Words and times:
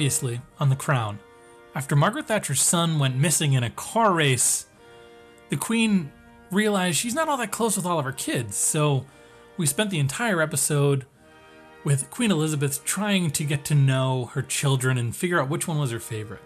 Previously 0.00 0.40
on 0.58 0.70
The 0.70 0.76
Crown, 0.76 1.18
after 1.74 1.94
Margaret 1.94 2.26
Thatcher's 2.26 2.62
son 2.62 2.98
went 2.98 3.16
missing 3.16 3.52
in 3.52 3.62
a 3.62 3.68
car 3.68 4.14
race, 4.14 4.64
the 5.50 5.58
Queen 5.58 6.10
realized 6.50 6.96
she's 6.96 7.14
not 7.14 7.28
all 7.28 7.36
that 7.36 7.50
close 7.50 7.76
with 7.76 7.84
all 7.84 7.98
of 7.98 8.06
her 8.06 8.12
kids, 8.12 8.56
so 8.56 9.04
we 9.58 9.66
spent 9.66 9.90
the 9.90 9.98
entire 9.98 10.40
episode 10.40 11.04
with 11.84 12.08
Queen 12.08 12.30
Elizabeth 12.30 12.82
trying 12.82 13.30
to 13.32 13.44
get 13.44 13.62
to 13.66 13.74
know 13.74 14.30
her 14.32 14.40
children 14.40 14.96
and 14.96 15.14
figure 15.14 15.38
out 15.38 15.50
which 15.50 15.68
one 15.68 15.78
was 15.78 15.90
her 15.90 16.00
favorite. 16.00 16.40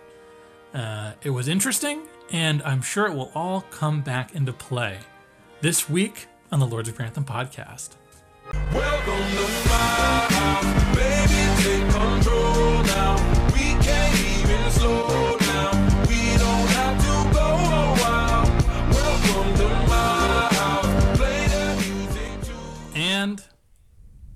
Uh, 0.74 1.12
it 1.22 1.30
was 1.30 1.46
interesting, 1.46 2.08
and 2.32 2.60
I'm 2.64 2.82
sure 2.82 3.06
it 3.06 3.14
will 3.14 3.30
all 3.36 3.60
come 3.70 4.00
back 4.00 4.34
into 4.34 4.52
play 4.52 4.98
this 5.60 5.88
week 5.88 6.26
on 6.50 6.58
the 6.58 6.66
Lords 6.66 6.88
of 6.88 6.96
Grantham 6.96 7.24
podcast. 7.24 7.90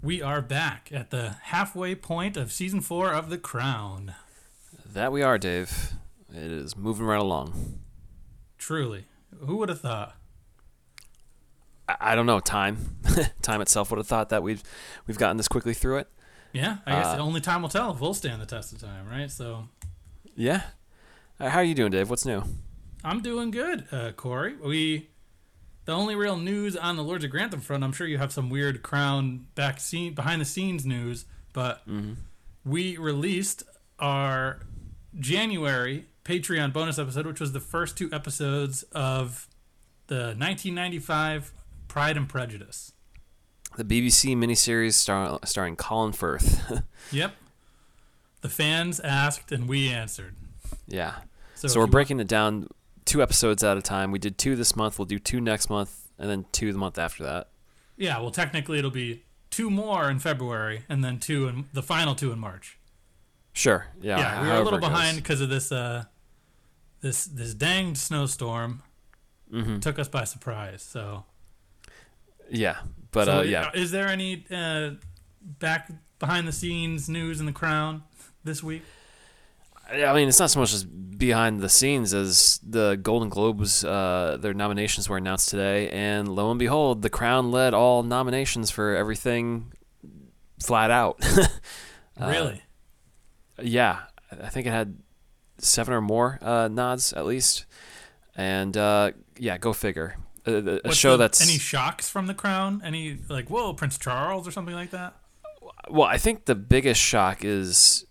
We 0.03 0.23
are 0.23 0.41
back 0.41 0.91
at 0.93 1.11
the 1.11 1.37
halfway 1.45 1.95
point 1.95 2.37
of 2.37 2.53
season 2.53 2.81
four 2.81 3.13
of 3.13 3.31
The 3.31 3.39
Crown. 3.39 4.15
That 4.93 5.13
we 5.13 5.23
are, 5.23 5.39
Dave. 5.39 5.93
It 6.31 6.51
is 6.51 6.77
moving 6.77 7.07
right 7.07 7.21
along. 7.21 7.81
Truly. 8.59 9.05
Who 9.41 9.57
would 9.57 9.69
have 9.69 9.81
thought? 9.81 10.17
I, 11.89 11.97
I 12.01 12.15
don't 12.15 12.27
know. 12.27 12.41
Time, 12.41 12.97
time 13.43 13.61
itself 13.61 13.91
would 13.91 13.99
have 13.99 14.07
thought 14.07 14.29
that 14.31 14.43
we've 14.43 14.63
we've 15.07 15.19
gotten 15.19 15.37
this 15.37 15.49
quickly 15.49 15.75
through 15.75 15.99
it. 15.99 16.09
Yeah, 16.53 16.79
I 16.87 16.93
guess 16.93 17.19
only 17.19 17.41
time 17.41 17.63
will 17.63 17.69
tell 17.69 17.93
if 17.93 18.01
we'll 18.01 18.15
stand 18.15 18.41
the 18.41 18.47
test 18.47 18.73
of 18.73 18.81
time, 18.81 19.07
right? 19.09 19.31
So 19.31 19.69
Yeah. 20.35 20.63
Uh, 21.39 21.51
how 21.51 21.59
are 21.59 21.65
you 21.65 21.75
doing, 21.75 21.93
Dave? 21.93 22.09
What's 22.11 22.25
new? 22.25 22.43
I'm 23.05 23.21
doing 23.21 23.51
good, 23.51 23.85
uh, 23.93 24.13
Corey. 24.13 24.57
We 24.57 25.09
the 25.89 25.95
only 25.95 26.15
real 26.15 26.37
news 26.37 26.77
on 26.77 26.97
the 26.97 27.03
Lords 27.03 27.25
of 27.25 27.31
Grantham 27.31 27.63
front. 27.63 27.83
I'm 27.83 27.93
sure 27.95 28.07
you 28.07 28.19
have 28.19 28.31
some 28.31 28.51
weird 28.51 28.83
Crown 28.83 29.47
back 29.55 29.81
scene 29.81 30.13
behind 30.13 30.39
the 30.39 30.45
scenes 30.45 30.85
news, 30.85 31.25
but 31.55 31.81
mm-hmm. 31.89 32.13
we 32.63 32.99
released 32.99 33.63
our 33.99 34.61
January 35.19 36.05
Patreon 36.27 36.75
bonus 36.75 36.99
episode, 36.99 37.25
which 37.25 37.41
was 37.41 37.53
the 37.53 37.61
first 37.61 37.97
two 37.97 38.11
episodes 38.13 38.83
of 38.93 39.49
the 40.09 40.35
1995 40.37 41.55
Pride 41.89 42.19
and 42.19 42.29
Prejudice. 42.29 42.93
The 43.79 43.85
BBC 43.85 44.37
miniseries 44.37 44.93
star- 44.93 45.39
starring 45.45 45.77
Colin 45.77 46.13
Firth. 46.13 46.83
Yep. 47.13 47.35
The 48.43 48.51
fans 48.51 49.01
asked 49.01 49.53
and 49.53 49.67
we 49.67 49.89
answered. 49.89 50.37
yeah. 50.87 51.15
So, 51.55 51.67
So, 51.69 51.81
we're 51.81 51.87
breaking 51.87 52.21
it 52.21 52.29
down 52.29 52.69
two 53.09 53.23
episodes 53.23 53.65
at 53.65 53.77
a 53.77 53.83
time. 53.83 54.11
We 54.13 54.19
did 54.19 54.39
two 54.39 54.55
this 54.55 54.77
month. 54.77 54.99
We'll 54.99 55.07
do 55.07 55.19
two 55.19 55.41
next 55.41 55.69
month, 55.71 56.09
and 56.19 56.29
then 56.31 56.45
two 56.53 56.73
the 56.73 56.79
month 56.79 56.99
after 56.99 57.25
that. 57.25 57.49
Yeah, 57.97 58.21
well, 58.21 58.31
technically 58.31 58.79
it'll 58.79 58.91
be 58.91 59.25
two 59.51 59.71
more 59.71 60.09
in 60.11 60.19
February 60.21 60.85
and 60.89 61.03
then 61.03 61.19
two 61.19 61.49
in 61.49 61.67
the 61.73 61.83
final 61.83 62.15
two 62.15 62.31
in 62.33 62.39
March. 62.39 62.79
Sure. 63.55 63.87
Yeah. 64.01 64.19
yeah, 64.19 64.43
we 64.43 64.49
were 64.49 64.55
a 64.55 64.63
little 64.63 64.79
behind 64.79 65.17
because 65.17 65.41
of 65.41 65.49
this 65.49 65.73
uh 65.73 66.05
this 67.01 67.25
this 67.25 67.55
danged 67.55 67.99
snowstorm 67.99 68.83
Mm-hmm. 69.53 69.79
took 69.79 69.99
us 69.99 70.09
by 70.09 70.25
surprise. 70.25 70.83
So, 70.83 71.25
Yeah. 72.51 72.77
But 73.13 73.25
so 73.25 73.39
uh, 73.39 73.43
yeah. 73.43 73.71
is 73.75 73.91
there 73.91 74.07
any 74.09 74.45
uh 74.51 74.91
back 75.41 75.91
behind 76.19 76.47
the 76.47 76.53
scenes 76.53 77.09
news 77.09 77.41
in 77.41 77.47
the 77.47 77.53
crown 77.53 78.03
this 78.45 78.63
week? 78.63 78.83
I 79.91 80.13
mean, 80.15 80.29
it's 80.29 80.39
not 80.39 80.51
so 80.51 80.61
much 80.61 80.73
as 80.75 80.85
behind 80.85 81.61
the 81.61 81.69
scenes 81.69 82.13
as 82.15 82.61
the 82.63 82.97
Golden 83.01 83.29
Globes. 83.29 83.85
Uh, 83.85 84.37
their 84.41 84.55
nominations 84.55 85.09
were 85.09 85.17
announced 85.17 85.49
today, 85.49 85.89
and 85.91 86.29
lo 86.29 86.51
and 86.51 86.59
behold, 86.59 87.03
The 87.03 87.11
Crown 87.11 87.51
led 87.51 87.75
all 87.75 88.03
nominations 88.03 88.71
for 88.71 88.95
everything, 88.95 89.73
flat 90.61 90.91
out. 90.91 91.21
Uh, 92.21 92.31
really? 92.31 92.63
yeah, 93.63 94.01
I 94.33 94.49
think 94.49 94.67
it 94.67 94.71
had 94.71 94.99
seven 95.59 95.95
or 95.95 96.01
more 96.01 96.37
uh, 96.43 96.67
nods 96.67 97.13
at 97.13 97.25
least, 97.27 97.65
and 98.35 98.77
uh, 98.77 99.13
yeah, 99.39 99.57
go 99.57 99.73
figure. 99.73 100.17
A, 100.45 100.81
a- 100.85 100.93
show 100.93 101.13
the- 101.13 101.19
that's 101.19 101.41
any 101.41 101.59
shocks 101.59 102.11
from 102.11 102.27
the 102.27 102.35
crown? 102.35 102.83
Any 102.85 103.19
like 103.29 103.49
whoa, 103.51 103.73
Prince 103.73 103.99
Charles 103.99 104.49
or 104.49 104.51
something 104.51 104.75
like 104.75 104.91
that? 104.91 105.15
well, 105.89 106.09
I 106.09 106.19
think 106.19 106.47
the 106.47 106.57
biggest 106.57 107.01
shock 107.01 107.45
is 107.45 108.05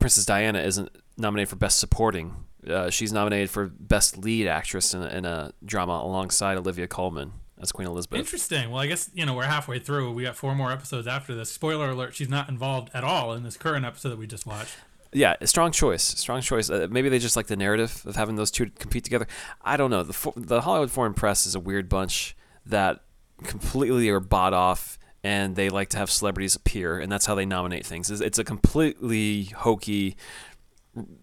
Princess 0.00 0.26
Diana 0.26 0.58
isn't 0.58 0.90
nominated 1.16 1.48
for 1.48 1.56
Best 1.56 1.78
Supporting. 1.78 2.36
Uh, 2.66 2.90
she's 2.90 3.12
nominated 3.12 3.50
for 3.50 3.66
Best 3.66 4.16
Lead 4.16 4.46
Actress 4.46 4.94
in 4.94 5.02
a, 5.02 5.08
in 5.08 5.24
a 5.24 5.52
drama 5.64 6.00
alongside 6.02 6.56
Olivia 6.56 6.86
Colman 6.86 7.32
as 7.60 7.72
Queen 7.72 7.86
Elizabeth. 7.86 8.18
Interesting. 8.18 8.70
Well, 8.70 8.80
I 8.80 8.86
guess 8.86 9.10
you 9.14 9.26
know 9.26 9.34
we're 9.34 9.44
halfway 9.44 9.78
through. 9.78 10.12
We 10.12 10.22
got 10.24 10.36
four 10.36 10.54
more 10.54 10.72
episodes 10.72 11.06
after 11.06 11.34
this. 11.34 11.50
Spoiler 11.50 11.90
alert: 11.90 12.14
she's 12.14 12.28
not 12.28 12.48
involved 12.48 12.90
at 12.94 13.04
all 13.04 13.32
in 13.32 13.42
this 13.42 13.56
current 13.56 13.84
episode 13.84 14.10
that 14.10 14.18
we 14.18 14.26
just 14.26 14.46
watched. 14.46 14.76
Yeah, 15.12 15.36
a 15.40 15.46
strong 15.46 15.70
choice. 15.70 16.02
Strong 16.02 16.40
choice. 16.40 16.68
Uh, 16.68 16.88
maybe 16.90 17.08
they 17.08 17.20
just 17.20 17.36
like 17.36 17.46
the 17.46 17.56
narrative 17.56 18.02
of 18.04 18.16
having 18.16 18.34
those 18.34 18.50
two 18.50 18.70
compete 18.70 19.04
together. 19.04 19.28
I 19.62 19.76
don't 19.76 19.90
know. 19.90 20.02
The 20.02 20.12
fo- 20.12 20.34
the 20.36 20.62
Hollywood 20.62 20.90
Foreign 20.90 21.14
Press 21.14 21.46
is 21.46 21.54
a 21.54 21.60
weird 21.60 21.88
bunch 21.88 22.36
that 22.66 23.00
completely 23.44 24.08
are 24.08 24.20
bought 24.20 24.52
off, 24.54 24.98
and 25.22 25.54
they 25.54 25.68
like 25.68 25.88
to 25.90 25.98
have 25.98 26.10
celebrities 26.10 26.56
appear, 26.56 26.98
and 26.98 27.12
that's 27.12 27.26
how 27.26 27.34
they 27.34 27.46
nominate 27.46 27.86
things. 27.86 28.10
It's, 28.10 28.20
it's 28.20 28.38
a 28.38 28.44
completely 28.44 29.44
hokey 29.44 30.16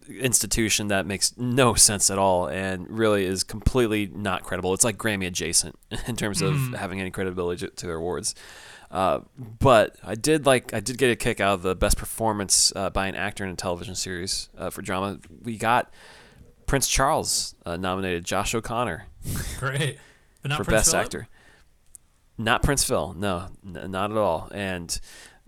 institution 0.09 0.87
that 0.89 1.05
makes 1.05 1.37
no 1.37 1.73
sense 1.73 2.09
at 2.09 2.17
all, 2.17 2.47
and 2.47 2.89
really 2.89 3.25
is 3.25 3.43
completely 3.43 4.07
not 4.07 4.43
credible. 4.43 4.73
It's 4.73 4.83
like 4.83 4.97
Grammy 4.97 5.27
adjacent 5.27 5.77
in 6.07 6.15
terms 6.15 6.41
of 6.41 6.55
having 6.73 6.99
any 6.99 7.11
credibility 7.11 7.67
to, 7.67 7.85
their 7.85 7.95
awards. 7.95 8.35
Uh, 8.89 9.21
but 9.37 9.95
I 10.03 10.15
did 10.15 10.45
like 10.45 10.73
I 10.73 10.81
did 10.81 10.97
get 10.97 11.11
a 11.11 11.15
kick 11.15 11.39
out 11.39 11.53
of 11.53 11.61
the 11.61 11.75
best 11.75 11.97
performance 11.97 12.73
uh, 12.75 12.89
by 12.89 13.07
an 13.07 13.15
actor 13.15 13.45
in 13.45 13.51
a 13.51 13.55
television 13.55 13.95
series 13.95 14.49
uh, 14.57 14.69
for 14.69 14.81
drama. 14.81 15.19
We 15.43 15.57
got 15.57 15.93
Prince 16.65 16.87
Charles 16.87 17.55
uh, 17.65 17.77
nominated, 17.77 18.25
Josh 18.25 18.53
O'Connor 18.53 19.05
Great, 19.59 19.97
but 20.41 20.49
not 20.49 20.57
for 20.57 20.65
Prince 20.65 20.91
best 20.91 20.95
actor. 20.95 21.27
Not 22.37 22.63
Prince 22.63 22.83
Phil, 22.83 23.13
no, 23.17 23.47
n- 23.65 23.91
not 23.91 24.11
at 24.11 24.17
all. 24.17 24.49
And 24.53 24.99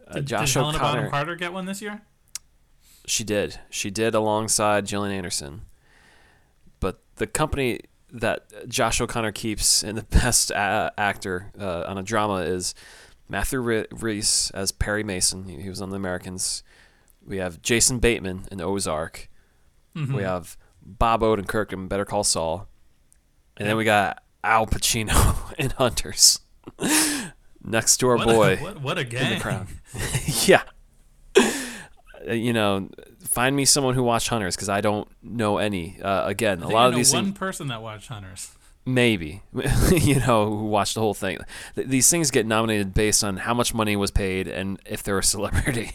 uh, 0.08 0.16
Did, 0.16 0.28
Josh 0.28 0.54
did 0.54 0.60
Helena 0.60 0.80
Bonham 0.80 1.10
Carter 1.10 1.36
get 1.36 1.52
one 1.52 1.66
this 1.66 1.82
year? 1.82 2.02
She 3.06 3.24
did, 3.24 3.60
she 3.70 3.90
did 3.92 4.16
alongside 4.16 4.86
Gillian 4.86 5.16
Anderson. 5.16 5.64
But 6.80 7.02
the 7.16 7.28
company 7.28 7.82
that 8.12 8.68
Josh 8.70 9.02
O'Connor 9.02 9.32
keeps 9.34 9.84
in 9.84 9.96
the 9.96 10.04
best 10.10 10.52
a- 10.52 10.94
actor 10.98 11.52
uh, 11.60 11.84
on 11.88 11.98
a 11.98 12.04
drama 12.04 12.38
is 12.42 12.74
Matthew 13.28 13.60
Re- 13.60 13.88
Rhys 13.92 14.52
as 14.54 14.72
Perry 14.72 15.04
Mason. 15.04 15.46
He, 15.46 15.62
he 15.64 15.70
was 15.70 15.82
on 15.82 15.90
The 15.90 15.96
Americans. 15.98 16.64
We 17.26 17.38
have 17.38 17.62
Jason 17.62 18.00
Bateman 18.00 18.46
in 18.52 18.62
Ozark. 18.62 19.30
Mm-hmm. 19.96 20.16
We 20.16 20.24
have 20.24 20.58
Bob 20.82 21.22
Odenkirk 21.22 21.72
in 21.74 21.88
Better 21.88 22.06
Call 22.06 22.24
Saul. 22.24 22.68
And 23.58 23.68
then 23.68 23.78
we 23.78 23.84
got 23.86 24.24
Al 24.44 24.66
Pacino 24.66 25.54
in 25.58 25.70
Hunters. 25.72 26.40
Next 27.64 27.98
door 27.98 28.18
What 28.18 28.28
boy 28.28 28.54
A, 28.56 28.58
what, 28.58 28.82
what 28.82 28.98
a 28.98 29.02
in 29.02 29.36
the 29.36 29.40
crown. 29.40 29.68
yeah. 30.46 30.64
Uh, 32.28 32.34
You 32.34 32.54
know, 32.54 32.90
find 33.20 33.56
me 33.56 33.66
someone 33.66 33.94
who 33.96 34.04
watched 34.04 34.28
Hunters 34.30 34.56
because 34.56 34.70
I 34.70 34.82
don't 34.82 35.08
know 35.24 35.58
any. 35.58 36.00
Uh, 36.02 36.26
again, 36.28 36.62
a 36.64 36.68
lot 36.70 36.90
of 36.90 36.96
these 36.96 37.14
one 37.14 37.26
things, 37.26 37.38
person 37.38 37.68
that 37.68 37.82
watched 37.82 38.08
Hunters. 38.08 38.52
maybe, 38.86 39.42
you 39.92 40.20
know, 40.20 40.50
who 40.50 40.66
watched 40.66 40.96
the 40.96 41.02
whole 41.02 41.14
thing. 41.14 41.38
Th- 41.76 41.88
these 41.88 42.10
things 42.10 42.32
get 42.32 42.46
nominated 42.46 42.94
based 42.94 43.24
on 43.24 43.38
how 43.38 43.54
much 43.54 43.74
money 43.74 43.96
was 43.96 44.12
paid 44.12 44.48
and 44.48 44.80
if 44.86 45.04
they're 45.04 45.20
a 45.20 45.24
celebrity. 45.36 45.92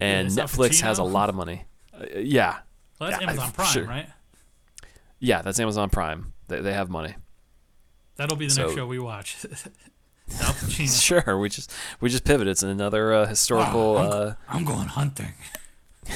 and 0.00 0.28
Al 0.28 0.46
Netflix 0.46 0.80
has 0.80 0.98
a 0.98 1.04
lot 1.04 1.28
of 1.28 1.34
money. 1.34 1.64
Uh, 1.94 2.06
yeah. 2.18 2.58
Well, 2.98 3.10
that's 3.10 3.22
Yeah, 3.22 3.28
Amazon 3.30 3.52
Prime, 3.52 3.72
sure. 3.72 3.84
right? 3.84 4.08
Yeah, 5.20 5.42
that's 5.42 5.60
Amazon 5.60 5.90
Prime. 5.90 6.32
They, 6.48 6.60
they 6.60 6.72
have 6.72 6.88
money. 6.90 7.14
That'll 8.16 8.36
be 8.36 8.46
the 8.46 8.54
next 8.62 8.74
show 8.74 8.86
we 8.86 8.98
watch. 8.98 9.36
Al 10.40 10.52
Sure, 10.86 11.38
we 11.38 11.48
just 11.48 11.72
we 12.00 12.08
just 12.08 12.24
pivoted. 12.24 12.50
It's 12.52 12.62
another 12.62 13.12
uh, 13.12 13.26
historical. 13.26 13.80
Oh, 13.80 13.98
I'm, 13.98 14.10
uh, 14.28 14.34
I'm 14.48 14.64
going 14.64 14.88
hunting. 14.88 15.32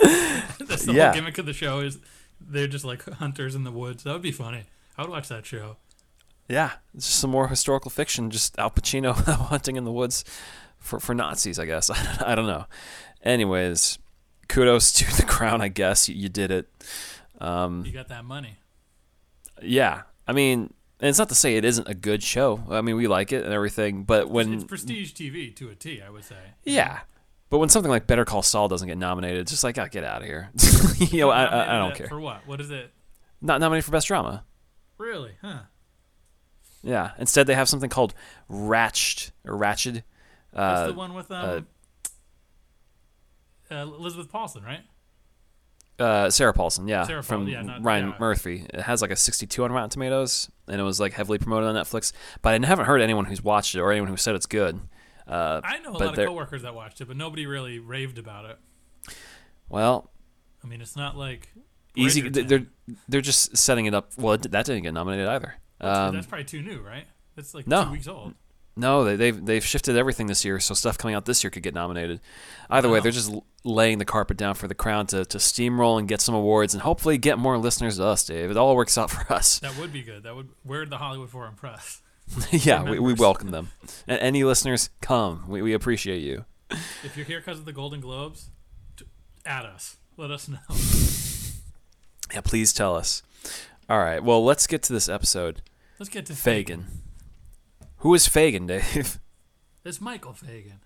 That's 0.00 0.84
the 0.84 0.92
Yeah. 0.94 1.06
whole 1.06 1.14
gimmick 1.14 1.38
of 1.38 1.46
the 1.46 1.52
show 1.52 1.80
is 1.80 1.98
they're 2.40 2.66
just 2.66 2.84
like 2.84 3.04
hunters 3.14 3.54
in 3.54 3.64
the 3.64 3.70
woods. 3.70 4.02
That 4.04 4.12
would 4.12 4.22
be 4.22 4.32
funny. 4.32 4.64
I 4.96 5.02
would 5.02 5.10
watch 5.10 5.28
that 5.28 5.46
show. 5.46 5.76
yeah, 6.48 6.72
it's 6.94 7.06
just 7.06 7.18
some 7.20 7.30
more 7.30 7.48
historical 7.48 7.90
fiction. 7.90 8.30
Just 8.30 8.58
Al 8.58 8.70
Pacino 8.70 9.12
hunting 9.48 9.76
in 9.76 9.84
the 9.84 9.92
woods 9.92 10.24
for 10.78 11.00
for 11.00 11.14
Nazis. 11.14 11.58
I 11.58 11.66
guess 11.66 11.90
I 12.22 12.34
don't 12.34 12.46
know. 12.46 12.66
Anyways, 13.22 13.98
kudos 14.48 14.92
to 14.94 15.16
the 15.16 15.22
crown. 15.24 15.60
I 15.60 15.68
guess 15.68 16.08
you, 16.08 16.14
you 16.14 16.28
did 16.28 16.50
it. 16.50 16.68
Um, 17.40 17.84
You 17.86 17.92
got 17.92 18.08
that 18.08 18.24
money. 18.24 18.56
yeah, 19.62 20.02
I 20.26 20.32
mean, 20.32 20.72
and 21.02 21.08
it's 21.08 21.18
not 21.18 21.28
to 21.30 21.34
say 21.34 21.56
it 21.56 21.64
isn't 21.64 21.88
a 21.88 21.94
good 21.94 22.22
show. 22.22 22.62
I 22.70 22.80
mean, 22.80 22.94
we 22.96 23.08
like 23.08 23.32
it 23.32 23.44
and 23.44 23.52
everything, 23.52 24.04
but 24.04 24.30
when 24.30 24.54
it's 24.54 24.64
prestige 24.64 25.12
TV 25.12 25.54
to 25.56 25.68
a 25.68 25.74
T, 25.74 26.00
I 26.00 26.08
would 26.08 26.24
say. 26.24 26.36
Yeah. 26.62 27.00
But 27.50 27.58
when 27.58 27.68
something 27.68 27.90
like 27.90 28.06
Better 28.06 28.24
Call 28.24 28.42
Saul 28.42 28.68
doesn't 28.68 28.86
get 28.86 28.96
nominated, 28.96 29.40
it's 29.40 29.50
just 29.50 29.64
like, 29.64 29.76
oh, 29.76 29.86
get 29.90 30.04
out 30.04 30.22
of 30.22 30.26
here. 30.28 30.50
you 30.96 31.18
know, 31.20 31.30
I, 31.30 31.44
I, 31.44 31.76
I 31.76 31.78
don't 31.80 31.94
care. 31.96 32.06
For 32.08 32.20
what? 32.20 32.46
What 32.46 32.60
is 32.60 32.70
it? 32.70 32.92
Not 33.42 33.60
nominated 33.60 33.84
for 33.84 33.90
best 33.90 34.06
drama. 34.06 34.44
Really? 34.96 35.32
Huh? 35.42 35.62
Yeah. 36.84 37.10
Instead, 37.18 37.46
they 37.48 37.54
have 37.54 37.68
something 37.68 37.90
called 37.90 38.14
Ratched 38.48 39.32
or 39.44 39.54
Ratched. 39.58 40.02
That's 40.52 40.80
Uh, 40.82 40.86
the 40.86 40.92
one 40.94 41.14
with 41.14 41.30
um, 41.32 41.66
uh, 43.70 43.74
Elizabeth 43.74 44.30
Paulson, 44.30 44.62
right? 44.62 44.82
Uh, 45.98 46.30
Sarah 46.30 46.52
Paulson, 46.52 46.88
yeah, 46.88 47.04
Sarah 47.04 47.22
from 47.22 47.44
Paul- 47.44 47.52
yeah, 47.52 47.62
not- 47.62 47.84
Ryan 47.84 48.08
yeah. 48.08 48.16
Murphy. 48.18 48.66
It 48.72 48.80
has 48.80 49.02
like 49.02 49.10
a 49.10 49.16
62 49.16 49.62
on 49.62 49.72
Rotten 49.72 49.90
Tomatoes, 49.90 50.50
and 50.68 50.80
it 50.80 50.84
was 50.84 50.98
like 51.00 51.12
heavily 51.12 51.38
promoted 51.38 51.68
on 51.68 51.74
Netflix. 51.74 52.12
But 52.40 52.62
I 52.62 52.66
haven't 52.66 52.86
heard 52.86 53.00
anyone 53.00 53.26
who's 53.26 53.42
watched 53.42 53.74
it 53.74 53.80
or 53.80 53.92
anyone 53.92 54.08
who 54.08 54.16
said 54.16 54.34
it's 54.34 54.46
good. 54.46 54.80
Uh, 55.26 55.60
I 55.62 55.78
know 55.78 55.90
a 55.90 55.98
lot 55.98 56.18
of 56.18 56.26
coworkers 56.26 56.62
that 56.62 56.74
watched 56.74 57.00
it, 57.00 57.06
but 57.06 57.16
nobody 57.16 57.46
really 57.46 57.78
raved 57.78 58.18
about 58.18 58.44
it. 58.44 58.58
well, 59.68 60.10
I 60.62 60.66
mean, 60.66 60.80
it's 60.80 60.96
not 60.96 61.16
like 61.16 61.48
easy. 61.94 62.28
They're 62.28 62.66
they're 63.08 63.20
just 63.20 63.56
setting 63.56 63.86
it 63.86 63.94
up. 63.94 64.12
Well, 64.16 64.34
it, 64.34 64.50
that 64.50 64.66
didn't 64.66 64.82
get 64.82 64.94
nominated 64.94 65.28
either. 65.28 65.54
Um, 65.80 66.14
that's 66.14 66.26
probably 66.26 66.44
too 66.44 66.62
new, 66.62 66.80
right? 66.80 67.06
That's 67.36 67.54
like 67.54 67.66
no. 67.66 67.84
two 67.84 67.90
weeks 67.92 68.08
old. 68.08 68.34
No, 68.74 69.04
they, 69.04 69.16
they've 69.16 69.44
they've 69.44 69.64
shifted 69.64 69.96
everything 69.96 70.26
this 70.28 70.44
year, 70.44 70.58
so 70.58 70.74
stuff 70.74 70.96
coming 70.96 71.14
out 71.14 71.26
this 71.26 71.44
year 71.44 71.50
could 71.50 71.62
get 71.62 71.74
nominated. 71.74 72.20
Either 72.70 72.88
way, 72.88 73.00
they're 73.00 73.12
just 73.12 73.32
laying 73.64 73.98
the 73.98 74.04
carpet 74.04 74.36
down 74.36 74.54
for 74.54 74.66
the 74.68 74.74
crown 74.74 75.06
to, 75.08 75.24
to 75.24 75.38
steamroll 75.38 75.98
and 75.98 76.08
get 76.08 76.20
some 76.20 76.34
awards, 76.34 76.74
and 76.74 76.82
hopefully 76.82 77.18
get 77.18 77.38
more 77.38 77.58
listeners 77.58 77.96
to 77.96 78.04
us, 78.04 78.24
Dave. 78.24 78.50
It 78.50 78.56
all 78.56 78.74
works 78.76 78.96
out 78.98 79.10
for 79.12 79.32
us. 79.32 79.58
That 79.60 79.76
would 79.78 79.92
be 79.92 80.02
good. 80.02 80.22
That 80.24 80.34
would. 80.34 80.48
Where'd 80.62 80.90
the 80.90 80.98
Hollywood 80.98 81.30
Foreign 81.30 81.54
Press? 81.54 82.02
yeah, 82.50 82.82
we, 82.82 82.98
we 82.98 83.14
welcome 83.14 83.50
them. 83.50 83.70
And 84.06 84.18
any 84.20 84.44
listeners, 84.44 84.90
come. 85.00 85.44
We, 85.48 85.60
we 85.60 85.72
appreciate 85.72 86.22
you. 86.22 86.44
If 86.70 87.16
you're 87.16 87.26
here 87.26 87.40
because 87.40 87.58
of 87.58 87.64
the 87.64 87.72
Golden 87.72 88.00
Globes, 88.00 88.48
at 89.44 89.64
us. 89.64 89.96
Let 90.16 90.30
us 90.30 90.48
know. 90.48 90.58
Yeah, 92.32 92.40
please 92.40 92.72
tell 92.72 92.96
us. 92.96 93.22
All 93.90 93.98
right, 93.98 94.24
well, 94.24 94.42
let's 94.42 94.66
get 94.66 94.82
to 94.84 94.92
this 94.94 95.06
episode. 95.06 95.60
Let's 95.98 96.08
get 96.08 96.24
to 96.26 96.32
Fagan. 96.32 96.86
Who 97.98 98.14
is 98.14 98.26
Fagan, 98.26 98.66
Dave? 98.66 99.18
It's 99.84 100.00
Michael 100.00 100.32
Fagan. 100.32 100.80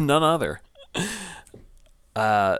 None 0.00 0.24
other. 0.24 0.62
Uh, 2.16 2.58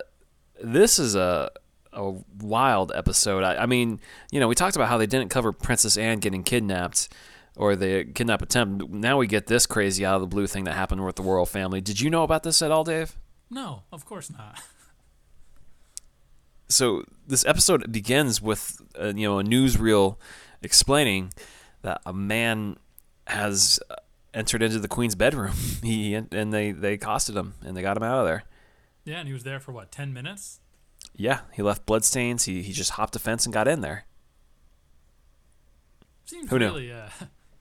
this 0.62 0.99
is 0.99 1.14
a 1.14 1.50
a 1.93 2.14
wild 2.43 2.93
episode. 2.94 3.43
I, 3.43 3.62
I 3.62 3.67
mean, 3.67 4.00
you 4.31 4.38
know, 4.38 4.49
we 4.49 4.55
talked 4.55 4.76
about 4.76 4.88
how 4.88 4.99
they 4.99 5.06
didn't 5.06 5.31
cover 5.31 5.50
Princess 5.50 5.97
Anne 5.97 6.19
getting 6.19 6.43
kidnapped 6.43 7.08
or 7.56 7.75
the 7.75 8.05
kidnap 8.05 8.43
attempt. 8.43 8.91
Now 8.91 9.17
we 9.17 9.26
get 9.26 9.47
this 9.47 9.67
crazy 9.67 10.05
out 10.05 10.17
of 10.17 10.20
the 10.20 10.26
blue 10.26 10.47
thing 10.47 10.64
that 10.64 10.75
happened 10.75 11.05
with 11.06 11.17
the 11.17 11.23
royal 11.23 11.47
family. 11.47 11.81
Did 11.81 12.00
you 12.00 12.11
know 12.11 12.23
about 12.23 12.43
this 12.43 12.61
at 12.61 12.70
all, 12.70 12.85
Dave? 12.85 13.17
No, 13.50 13.85
of 13.91 14.05
course 14.05 14.31
not. 14.31 14.61
So 16.69 17.05
this 17.25 17.47
episode 17.47 17.93
begins 17.93 18.43
with 18.43 18.82
uh, 19.00 19.12
you 19.14 19.29
know 19.29 19.38
a 19.38 19.44
newsreel 19.44 20.17
explaining 20.62 21.32
that 21.82 22.00
a 22.05 22.12
man 22.12 22.76
has 23.29 23.79
entered 24.35 24.62
into 24.62 24.81
the 24.81 24.88
queen's 24.88 25.14
bedroom. 25.14 25.55
He 25.85 26.14
and 26.14 26.52
they 26.52 26.73
they 26.73 26.94
accosted 26.94 27.37
him 27.37 27.55
and 27.64 27.76
they 27.76 27.82
got 27.82 27.97
him 27.97 28.02
out 28.02 28.19
of 28.19 28.26
there. 28.26 28.43
Yeah, 29.06 29.20
and 29.20 29.26
he 29.29 29.32
was 29.32 29.44
there 29.44 29.61
for 29.61 29.73
what, 29.73 29.91
ten 29.91 30.12
minutes? 30.12 30.61
Yeah, 31.14 31.41
he 31.53 31.62
left 31.62 31.87
bloodstains. 31.87 32.44
He 32.44 32.61
he 32.62 32.73
just 32.73 32.91
hopped 32.93 33.17
a 33.17 33.19
fence 33.19 33.47
and 33.47 33.53
got 33.55 33.67
in 33.69 33.81
there. 33.81 34.05
Seems 36.26 36.50
Who 36.50 36.58
knew? 36.58 36.67
really. 36.67 36.93
Uh, 36.93 37.08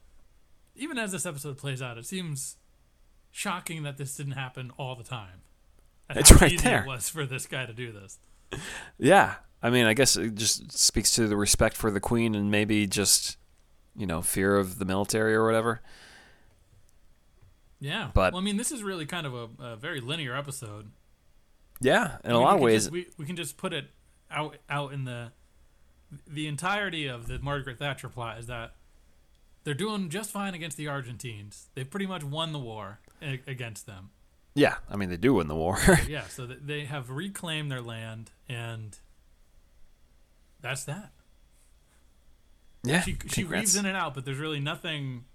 even 0.76 0.98
as 0.98 1.12
this 1.12 1.26
episode 1.26 1.58
plays 1.58 1.82
out, 1.82 1.98
it 1.98 2.06
seems 2.06 2.58
shocking 3.32 3.84
that 3.84 3.98
this 3.98 4.16
didn't 4.16 4.34
happen 4.34 4.72
all 4.78 4.96
the 4.96 5.04
time. 5.04 5.42
And 6.10 6.18
It's 6.20 6.32
right 6.42 6.60
there. 6.62 6.82
It 6.82 6.88
was 6.88 7.10
for 7.10 7.26
this 7.26 7.46
guy 7.46 7.66
to 7.66 7.74
do 7.74 7.92
this. 7.92 8.18
Yeah, 8.98 9.36
I 9.62 9.70
mean, 9.70 9.86
I 9.86 9.94
guess 9.94 10.16
it 10.16 10.36
just 10.36 10.72
speaks 10.78 11.14
to 11.16 11.28
the 11.28 11.36
respect 11.38 11.76
for 11.78 11.92
the 11.92 12.00
queen 12.00 12.34
and 12.36 12.50
maybe 12.52 12.88
just 12.88 13.38
you 13.96 14.06
know 14.08 14.22
fear 14.22 14.56
of 14.56 14.80
the 14.80 14.86
military 14.86 15.36
or 15.36 15.46
whatever. 15.46 15.82
Yeah, 17.80 18.10
But- 18.14 18.34
well, 18.34 18.42
I 18.42 18.44
mean, 18.44 18.58
this 18.58 18.72
is 18.72 18.82
really 18.84 19.06
kind 19.06 19.28
of 19.28 19.34
a, 19.34 19.64
a 19.64 19.76
very 19.76 20.00
linear 20.02 20.36
episode. 20.36 20.92
Yeah, 21.82 22.18
in 22.24 22.32
I 22.32 22.34
a 22.34 22.38
mean, 22.38 22.42
lot 22.44 22.56
of 22.56 22.62
ways. 22.62 22.84
just- 22.84 22.92
we 22.92 23.08
we 23.18 23.26
can 23.26 23.36
just 23.36 23.58
put 23.58 23.74
it 23.74 23.86
out 24.32 24.58
out 24.70 24.94
in 24.94 25.04
the 25.06 25.32
the 26.28 26.48
entirety 26.48 27.08
of 27.08 27.28
the 27.28 27.40
Margaret 27.40 27.78
Thatcher 27.80 28.08
plot 28.10 28.38
is 28.40 28.48
that 28.48 28.76
they're 29.64 29.74
doing 29.74 30.10
just 30.10 30.32
fine 30.32 30.54
against 30.54 30.78
the 30.78 30.88
Argentines. 30.88 31.70
They've 31.76 31.90
pretty 31.90 32.06
much 32.06 32.24
won 32.24 32.54
the 32.54 32.60
war 32.60 33.00
against 33.22 33.86
them. 33.88 34.12
yeah, 34.54 34.76
I 34.90 34.96
mean 34.96 35.10
they 35.10 35.18
do 35.18 35.34
win 35.34 35.48
the 35.48 35.56
war. 35.56 35.78
Yeah, 36.08 36.26
so 36.28 36.46
they 36.46 36.86
have 36.86 37.10
reclaimed 37.10 37.72
their 37.72 37.82
land, 37.82 38.32
and 38.48 38.98
that's 40.62 40.84
that. 40.86 41.12
yeah, 42.84 43.02
She 43.02 43.12
she 43.28 43.42
congrats. 43.42 43.62
weaves 43.64 43.76
in 43.76 43.86
and 43.86 43.98
out, 43.98 44.14
but 44.14 44.26
there's 44.26 44.38
really 44.38 44.60
nothing. 44.60 45.26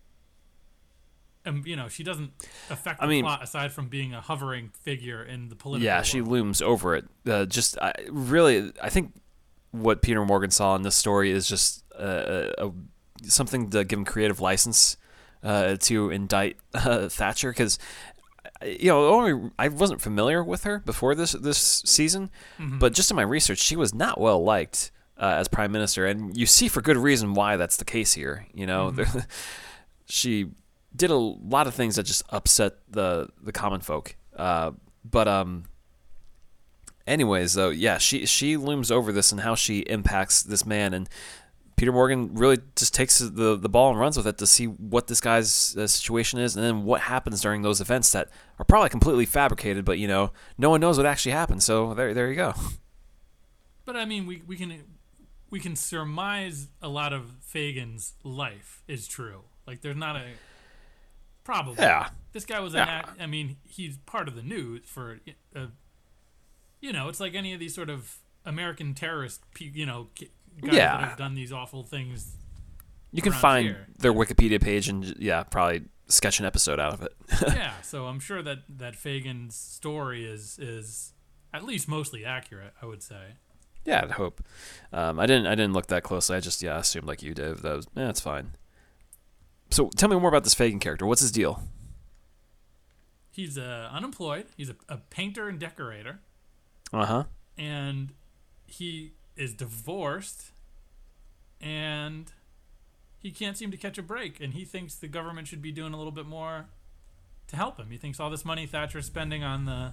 Um, 1.47 1.63
you 1.65 1.75
know, 1.75 1.89
she 1.89 2.03
doesn't 2.03 2.33
affect 2.69 3.01
I 3.03 3.07
the 3.07 3.11
mean- 3.11 3.25
plot 3.25 3.43
aside 3.43 3.73
from 3.73 3.89
being 3.89 4.13
a 4.13 4.21
hovering 4.21 4.71
figure 4.83 5.23
in 5.23 5.49
the 5.49 5.57
political. 5.57 5.85
Yeah, 5.85 6.03
she 6.03 6.21
looms 6.21 6.61
over 6.61 6.95
it. 6.97 7.07
Uh, 7.27 7.47
just 7.47 7.79
I, 7.79 7.95
really, 8.11 8.73
I 8.83 8.91
think 8.91 9.15
what 9.71 10.03
Peter 10.03 10.25
Morgan 10.25 10.51
saw 10.51 10.75
in 10.77 10.83
this 10.83 10.95
story 10.95 11.31
is 11.31 11.49
just 11.49 11.85
uh, 11.99 12.51
a, 12.59 12.67
a, 12.67 12.73
something 13.25 13.71
to 13.71 13.85
give 13.85 13.99
him 13.99 14.05
creative 14.05 14.41
license 14.41 14.97
uh, 15.43 15.77
to 15.81 16.11
indict 16.11 16.57
uh, 16.75 17.09
Thatcher 17.09 17.51
because 17.51 17.79
you 18.63 18.89
know 18.89 19.09
only 19.09 19.51
I 19.59 19.69
wasn't 19.69 20.03
familiar 20.03 20.45
with 20.45 20.65
her 20.65 20.81
before 20.81 21.15
this 21.15 21.33
this 21.33 21.83
season, 21.87 22.31
but 22.59 22.93
just 22.93 23.11
in 23.11 23.17
my 23.17 23.23
research, 23.23 23.59
she 23.59 23.77
was 23.77 23.95
not 23.95 24.21
well 24.21 24.43
liked 24.43 24.91
uh, 25.17 25.37
as 25.39 25.49
prime 25.49 25.73
minister, 25.73 26.07
and 26.07 26.37
you 26.37 26.47
see 26.47 26.69
for 26.69 26.83
good 26.83 26.99
reason 26.99 27.33
why 27.33 27.57
that's 27.57 27.79
the 27.79 27.85
case 27.85 28.13
here. 28.13 28.47
You 28.53 28.67
know, 28.67 28.95
she 30.07 30.51
did 30.95 31.11
a 31.11 31.17
lot 31.17 31.67
of 31.67 31.75
things 31.75 31.97
that 31.97 32.05
just 32.05 32.23
upset 32.31 32.75
the 32.89 33.29
the 33.43 33.53
common 33.53 33.81
folk. 33.81 34.17
Uh, 34.37 34.73
but 35.05 35.29
um, 35.29 35.65
anyways, 37.07 37.55
though, 37.55 37.71
yeah, 37.71 37.99
she 37.99 38.27
she 38.27 38.57
looms 38.57 38.91
over 38.91 39.13
this 39.13 39.33
and 39.33 39.41
how 39.43 39.55
she 39.55 39.81
impacts 39.81 40.43
this 40.43 40.65
man, 40.67 40.95
and 40.95 41.09
Peter 41.77 41.93
Morgan 41.93 42.35
really 42.35 42.59
just 42.77 42.95
takes 42.95 43.19
the 43.19 43.57
the 43.57 43.69
ball 43.69 43.91
and 43.91 43.99
runs 43.99 44.17
with 44.17 44.27
it 44.27 44.39
to 44.39 44.47
see 44.47 44.67
what 44.67 45.07
this 45.07 45.21
guy's 45.21 45.77
uh, 45.77 45.87
situation 45.87 46.39
is, 46.39 46.57
and 46.57 46.65
then 46.65 46.85
what 46.85 47.03
happens 47.03 47.41
during 47.41 47.63
those 47.63 47.81
events 47.81 48.13
that 48.13 48.29
are 48.59 48.65
probably 48.65 48.89
completely 48.89 49.27
fabricated, 49.27 49.85
but 49.85 49.99
you 49.99 50.09
know, 50.09 50.33
no 50.59 50.71
one 50.71 50.81
knows 50.81 50.97
what 50.97 51.07
actually 51.07 51.33
happened. 51.33 51.63
So 51.63 51.95
there 51.95 52.15
there 52.15 52.29
you 52.29 52.37
go. 52.37 52.55
But 53.85 53.97
I 53.97 54.05
mean, 54.05 54.27
we 54.27 54.43
we 54.47 54.57
can 54.57 54.85
we 55.51 55.59
can 55.59 55.75
surmise 55.75 56.69
a 56.81 56.89
lot 56.89 57.13
of 57.13 57.33
Fagan's 57.41 58.15
life 58.23 58.83
is 58.87 59.09
true. 59.09 59.43
Like, 59.67 59.83
there's 59.83 59.97
not 59.97 60.17
a 60.17 60.25
probably. 61.45 61.77
Yeah. 61.79 62.09
This 62.33 62.45
guy 62.45 62.61
was 62.61 62.75
Yeah. 62.75 62.83
an 62.83 62.89
act. 62.89 63.21
I 63.21 63.27
mean, 63.27 63.57
he's 63.69 63.99
part 63.99 64.29
of 64.29 64.35
the 64.37 64.43
news 64.43 64.83
for. 64.87 65.21
Uh, 65.55 65.67
you 66.81 66.93
know, 66.93 67.09
it's 67.09 67.21
like 67.21 67.35
any 67.35 67.53
of 67.53 67.61
these 67.61 67.75
sort 67.75 67.91
of 67.91 68.19
American 68.45 68.95
terrorist, 68.95 69.43
you 69.59 69.85
know, 69.85 70.09
guys 70.17 70.29
Yeah. 70.75 70.97
that 70.99 71.09
have 71.11 71.19
done 71.19 71.35
these 71.35 71.53
awful 71.53 71.83
things. 71.83 72.37
You 73.13 73.23
can 73.23 73.33
find 73.33 73.67
here. 73.67 73.87
their 73.99 74.13
Wikipedia 74.13 74.61
page 74.63 74.89
and 74.89 75.15
yeah, 75.19 75.43
probably 75.43 75.83
sketch 76.07 76.39
an 76.41 76.47
episode 76.47 76.79
out 76.81 76.95
of 76.95 77.03
it. 77.03 77.13
yeah, 77.49 77.81
so 77.83 78.07
I'm 78.07 78.21
sure 78.21 78.43
that 78.43 78.59
that 78.79 78.95
Fagan's 78.97 79.57
story 79.57 80.25
is 80.25 80.59
is 80.59 81.13
at 81.53 81.65
least 81.65 81.89
mostly 81.89 82.25
accurate. 82.25 82.73
I 82.81 82.87
would 82.87 83.03
say. 83.03 83.33
Yeah, 83.85 84.03
I'd 84.05 84.13
hope. 84.13 84.43
Um, 84.93 85.19
I 85.19 85.27
didn't. 85.27 85.47
I 85.47 85.55
didn't 85.57 85.73
look 85.73 85.89
that 85.89 86.03
closely. 86.05 86.37
I 86.37 86.41
just 86.41 86.63
yeah 86.63 86.79
assumed 86.79 87.07
like 87.09 87.23
you 87.23 87.35
did. 87.35 87.59
That 87.59 87.77
was 87.77 87.87
yeah, 87.97 88.07
that's 88.07 88.21
fine. 88.21 88.53
So 89.71 89.89
tell 89.97 90.09
me 90.09 90.19
more 90.19 90.29
about 90.29 90.45
this 90.45 90.55
Fagan 90.55 90.79
character. 90.81 91.07
What's 91.07 91.21
his 91.21 91.31
deal? 91.33 91.63
He's 93.31 93.57
uh, 93.57 93.89
unemployed. 93.93 94.47
He's 94.57 94.71
a, 94.71 94.77
a 94.89 94.97
painter 94.99 95.49
and 95.49 95.59
decorator. 95.59 96.21
Uh 96.93 97.07
huh. 97.07 97.25
and 97.57 98.13
he 98.67 99.13
is 99.37 99.55
divorced 99.55 100.51
and 101.61 102.33
he 103.21 103.31
can't 103.31 103.57
seem 103.57 103.71
to 103.71 103.77
catch 103.77 103.97
a 103.97 104.03
break 104.03 104.41
and 104.41 104.55
he 104.55 104.65
thinks 104.65 104.97
the 104.97 105.07
government 105.07 105.47
should 105.47 105.63
be 105.63 105.71
doing 105.71 105.93
a 105.93 105.97
little 105.97 106.11
bit 106.11 106.27
more 106.27 106.67
to 107.47 107.55
help 107.55 107.79
him 107.79 107.91
he 107.91 107.97
thinks 107.97 108.19
all 108.19 108.29
this 108.29 108.45
money 108.45 108.67
thatcher's 108.67 109.07
spending 109.07 109.45
on 109.45 109.67
the 109.67 109.93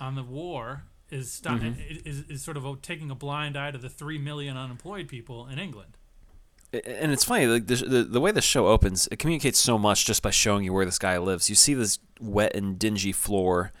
on 0.00 0.16
the 0.16 0.24
war 0.24 0.82
is 1.10 1.30
sto- 1.30 1.60
is, 2.04 2.24
is 2.28 2.42
sort 2.42 2.56
of 2.56 2.82
taking 2.82 3.08
a 3.08 3.14
blind 3.14 3.56
eye 3.56 3.70
to 3.70 3.78
the 3.78 3.88
3 3.88 4.18
million 4.18 4.56
unemployed 4.56 5.06
people 5.06 5.46
in 5.46 5.60
england 5.60 5.96
And 6.72 7.12
it's 7.12 7.24
funny, 7.24 7.46
like 7.46 7.66
the, 7.66 7.76
the 7.76 8.02
the 8.04 8.20
way 8.20 8.30
the 8.30 8.40
show 8.40 8.68
opens, 8.68 9.06
it 9.10 9.18
communicates 9.18 9.58
so 9.58 9.78
much 9.78 10.06
just 10.06 10.22
by 10.22 10.30
showing 10.30 10.64
you 10.64 10.72
where 10.72 10.86
this 10.86 10.98
guy 10.98 11.18
lives. 11.18 11.50
You 11.50 11.54
see 11.54 11.74
this 11.74 11.98
wet 12.18 12.56
and 12.56 12.78
dingy 12.78 13.12
floor 13.12 13.72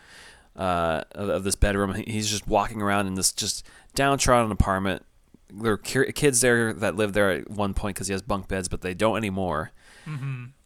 uh, 0.56 1.02
of, 1.12 1.28
of 1.30 1.44
this 1.44 1.54
bedroom. 1.54 1.94
He's 1.94 2.30
just 2.30 2.46
walking 2.46 2.82
around 2.82 3.06
in 3.06 3.14
this 3.14 3.32
just 3.32 3.66
downtrodden 3.94 4.52
apartment. 4.52 5.04
There 5.50 5.72
are 5.72 5.78
kids 5.78 6.40
there 6.40 6.72
that 6.74 6.96
lived 6.96 7.14
there 7.14 7.30
at 7.30 7.50
one 7.50 7.72
point 7.72 7.96
because 7.96 8.08
he 8.08 8.12
has 8.12 8.22
bunk 8.22 8.48
beds, 8.48 8.68
but 8.68 8.82
they 8.82 8.94
don't 8.94 9.16
anymore. 9.16 9.72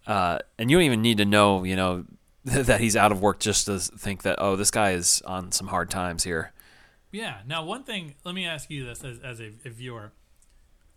Uh, 0.07 0.39
and 0.59 0.71
you 0.71 0.77
don't 0.77 0.85
even 0.85 1.03
need 1.03 1.19
to 1.19 1.25
know, 1.25 1.65
you 1.65 1.77
know, 1.77 2.05
that 2.45 2.81
he's 2.81 2.97
out 2.97 3.13
of 3.13 3.21
work 3.21 3.41
just 3.41 3.67
to 3.67 3.79
think 3.79 4.23
that 4.23 4.37
oh 4.39 4.55
this 4.55 4.71
guy 4.71 4.93
is 4.93 5.21
on 5.27 5.51
some 5.53 5.67
hard 5.69 5.91
times 5.91 6.25
here. 6.25 6.53
Yeah. 7.11 7.39
Now, 7.47 7.65
one 7.65 7.83
thing, 7.83 8.15
let 8.25 8.35
me 8.35 8.47
ask 8.47 8.71
you 8.71 8.85
this 8.85 9.03
as, 9.03 9.19
as 9.21 9.41
a, 9.41 9.53
a 9.65 9.71
viewer. 9.71 10.13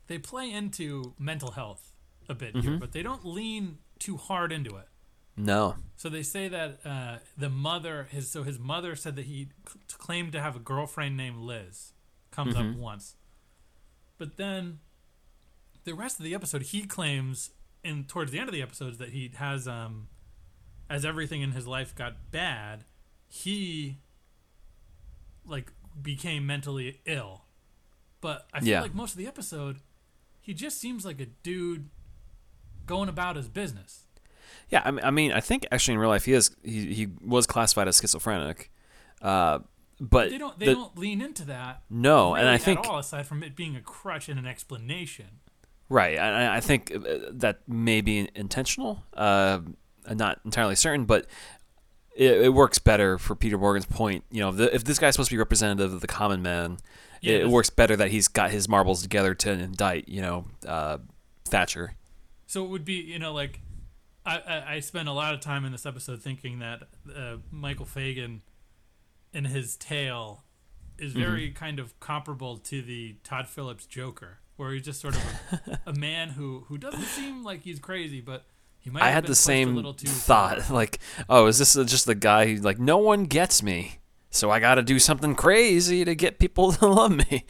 They 0.09 0.17
play 0.17 0.51
into 0.51 1.13
mental 1.17 1.51
health 1.51 1.93
a 2.27 2.33
bit 2.35 2.55
here, 2.57 2.77
but 2.77 2.91
they 2.91 3.01
don't 3.03 3.23
lean 3.25 3.77
too 3.99 4.17
hard 4.17 4.51
into 4.51 4.75
it. 4.75 4.87
No. 5.37 5.75
So 5.95 6.09
they 6.09 6.23
say 6.23 6.47
that 6.49 6.79
uh, 6.85 7.17
the 7.37 7.49
mother, 7.49 8.07
his 8.11 8.29
so 8.29 8.43
his 8.43 8.59
mother 8.59 8.95
said 8.95 9.15
that 9.15 9.25
he 9.25 9.49
c- 9.71 9.79
claimed 9.97 10.31
to 10.33 10.41
have 10.41 10.55
a 10.55 10.59
girlfriend 10.59 11.15
named 11.15 11.37
Liz. 11.37 11.93
Comes 12.31 12.55
up 12.55 12.75
once, 12.75 13.15
but 14.17 14.37
then 14.37 14.79
the 15.83 15.93
rest 15.93 16.19
of 16.19 16.25
the 16.25 16.33
episode, 16.35 16.61
he 16.63 16.83
claims, 16.85 17.51
and 17.83 18.07
towards 18.07 18.31
the 18.31 18.39
end 18.39 18.49
of 18.49 18.53
the 18.53 18.61
episodes, 18.61 18.97
that 18.97 19.09
he 19.09 19.31
has, 19.35 19.67
um, 19.67 20.07
as 20.89 21.05
everything 21.05 21.41
in 21.41 21.51
his 21.53 21.65
life 21.67 21.95
got 21.95 22.31
bad, 22.31 22.85
he 23.27 23.97
like 25.45 25.71
became 26.01 26.45
mentally 26.45 27.01
ill. 27.05 27.45
But 28.21 28.47
I 28.53 28.59
feel 28.59 28.69
Yeah. 28.69 28.81
like 28.81 28.93
most 28.93 29.11
of 29.13 29.17
the 29.17 29.27
episode, 29.27 29.79
he 30.49 30.55
just 30.55 30.79
seems 30.81 31.05
like 31.05 31.21
a 31.21 31.27
dude 31.43 31.89
going 32.87 33.07
about 33.07 33.35
his 33.35 33.47
business. 33.47 34.05
Yeah, 34.69 34.81
I 35.03 35.11
mean, 35.11 35.31
I 35.31 35.41
think 35.41 35.67
actually 35.71 35.93
in 35.93 35.99
real 35.99 36.09
life 36.09 36.25
he 36.25 36.33
is 36.33 36.55
he, 36.63 36.91
he 36.93 37.07
was 37.23 37.45
classified 37.45 37.87
as 37.87 37.97
schizophrenic, 37.99 38.71
uh, 39.21 39.59
but 39.99 40.31
They 40.31 40.39
don't. 40.39 40.57
They 40.57 40.65
the- 40.67 40.73
don't 40.73 40.97
lean 40.97 41.21
into 41.21 41.45
that. 41.45 41.83
no, 41.89 42.33
and 42.33 42.45
really 42.45 42.55
I 42.55 42.57
think 42.57 42.79
all 42.87 42.97
aside 42.97 43.27
from 43.27 43.43
it 43.43 43.55
being 43.55 43.75
a 43.75 43.81
crutch 43.81 44.27
and 44.27 44.39
an 44.39 44.47
explanation. 44.47 45.27
right, 45.87 46.17
I, 46.17 46.57
I 46.57 46.59
think 46.61 46.91
uh, 46.95 46.99
that 47.31 47.59
may 47.67 48.01
be 48.01 48.27
intentional. 48.33 49.03
Uh, 49.13 49.59
I'm 50.07 50.17
not 50.17 50.39
entirely 50.45 50.75
certain, 50.75 51.05
but 51.05 51.27
it, 52.15 52.41
it 52.43 52.53
works 52.53 52.79
better 52.79 53.17
for 53.17 53.35
Peter 53.35 53.57
Morgan's 53.57 53.85
point. 53.85 54.23
You 54.31 54.41
know, 54.41 54.51
the, 54.51 54.73
if 54.75 54.83
this 54.83 54.99
guy's 54.99 55.13
supposed 55.15 55.29
to 55.29 55.35
be 55.35 55.39
representative 55.39 55.93
of 55.93 56.01
the 56.01 56.07
common 56.07 56.41
man, 56.41 56.77
Yeah, 57.21 57.31
it, 57.31 57.37
that's- 57.39 57.51
works 57.53 57.69
better 57.69 57.95
that 57.95 58.09
he's 58.11 58.27
got 58.27 58.51
his 58.51 58.67
marbles 58.67 59.01
together 59.01 59.33
to 59.35 59.51
indict. 59.51 60.07
You 60.09 60.21
know, 60.21 60.45
uh, 60.67 60.97
Thatcher. 61.45 61.95
So 62.47 62.63
it 62.65 62.69
would 62.69 62.85
be, 62.85 62.95
you 62.95 63.19
know, 63.19 63.33
like 63.33 63.61
I, 64.25 64.37
I, 64.37 64.73
I 64.75 64.79
spent 64.81 65.07
a 65.07 65.13
lot 65.13 65.33
of 65.33 65.39
time 65.39 65.65
in 65.65 65.71
this 65.71 65.85
episode 65.85 66.21
thinking 66.21 66.59
that 66.59 66.83
uh, 67.15 67.37
Michael 67.51 67.85
Fagan 67.85 68.41
in 69.33 69.45
his 69.45 69.75
tale 69.75 70.43
is 70.97 71.13
Mm-hmm. 71.13 71.21
very 71.21 71.51
kind 71.51 71.79
of 71.79 71.97
comparable 72.01 72.57
to 72.57 72.81
the 72.81 73.15
Todd 73.23 73.47
Phillips 73.47 73.85
Joker, 73.85 74.39
where 74.57 74.73
he's 74.73 74.83
just 74.83 74.99
sort 74.99 75.15
of 75.15 75.23
a, 75.67 75.79
a 75.91 75.93
man 75.93 76.29
who, 76.31 76.65
who 76.67 76.77
doesn't 76.77 77.03
seem 77.03 77.43
like 77.43 77.61
he's 77.61 77.79
crazy, 77.79 78.19
but. 78.19 78.45
I 78.95 79.09
had 79.09 79.25
the 79.25 79.35
same 79.35 79.83
thought. 79.95 80.61
far. 80.61 80.73
Like, 80.75 80.99
oh, 81.29 81.47
is 81.47 81.57
this 81.57 81.73
just 81.73 82.05
the 82.05 82.15
guy 82.15 82.47
who 82.47 82.61
like 82.61 82.79
no 82.79 82.97
one 82.97 83.25
gets 83.25 83.61
me, 83.61 83.99
so 84.29 84.49
I 84.49 84.59
got 84.59 84.75
to 84.75 84.83
do 84.83 84.99
something 84.99 85.35
crazy 85.35 86.05
to 86.05 86.15
get 86.15 86.39
people 86.39 86.71
to 86.73 86.87
love 86.87 87.11
me? 87.11 87.45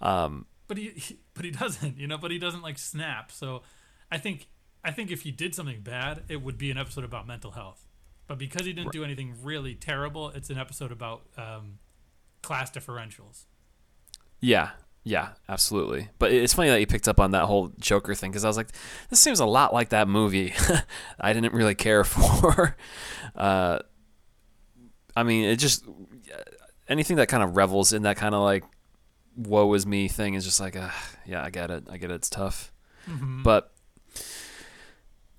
Um, 0.00 0.46
but 0.68 0.76
he, 0.78 0.90
he 0.90 1.18
but 1.34 1.44
he 1.44 1.50
doesn't 1.50 1.98
you 1.98 2.06
know 2.06 2.18
but 2.18 2.30
he 2.30 2.38
doesn't 2.38 2.62
like 2.62 2.78
snap 2.78 3.30
so 3.30 3.62
i 4.10 4.16
think 4.16 4.46
i 4.82 4.90
think 4.90 5.10
if 5.10 5.20
he 5.20 5.30
did 5.30 5.54
something 5.54 5.80
bad 5.82 6.22
it 6.28 6.40
would 6.40 6.56
be 6.56 6.70
an 6.70 6.78
episode 6.78 7.04
about 7.04 7.26
mental 7.26 7.50
health 7.50 7.86
but 8.26 8.38
because 8.38 8.64
he 8.64 8.72
didn't 8.72 8.92
do 8.92 9.04
anything 9.04 9.34
really 9.42 9.74
terrible 9.74 10.30
it's 10.30 10.48
an 10.48 10.56
episode 10.56 10.90
about 10.90 11.26
um, 11.36 11.78
class 12.42 12.70
differentials 12.70 13.44
yeah, 14.42 14.70
yeah, 15.04 15.30
absolutely. 15.48 16.08
But 16.18 16.32
it's 16.32 16.54
funny 16.54 16.70
that 16.70 16.80
you 16.80 16.86
picked 16.86 17.08
up 17.08 17.20
on 17.20 17.32
that 17.32 17.44
whole 17.44 17.72
Joker 17.78 18.14
thing 18.14 18.30
because 18.30 18.44
I 18.44 18.48
was 18.48 18.56
like, 18.56 18.68
this 19.10 19.20
seems 19.20 19.40
a 19.40 19.46
lot 19.46 19.72
like 19.72 19.90
that 19.90 20.08
movie. 20.08 20.54
I 21.20 21.32
didn't 21.32 21.52
really 21.52 21.74
care 21.74 22.04
for. 22.04 22.76
Uh, 23.34 23.80
I 25.16 25.22
mean, 25.22 25.44
it 25.44 25.56
just 25.56 25.84
anything 26.88 27.16
that 27.16 27.28
kind 27.28 27.42
of 27.42 27.56
revels 27.56 27.92
in 27.92 28.02
that 28.02 28.16
kind 28.16 28.34
of 28.34 28.42
like 28.42 28.64
woe 29.36 29.72
is 29.74 29.86
me 29.86 30.08
thing 30.08 30.34
is 30.34 30.44
just 30.44 30.60
like, 30.60 30.76
uh, 30.76 30.90
yeah, 31.26 31.42
I 31.42 31.50
get 31.50 31.70
it, 31.70 31.84
I 31.90 31.96
get 31.96 32.10
it, 32.10 32.14
it's 32.14 32.30
tough. 32.30 32.72
But 33.42 33.72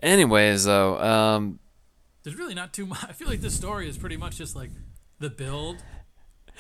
anyways, 0.02 0.66
though, 0.66 1.00
um, 1.00 1.60
there's 2.24 2.38
really 2.38 2.56
not 2.56 2.74
too 2.74 2.86
much 2.86 3.04
i 3.04 3.12
feel 3.12 3.28
like 3.28 3.42
this 3.42 3.56
story 3.56 3.88
is 3.88 3.98
pretty 3.98 4.18
much 4.18 4.38
just 4.38 4.56
like 4.56 4.72
the 5.20 5.30
build 5.30 5.84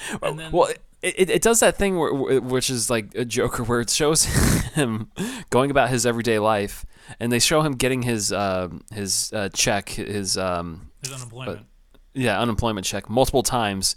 then 0.22 0.52
well, 0.52 0.70
it, 1.02 1.20
it, 1.20 1.30
it 1.30 1.42
does 1.42 1.60
that 1.60 1.78
thing 1.78 1.98
where, 1.98 2.42
which 2.42 2.70
is 2.70 2.90
like 2.90 3.14
a 3.16 3.26
Joker, 3.26 3.64
where 3.66 3.82
it 3.82 3.90
shows 3.90 4.24
him 4.24 5.12
going 5.50 5.72
about 5.72 5.90
his 5.90 6.06
everyday 6.06 6.40
life, 6.40 6.86
and 7.20 7.32
they 7.32 7.40
show 7.40 7.62
him 7.62 7.74
getting 7.74 8.04
his 8.04 8.32
um, 8.32 8.84
his 8.92 9.32
uh, 9.34 9.50
check, 9.50 9.90
his 9.90 10.38
um, 10.38 10.92
there's 11.02 11.16
unemployment. 11.16 11.66
yeah 12.14 12.40
unemployment 12.40 12.86
check 12.86 13.10
multiple 13.10 13.44
times, 13.44 13.96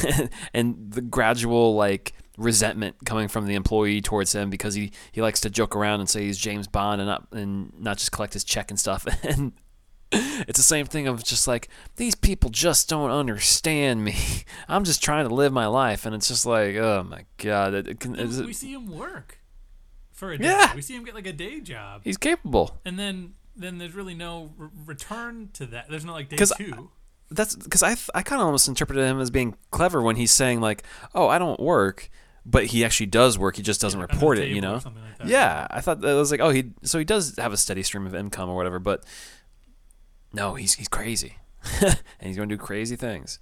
and 0.54 0.92
the 0.92 1.00
gradual 1.00 1.74
like 1.74 2.12
resentment 2.38 2.96
coming 3.04 3.28
from 3.28 3.46
the 3.46 3.54
employee 3.54 4.00
towards 4.00 4.34
him 4.34 4.48
because 4.48 4.74
he, 4.74 4.90
he 5.12 5.20
likes 5.20 5.40
to 5.40 5.50
joke 5.50 5.76
around 5.76 6.00
and 6.00 6.08
say 6.08 6.24
he's 6.24 6.38
James 6.38 6.66
Bond 6.66 7.00
and 7.00 7.08
not 7.08 7.26
and 7.32 7.72
not 7.78 7.98
just 7.98 8.12
collect 8.12 8.32
his 8.32 8.44
check 8.44 8.70
and 8.70 8.78
stuff. 8.78 9.06
And 9.22 9.52
it's 10.12 10.58
the 10.58 10.62
same 10.64 10.86
thing 10.86 11.06
of 11.08 11.22
just 11.24 11.48
like 11.48 11.68
these 11.96 12.14
people 12.14 12.50
just 12.50 12.88
don't 12.88 13.10
understand 13.10 14.04
me. 14.04 14.14
I'm 14.68 14.84
just 14.84 15.02
trying 15.02 15.28
to 15.28 15.34
live 15.34 15.52
my 15.52 15.66
life, 15.66 16.04
and 16.06 16.14
it's 16.14 16.28
just 16.28 16.46
like, 16.46 16.76
oh 16.76 17.04
my 17.08 17.24
god, 17.38 17.74
it, 17.74 17.88
it 17.88 18.00
can, 18.00 18.14
it- 18.18 18.28
we 18.44 18.52
see 18.52 18.72
him 18.72 18.90
work 18.96 19.38
for 20.12 20.32
a 20.32 20.38
day 20.38 20.44
Yeah. 20.44 20.74
we 20.74 20.82
see 20.82 20.94
him 20.94 21.04
get 21.04 21.14
like 21.14 21.26
a 21.26 21.32
day 21.32 21.60
job 21.60 22.02
he's 22.04 22.16
capable. 22.16 22.78
and 22.84 22.96
then 22.98 23.34
then 23.56 23.78
there's 23.78 23.94
really 23.94 24.14
no 24.14 24.52
r- 24.60 24.70
return 24.86 25.48
to 25.54 25.66
that 25.66 25.88
there's 25.90 26.04
no 26.04 26.12
like 26.12 26.28
day 26.28 26.36
two 26.36 26.90
That's 27.30 27.56
because 27.56 27.82
I 27.82 27.96
I 28.14 28.22
kind 28.22 28.40
of 28.40 28.46
almost 28.46 28.68
interpreted 28.68 29.04
him 29.04 29.20
as 29.20 29.30
being 29.30 29.56
clever 29.70 30.00
when 30.02 30.16
he's 30.16 30.30
saying 30.30 30.60
like, 30.60 30.84
oh, 31.14 31.26
I 31.28 31.38
don't 31.38 31.58
work, 31.58 32.08
but 32.46 32.66
he 32.66 32.84
actually 32.84 33.06
does 33.06 33.38
work. 33.38 33.56
He 33.56 33.62
just 33.62 33.80
doesn't 33.80 33.98
the 33.98 34.06
report 34.06 34.38
it, 34.38 34.48
you 34.50 34.60
know. 34.60 34.74
like. 34.74 34.84
Yeah, 35.28 35.66
I 35.70 35.80
thought 35.80 36.00
that 36.02 36.14
was 36.14 36.30
like, 36.30 36.40
oh, 36.40 36.50
he 36.50 36.72
so 36.82 36.98
he 36.98 37.04
does 37.04 37.36
have 37.38 37.52
a 37.52 37.56
steady 37.56 37.82
stream 37.82 38.06
of 38.06 38.14
income 38.14 38.48
or 38.50 38.54
whatever, 38.56 38.78
but 38.78 39.04
no, 40.32 40.54
he's 40.54 40.74
he's 40.74 40.88
crazy, 40.88 41.36
and 41.82 41.96
he's 42.20 42.36
going 42.36 42.48
to 42.48 42.56
do 42.56 42.62
crazy 42.62 42.96
things. 42.96 43.38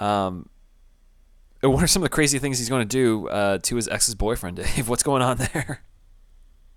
Um, 0.00 0.48
what 1.62 1.82
are 1.82 1.86
some 1.86 2.02
of 2.02 2.04
the 2.10 2.14
crazy 2.14 2.38
things 2.38 2.58
he's 2.58 2.68
going 2.68 2.86
to 2.86 2.96
do 2.96 3.28
uh, 3.28 3.58
to 3.58 3.76
his 3.76 3.88
ex's 3.88 4.14
boyfriend, 4.14 4.56
Dave? 4.76 4.88
What's 4.88 5.02
going 5.02 5.22
on 5.22 5.36
there? 5.38 5.82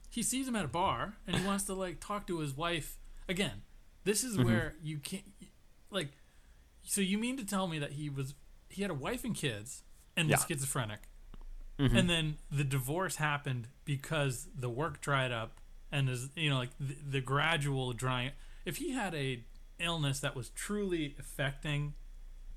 he 0.10 0.24
sees 0.24 0.48
him 0.48 0.56
at 0.56 0.64
a 0.64 0.68
bar 0.70 1.16
and 1.28 1.36
he 1.36 1.46
wants 1.46 1.66
to 1.66 1.74
like 1.74 2.00
talk 2.00 2.25
to 2.25 2.40
his 2.40 2.56
wife 2.56 2.98
again 3.28 3.64
this 4.06 4.24
is 4.24 4.38
Mm-hmm. 4.38 4.46
where 4.46 4.74
you 4.82 4.98
can't 5.00 5.25
like 5.92 6.08
so 6.84 7.02
you 7.02 7.18
mean 7.18 7.36
to 7.36 7.44
tell 7.46 7.68
me 7.68 7.80
that 7.80 7.92
he 7.94 8.10
was 8.10 8.34
he 8.70 8.82
had 8.82 8.90
a 8.90 8.94
wife 8.94 9.25
and 9.25 9.36
kids 9.36 9.84
and 10.16 10.30
was 10.30 10.40
Yeah. 10.40 10.46
schizophrenic 10.48 11.00
Mm-hmm. 11.78 11.98
and 11.98 12.10
then 12.10 12.38
the 12.50 12.64
divorce 12.64 13.18
happened 13.18 13.68
because 13.84 14.48
the 14.58 14.70
work 14.70 15.02
dried 15.02 15.34
up 15.34 15.60
and 15.92 16.08
is 16.08 16.30
you 16.38 16.50
know 16.50 16.60
like 16.60 16.70
the, 16.80 16.96
the 17.10 17.20
gradual 17.20 17.92
drying 17.92 18.32
if 18.65 18.77
he 18.77 18.91
had 18.91 19.13
a 19.15 19.43
illness 19.79 20.19
that 20.22 20.36
was 20.36 20.50
truly 20.50 21.15
affecting 21.19 21.93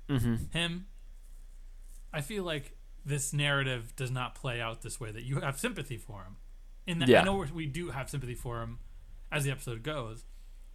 Mm-hmm. 0.09 0.57
him 0.57 0.87
i 2.11 2.19
feel 2.21 2.43
like 2.43 2.75
this 3.05 3.31
narrative 3.31 3.95
does 3.95 4.09
not 4.09 4.33
play 4.33 4.59
out 4.59 4.81
this 4.81 4.99
way 4.99 5.11
that 5.11 5.21
you 5.21 5.39
have 5.39 5.59
sympathy 5.59 5.97
for 5.97 6.23
him 6.23 6.37
in 6.87 6.97
that 6.97 7.09
Yeah. 7.09 7.21
i 7.21 7.23
know 7.23 7.45
we 7.53 7.67
do 7.67 7.91
have 7.91 8.09
sympathy 8.09 8.33
for 8.33 8.61
him 8.61 8.79
as 9.31 9.43
the 9.43 9.51
episode 9.51 9.83
goes 9.83 10.25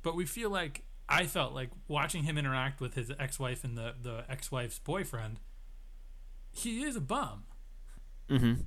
but 0.02 0.14
we 0.14 0.24
feel 0.24 0.50
like 0.50 0.84
i 1.08 1.26
felt 1.26 1.52
like 1.52 1.70
watching 1.88 2.22
him 2.22 2.38
interact 2.38 2.80
with 2.80 2.94
his 2.94 3.10
ex-wife 3.18 3.64
and 3.64 3.76
the, 3.76 3.94
the 4.00 4.24
ex-wife's 4.28 4.78
boyfriend 4.78 5.40
he 6.52 6.82
is 6.84 6.94
a 6.94 7.00
bum 7.00 7.42
Mm-hmm. 8.30 8.60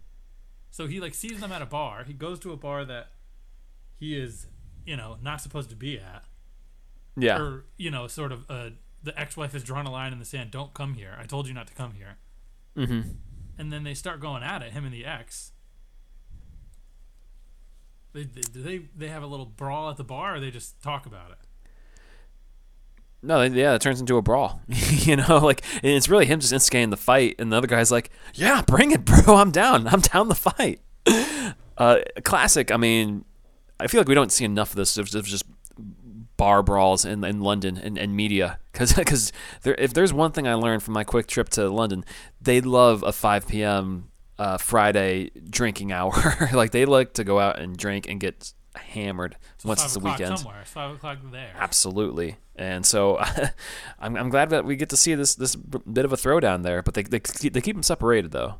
so 0.69 0.85
he 0.87 0.99
like 0.99 1.13
sees 1.15 1.39
them 1.39 1.51
at 1.51 1.61
a 1.61 1.65
bar. 1.65 2.03
He 2.03 2.13
goes 2.13 2.39
to 2.41 2.51
a 2.51 2.57
bar 2.57 2.83
that 2.85 3.07
he 3.95 4.15
is, 4.15 4.47
you 4.85 4.95
know, 4.97 5.17
not 5.21 5.41
supposed 5.41 5.69
to 5.71 5.75
be 5.75 5.97
at, 5.97 6.25
Yeah, 7.17 7.39
or 7.39 7.65
you 7.77 7.91
know, 7.91 8.07
sort 8.07 8.31
of. 8.31 8.45
Uh, 8.49 8.69
the 9.03 9.17
ex-wife 9.17 9.53
has 9.53 9.63
drawn 9.63 9.85
a 9.85 9.91
line 9.91 10.11
in 10.11 10.19
the 10.19 10.25
sand. 10.25 10.51
Don't 10.51 10.73
come 10.73 10.95
here. 10.95 11.15
I 11.19 11.23
told 11.25 11.47
you 11.47 11.53
not 11.53 11.67
to 11.67 11.73
come 11.73 11.93
here. 11.93 12.17
mm-hmm. 12.75 13.01
And 13.57 13.71
then 13.71 13.83
they 13.83 13.93
start 13.93 14.19
going 14.19 14.43
at 14.43 14.61
it. 14.61 14.73
Him 14.73 14.85
and 14.85 14.93
the 14.93 15.05
ex. 15.05 15.53
They, 18.13 18.23
they, 18.23 18.41
do 18.41 18.61
they 18.61 18.81
they 18.95 19.07
have 19.07 19.23
a 19.23 19.27
little 19.27 19.45
brawl 19.45 19.89
at 19.89 19.97
the 19.97 20.03
bar, 20.03 20.35
or 20.35 20.39
they 20.39 20.51
just 20.51 20.81
talk 20.81 21.05
about 21.05 21.31
it. 21.31 21.37
No, 23.21 23.41
yeah, 23.41 23.73
it 23.73 23.81
turns 23.81 23.99
into 23.99 24.17
a 24.17 24.21
brawl. 24.21 24.61
you 24.67 25.15
know, 25.15 25.37
like 25.37 25.63
and 25.75 25.91
it's 25.91 26.09
really 26.09 26.25
him 26.25 26.39
just 26.39 26.53
instigating 26.53 26.89
the 26.89 26.97
fight, 26.97 27.35
and 27.39 27.51
the 27.51 27.57
other 27.57 27.67
guy's 27.67 27.91
like, 27.91 28.09
"Yeah, 28.33 28.61
bring 28.61 28.91
it, 28.91 29.05
bro. 29.05 29.35
I'm 29.35 29.51
down. 29.51 29.87
I'm 29.87 30.01
down 30.01 30.27
the 30.27 30.35
fight." 30.35 30.81
Uh, 31.77 31.99
classic. 32.23 32.71
I 32.71 32.77
mean, 32.77 33.23
I 33.79 33.85
feel 33.85 33.99
like 33.99 34.07
we 34.07 34.15
don't 34.15 34.31
see 34.31 34.43
enough 34.43 34.71
of 34.71 34.77
this 34.77 34.97
of 34.97 35.07
just 35.07 35.45
bar 36.37 36.61
brawls 36.63 37.03
in, 37.03 37.23
in 37.23 37.41
London 37.41 37.77
and, 37.77 37.97
and 37.97 38.15
media 38.15 38.59
because 38.71 39.31
there, 39.63 39.75
if 39.75 39.93
there's 39.93 40.13
one 40.13 40.31
thing 40.31 40.47
I 40.47 40.53
learned 40.53 40.83
from 40.83 40.93
my 40.93 41.03
quick 41.03 41.27
trip 41.27 41.49
to 41.49 41.67
London, 41.69 42.05
they 42.39 42.61
love 42.61 43.03
a 43.03 43.11
5 43.11 43.47
p.m. 43.47 44.09
Uh, 44.39 44.57
Friday 44.57 45.31
drinking 45.49 45.91
hour. 45.97 46.13
like 46.53 46.71
they 46.71 46.85
like 46.85 47.13
to 47.13 47.23
go 47.23 47.39
out 47.39 47.59
and 47.59 47.75
drink 47.75 48.07
and 48.07 48.19
get 48.19 48.53
hammered 48.75 49.35
So 49.57 49.69
once 49.69 49.83
it's 49.83 49.93
the 49.93 49.99
o'clock 49.99 50.19
weekend. 50.19 50.37
somewhere. 50.37 50.61
It's 50.61 50.69
five 50.69 50.95
o'clock 50.95 51.17
there. 51.31 51.53
Absolutely. 51.57 52.35
And 52.55 52.85
so 52.85 53.17
I'm, 53.99 54.15
I'm 54.15 54.29
glad 54.29 54.51
that 54.51 54.63
we 54.65 54.75
get 54.75 54.89
to 54.89 54.97
see 54.97 55.15
this 55.15 55.33
this 55.33 55.55
bit 55.55 56.05
of 56.05 56.13
a 56.13 56.15
throwdown 56.15 56.61
there. 56.61 56.83
But 56.83 56.93
they 56.93 57.01
they 57.01 57.19
keep, 57.19 57.53
they 57.53 57.61
keep 57.61 57.75
them 57.75 57.81
separated 57.83 58.31
though. 58.31 58.55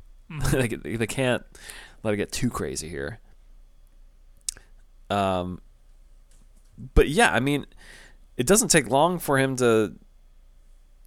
they, 0.52 0.68
they 0.68 1.08
can't 1.08 1.44
let 2.04 2.14
it 2.16 2.18
get 2.18 2.32
too 2.32 2.50
crazy 2.50 2.90
here. 2.90 3.20
Um, 5.10 5.62
but 6.94 7.10
yeah, 7.10 7.32
I 7.32 7.40
mean, 7.40 7.66
it 8.36 8.46
doesn't 8.48 8.70
take 8.70 8.90
long 8.90 9.20
for 9.20 9.38
him 9.38 9.56
to 9.58 9.96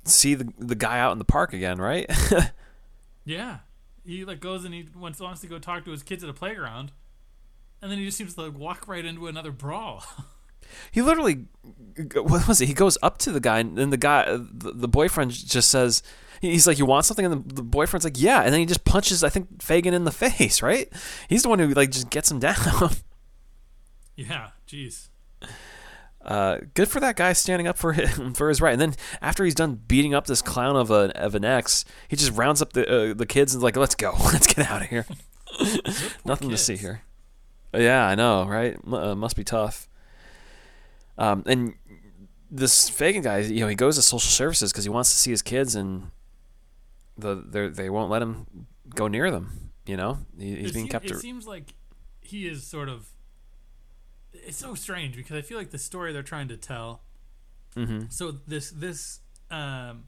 see 0.05 0.35
the 0.35 0.53
the 0.59 0.75
guy 0.75 0.99
out 0.99 1.13
in 1.13 1.19
the 1.19 1.25
park 1.25 1.53
again, 1.53 1.79
right? 1.79 2.11
Yeah. 3.25 3.59
He 4.05 4.25
like 4.25 4.41
goes 4.41 4.65
and 4.65 4.75
he 4.75 4.89
wants 4.97 5.21
wants 5.21 5.41
to 5.43 5.47
go 5.47 5.59
talk 5.59 5.85
to 5.85 5.91
his 5.91 6.03
kids 6.03 6.25
at 6.25 6.31
a 6.31 6.35
playground, 6.35 6.91
and 7.81 7.91
then 7.91 7.99
he 7.99 8.07
just 8.07 8.17
seems 8.17 8.35
to 8.35 8.43
like 8.43 8.59
walk 8.59 8.89
right 8.89 9.05
into 9.05 9.27
another 9.27 9.53
brawl. 9.53 10.03
he 10.91 11.03
literally, 11.03 11.45
what 12.15 12.49
was 12.49 12.61
it? 12.61 12.67
He 12.67 12.75
goes 12.75 12.97
up 13.03 13.19
to 13.19 13.31
the 13.31 13.39
guy, 13.41 13.61
and 13.61 13.77
then 13.77 13.91
the 13.91 13.97
guy, 13.99 14.23
uh, 14.23 14.39
the, 14.51 14.73
the 14.73 14.89
boyfriend, 14.89 15.33
just 15.33 15.71
says, 15.71 16.03
he's 16.41 16.67
like, 16.67 16.79
"You 16.79 16.87
want 16.87 17.05
something?" 17.05 17.27
And 17.27 17.45
the, 17.45 17.55
the 17.57 17.63
boyfriend's 17.63 18.05
like, 18.05 18.21
"Yeah," 18.21 18.41
and 18.41 18.53
then 18.53 18.61
he 18.61 18.67
just 18.67 18.85
punches, 18.85 19.23
I 19.23 19.29
think, 19.29 19.63
Fagan 19.63 19.95
in 19.95 20.05
the 20.05 20.13
face. 20.13 20.63
Right? 20.63 20.91
He's 21.29 21.43
the 21.43 21.51
one 21.51 21.59
who 21.59 21.69
like 21.69 21.91
just 21.91 22.11
gets 22.11 22.31
him 22.31 22.41
down. 22.41 22.57
yeah. 24.17 24.49
Jeez. 24.67 25.10
Uh, 26.23 26.59
good 26.75 26.89
for 26.89 27.01
that 27.01 27.17
guy 27.17 27.33
standing 27.33 27.67
up 27.67 27.79
for 27.79 27.93
him 27.95 28.35
for 28.35 28.49
his 28.49 28.61
right. 28.61 28.73
And 28.73 28.81
then 28.81 28.95
after 29.23 29.45
he's 29.45 29.55
done 29.55 29.81
beating 29.89 30.15
up 30.15 30.27
this 30.27 30.43
clown 30.43 30.77
of 30.77 30.91
a 30.91 31.17
of 31.19 31.35
an 31.35 31.45
ex, 31.45 31.85
he 32.09 32.17
just 32.17 32.33
rounds 32.33 32.61
up 32.61 32.73
the 32.73 33.11
uh, 33.11 33.15
the 33.15 33.27
kids 33.27 33.55
and 33.55 33.61
is 33.61 33.65
like, 33.65 33.77
"Let's 33.77 33.95
go, 33.95 34.15
let's 34.25 34.53
get 34.53 34.71
out 34.71 34.83
of 34.83 34.89
here." 34.89 35.07
Nothing 36.25 36.51
to 36.51 36.57
see 36.57 36.77
here. 36.77 37.03
Yeah, 37.75 38.07
I 38.07 38.15
know, 38.15 38.45
right? 38.47 38.77
M- 38.87 38.95
uh, 38.95 39.15
must 39.15 39.37
be 39.37 39.45
tough. 39.45 39.89
Um, 41.17 41.43
and 41.47 41.75
this 42.51 42.89
Fagan 42.89 43.23
guy, 43.23 43.39
you 43.39 43.61
know, 43.61 43.69
he 43.69 43.75
goes 43.75 43.97
to 43.97 44.03
social 44.03 44.31
services 44.31 44.73
because 44.73 44.85
he 44.85 44.91
wants 44.91 45.11
to 45.11 45.17
see 45.17 45.31
his 45.31 45.43
kids, 45.43 45.75
and 45.75 46.11
the 47.17 47.43
they 47.47 47.69
they 47.69 47.91
won't 47.91 48.11
let 48.11 48.23
him 48.23 48.67
go 48.95 49.09
near 49.09 49.31
them. 49.31 49.71
You 49.87 49.97
know, 49.97 50.19
he, 50.39 50.57
he's 50.57 50.71
it 50.71 50.75
being 50.75 50.89
kept. 50.89 51.11
It 51.11 51.19
seems 51.19 51.47
like 51.47 51.75
he 52.21 52.47
is 52.47 52.67
sort 52.67 52.89
of. 52.89 53.10
It's 54.33 54.59
so 54.59 54.75
strange 54.75 55.17
because 55.17 55.37
I 55.37 55.43
feel 55.43 55.59
like 55.59 55.71
the 55.71 55.79
story 55.79 56.13
they're 56.13 56.23
trying 56.23 56.49
to 56.49 56.57
tell. 56.57 57.03
mm-hmm. 57.77 58.07
So 58.09 58.33
this 58.47 58.71
this 58.71 59.21
um, 59.51 60.05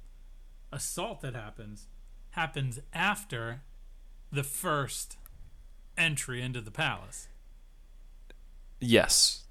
assault 0.72 1.20
that 1.22 1.34
happens 1.34 1.86
happens 2.30 2.80
after 2.92 3.62
the 4.30 4.42
first 4.42 5.16
entry 5.96 6.40
into 6.42 6.60
the 6.60 6.70
palace. 6.70 7.28
Yes, 8.80 9.44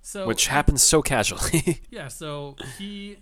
So 0.00 0.26
which 0.26 0.46
happens 0.46 0.82
so 0.82 1.02
casually. 1.02 1.82
Yeah, 1.90 2.08
so 2.08 2.56
he 2.78 3.18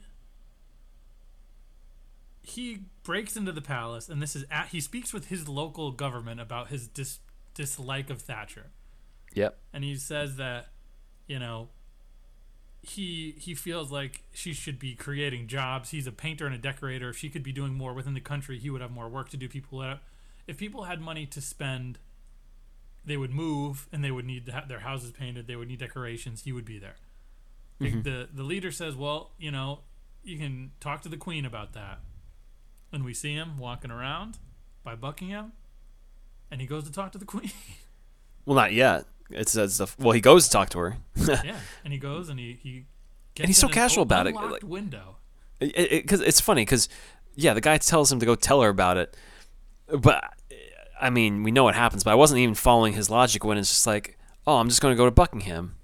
he 2.42 2.84
breaks 3.02 3.36
into 3.36 3.52
the 3.52 3.60
palace, 3.60 4.08
and 4.08 4.22
this 4.22 4.36
is 4.36 4.44
at, 4.50 4.68
he 4.68 4.80
speaks 4.80 5.12
with 5.12 5.28
his 5.28 5.48
local 5.48 5.90
government 5.90 6.40
about 6.40 6.68
his 6.68 6.86
dis, 6.86 7.18
dislike 7.54 8.08
of 8.10 8.22
Thatcher, 8.22 8.70
yep. 9.34 9.58
and 9.72 9.82
he 9.84 9.96
says 9.96 10.36
that 10.36 10.68
you 11.28 11.38
know 11.38 11.68
he 12.82 13.34
he 13.38 13.54
feels 13.54 13.90
like 13.90 14.22
she 14.32 14.52
should 14.52 14.78
be 14.78 14.94
creating 14.94 15.46
jobs. 15.46 15.90
He's 15.90 16.06
a 16.06 16.12
painter 16.12 16.46
and 16.46 16.54
a 16.54 16.58
decorator. 16.58 17.10
If 17.10 17.18
she 17.18 17.28
could 17.28 17.42
be 17.42 17.52
doing 17.52 17.74
more 17.74 17.92
within 17.92 18.14
the 18.14 18.20
country, 18.20 18.58
he 18.58 18.70
would 18.70 18.80
have 18.80 18.90
more 18.90 19.08
work 19.08 19.28
to 19.30 19.36
do. 19.36 19.48
People, 19.48 19.82
have, 19.82 20.00
if 20.46 20.56
people 20.56 20.84
had 20.84 21.00
money 21.00 21.26
to 21.26 21.40
spend, 21.40 21.98
they 23.04 23.16
would 23.16 23.30
move, 23.30 23.88
and 23.92 24.04
they 24.04 24.10
would 24.10 24.24
need 24.24 24.46
to 24.46 24.52
have 24.52 24.68
their 24.68 24.80
houses 24.80 25.12
painted. 25.12 25.46
They 25.46 25.56
would 25.56 25.68
need 25.68 25.80
decorations. 25.80 26.42
He 26.42 26.52
would 26.52 26.64
be 26.64 26.78
there. 26.78 26.96
The- 27.78 27.86
mm-hmm. 27.90 28.02
the 28.02 28.28
the 28.32 28.42
leader 28.42 28.70
says, 28.70 28.94
"Well, 28.96 29.32
you 29.38 29.50
know, 29.50 29.80
you 30.22 30.38
can 30.38 30.72
talk 30.80 31.02
to 31.02 31.08
the 31.08 31.16
queen 31.16 31.44
about 31.44 31.72
that." 31.74 32.00
And 32.90 33.04
we 33.04 33.12
see 33.12 33.34
him 33.34 33.58
walking 33.58 33.90
around 33.90 34.38
by 34.82 34.94
Buckingham, 34.94 35.52
and 36.50 36.60
he 36.60 36.66
goes 36.66 36.84
to 36.84 36.92
talk 36.92 37.12
to 37.12 37.18
the 37.18 37.26
queen. 37.26 37.52
Well, 38.46 38.56
not 38.56 38.72
yet. 38.72 39.04
It 39.30 39.48
says 39.48 39.78
the 39.78 39.86
well, 39.98 40.12
he 40.12 40.20
goes 40.20 40.46
to 40.46 40.50
talk 40.50 40.70
to 40.70 40.78
her. 40.78 40.96
yeah, 41.16 41.56
and 41.84 41.92
he 41.92 41.98
goes 41.98 42.28
and 42.28 42.38
he 42.38 42.58
he 42.62 42.84
gets 43.34 43.40
And 43.44 43.46
he's 43.48 43.58
so 43.58 43.68
casual 43.68 44.02
about 44.02 44.26
it, 44.26 44.34
like- 44.34 44.62
window. 44.62 45.16
because 45.60 46.20
it's 46.20 46.40
funny 46.40 46.62
because 46.62 46.88
yeah 47.34 47.52
the 47.54 47.60
guy 47.60 47.76
tells 47.78 48.10
him 48.12 48.20
to 48.20 48.26
go 48.26 48.34
tell 48.34 48.62
her 48.62 48.68
about 48.68 48.96
it 48.96 49.16
but 50.00 50.24
i 51.00 51.10
mean 51.10 51.42
we 51.42 51.50
know 51.50 51.64
what 51.64 51.74
happens 51.74 52.02
but 52.04 52.10
i 52.10 52.14
wasn't 52.14 52.38
even 52.38 52.54
following 52.54 52.92
his 52.92 53.10
logic 53.10 53.44
when 53.44 53.58
it's 53.58 53.68
just 53.68 53.86
like 53.86 54.16
oh 54.46 54.56
i'm 54.58 54.68
just 54.68 54.80
going 54.80 54.92
to 54.92 54.96
go 54.96 55.04
to 55.04 55.10
buckingham 55.10 55.74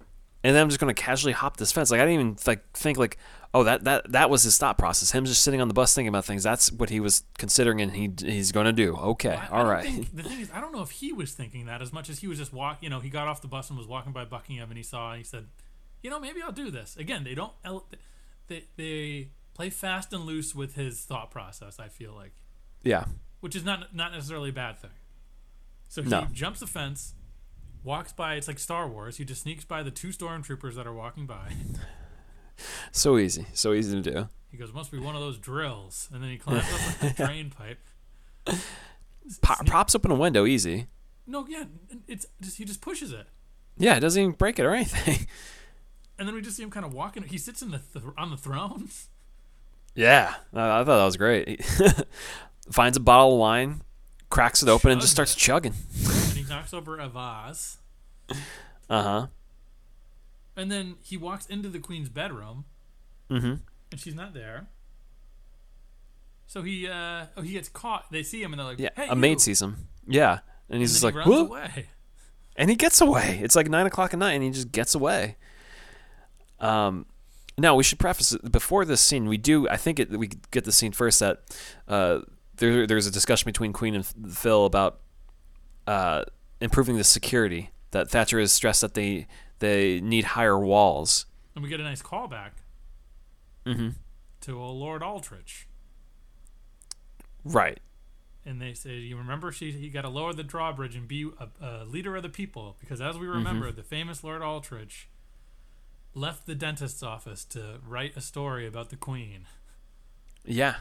and 0.45 0.55
then 0.55 0.63
i'm 0.63 0.69
just 0.69 0.81
going 0.81 0.93
to 0.95 1.01
casually 1.01 1.33
hop 1.33 1.57
this 1.57 1.73
fence 1.73 1.91
like 1.91 2.01
i 2.01 2.05
didn't 2.05 2.15
even 2.21 2.37
like 2.47 2.65
think 2.73 2.99
like 2.99 3.19
oh 3.55 3.63
that 3.63 3.85
that 3.85 4.11
that 4.13 4.29
was 4.29 4.43
his 4.43 4.59
thought 4.59 4.77
process 4.77 5.13
him 5.13 5.25
just 5.25 5.43
sitting 5.43 5.61
on 5.61 5.69
the 5.69 5.75
bus 5.75 5.95
thinking 5.95 6.09
about 6.09 6.25
things 6.25 6.43
that's 6.43 6.71
what 6.73 6.91
he 6.91 6.99
was 7.01 7.23
considering 7.39 7.81
and 7.81 7.93
he 7.93 8.11
he's 8.19 8.53
going 8.53 8.67
to 8.67 8.73
do 8.73 8.95
okay 8.97 9.31
I- 9.37 9.47
I 9.47 9.49
all 9.49 9.59
don't 9.65 9.69
right 9.73 9.85
think- 9.85 10.15
the 10.17 10.23
thing 10.25 10.41
is, 10.41 10.51
I 10.53 10.61
don't 10.61 10.73
know 10.73 10.83
if 10.83 10.91
he 10.91 11.13
was 11.13 11.33
thinking 11.33 11.67
that 11.67 11.81
as 11.81 11.93
much 11.93 12.11
as 12.11 12.19
he 12.19 12.27
was 12.27 12.37
just 12.39 12.53
walk. 12.53 12.79
You 12.83 12.91
know, 12.91 13.01
he 13.01 13.09
got 13.09 13.29
off 13.29 13.41
the 13.41 13.49
bus 13.49 13.71
and 13.71 13.79
was 13.79 13.87
walking 13.87 14.13
by 14.13 14.25
Buckingham, 14.25 14.69
and 14.71 14.77
he 14.77 14.83
saw. 14.83 15.11
And 15.11 15.19
he 15.19 15.25
said, 15.25 15.47
"You 16.03 16.11
know, 16.11 16.19
maybe 16.21 16.43
I'll 16.43 16.53
do 16.53 16.71
this." 16.71 16.97
Again, 16.97 17.23
they 17.25 17.35
don't. 17.35 17.53
They 18.49 18.65
they 18.77 19.29
play 19.55 19.71
fast 19.71 20.13
and 20.13 20.25
loose 20.25 20.55
with 20.55 20.75
his 20.75 21.01
thought 21.03 21.31
process. 21.31 21.79
I 21.79 21.89
feel 21.89 22.13
like, 22.13 22.33
yeah 22.83 23.05
which 23.41 23.55
is 23.55 23.65
not 23.65 23.95
not 23.95 24.13
necessarily 24.13 24.51
a 24.51 24.53
bad 24.53 24.79
thing. 24.79 24.91
So 25.89 26.03
he 26.03 26.09
No. 26.11 26.27
jumps 26.33 26.61
the 26.61 26.67
fence, 26.67 27.15
walks 27.85 28.13
by. 28.13 28.35
It's 28.35 28.49
like 28.49 28.59
Star 28.59 28.89
Wars. 28.89 29.19
He 29.19 29.25
just 29.25 29.43
sneaks 29.43 29.65
by 29.65 29.83
the 29.83 29.91
two 29.91 30.09
stormtroopers 30.09 30.75
that 30.75 30.87
are 30.87 30.95
walking 30.95 31.27
by. 31.27 31.53
so 32.93 33.19
easy 33.19 33.47
so 33.53 33.73
easy 33.73 34.01
to 34.01 34.11
do 34.11 34.29
He 34.51 34.57
goes, 34.57 34.73
"Must 34.73 34.91
be 34.93 34.99
one 34.99 35.15
of 35.15 35.21
those 35.21 35.39
drills," 35.39 36.09
and 36.13 36.23
then 36.23 36.31
he 36.31 36.37
climbs 36.39 36.65
up 36.73 37.01
the 37.01 37.11
drain 37.27 37.51
pipe. 37.51 37.79
Po- 39.43 39.65
props 39.67 39.95
open 39.95 40.11
a 40.11 40.15
window 40.15 40.45
easy 40.47 40.87
No, 41.27 41.47
yeah, 41.49 41.65
it's 42.07 42.27
just 42.41 42.59
he 42.59 42.65
just 42.65 42.81
pushes 42.81 43.13
it. 43.13 43.27
yeah 43.79 43.97
it 43.97 44.01
doesn't 44.01 44.21
even 44.21 44.33
break 44.35 44.59
it 44.59 44.65
or 44.65 44.75
anything 44.75 45.27
And 46.19 46.29
then 46.29 46.35
we 46.37 46.43
just 46.43 46.57
see 46.57 46.63
him 46.63 46.71
kind 46.71 46.87
of 46.87 46.95
walking. 46.95 47.25
He 47.25 47.39
sits 47.39 47.61
in 47.61 47.73
the 47.73 47.81
th- 47.93 48.05
on 48.17 48.31
the 48.31 48.37
throne. 48.37 48.89
Yeah, 49.97 50.35
I, 50.53 50.61
I 50.81 50.85
thought 50.85 50.99
that 50.99 51.05
was 51.05 51.17
great. 51.17 51.65
Finds 52.71 52.97
a 52.97 53.01
bottle 53.01 53.33
of 53.33 53.39
wine, 53.41 53.83
cracks 54.31 54.63
it 54.63 54.69
open, 54.69 54.93
and 54.93 55.01
just 55.01 55.13
starts 55.13 55.35
it. 55.35 55.39
chugging. 55.41 55.75
and 56.05 56.37
he 56.37 56.45
knocks 56.45 56.73
over 56.73 57.01
a 57.01 57.09
vase. 57.09 57.79
Uh 58.31 58.35
huh. 59.03 59.27
And 60.57 60.71
then 60.71 60.97
he 61.03 61.17
walks 61.17 61.47
into 61.47 61.69
the 61.69 61.79
queen's 61.81 62.09
bedroom, 62.09 62.65
Mm-hmm. 63.31 63.55
and 63.91 64.01
she's 64.01 64.15
not 64.15 64.35
there. 64.35 64.69
So 66.47 66.63
he, 66.63 66.87
uh, 66.87 67.27
oh, 67.37 67.43
he 67.43 67.53
gets 67.53 67.69
caught. 67.69 68.11
They 68.13 68.23
see 68.23 68.43
him, 68.43 68.53
and 68.53 68.61
they're 68.61 68.67
like, 68.67 68.79
Yeah, 68.79 68.91
"Hey, 68.95 69.09
a 69.09 69.17
maid 69.17 69.41
sees 69.41 69.61
him. 69.63 69.89
Yeah, 70.07 70.41
and 70.69 70.81
he's 70.81 70.91
And 70.91 70.95
just 70.95 71.05
like, 71.05 71.15
he 71.15 71.19
runs 71.19 71.31
"Whoa," 71.31 71.47
away. 71.47 71.87
and 72.57 72.69
he 72.71 72.77
gets 72.77 73.01
away. 73.01 73.41
It's 73.43 73.57
like 73.57 73.69
nine 73.69 73.87
o'clock 73.87 74.13
at 74.13 74.19
night, 74.19 74.33
and 74.35 74.43
he 74.45 74.51
just 74.51 74.71
gets 74.71 74.95
away. 74.95 75.37
Um, 76.61 77.07
now 77.59 77.75
we 77.75 77.83
should 77.83 77.99
preface 77.99 78.33
it 78.33 78.53
before 78.53 78.85
this 78.85 79.01
scene. 79.01 79.27
We 79.29 79.39
do, 79.39 79.69
I 79.69 79.77
think, 79.77 79.99
it, 79.99 80.11
we 80.11 80.29
get 80.51 80.65
the 80.65 80.73
scene 80.73 80.93
first 80.93 81.21
that 81.21 81.43
uh, 81.89 82.21
there, 82.57 82.87
there's 82.87 83.07
a 83.07 83.11
discussion 83.11 83.47
between 83.47 83.73
Queen 83.73 83.95
and 83.95 84.05
Phil 84.33 84.67
about 84.67 85.01
uh, 85.87 86.25
improving 86.61 86.97
the 86.97 87.05
security. 87.05 87.71
That 87.93 88.11
Thatcher 88.11 88.39
is 88.41 88.53
stressed 88.53 88.81
that 88.83 88.95
they 88.95 89.27
they 89.59 90.01
need 90.01 90.25
higher 90.25 90.59
walls. 90.59 91.27
And 91.55 91.63
we 91.63 91.71
get 91.71 91.81
a 91.81 91.85
nice 91.85 92.03
callback 92.03 92.51
Mm-hmm. 93.67 93.91
to 94.43 94.59
a 94.61 94.67
Lord 94.67 95.03
Aldrich. 95.03 95.67
Right. 97.45 97.81
And 98.45 98.61
they 98.61 98.75
say, 98.75 98.97
"You 98.97 99.17
remember, 99.17 99.51
she 99.53 99.73
he 99.73 99.89
got 99.89 100.03
to 100.03 100.11
lower 100.11 100.35
the 100.35 100.43
drawbridge 100.43 100.95
and 100.97 101.09
be 101.09 101.31
a, 101.41 101.49
a 101.67 101.85
leader 101.85 102.15
of 102.17 102.23
the 102.23 102.29
people 102.29 102.77
because, 102.79 103.01
as 103.01 103.17
we 103.17 103.27
remember, 103.27 103.73
the 103.73 103.83
famous 103.83 104.23
Lord 104.23 104.43
Aldrich 104.43 105.09
left 106.15 106.45
the 106.47 106.55
dentist's 106.55 107.03
office 107.03 107.45
to 107.47 107.79
write 107.87 108.17
a 108.17 108.21
story 108.21 108.67
about 108.67 108.91
the 108.91 108.97
Queen." 108.97 109.47
Yeah, 110.45 110.77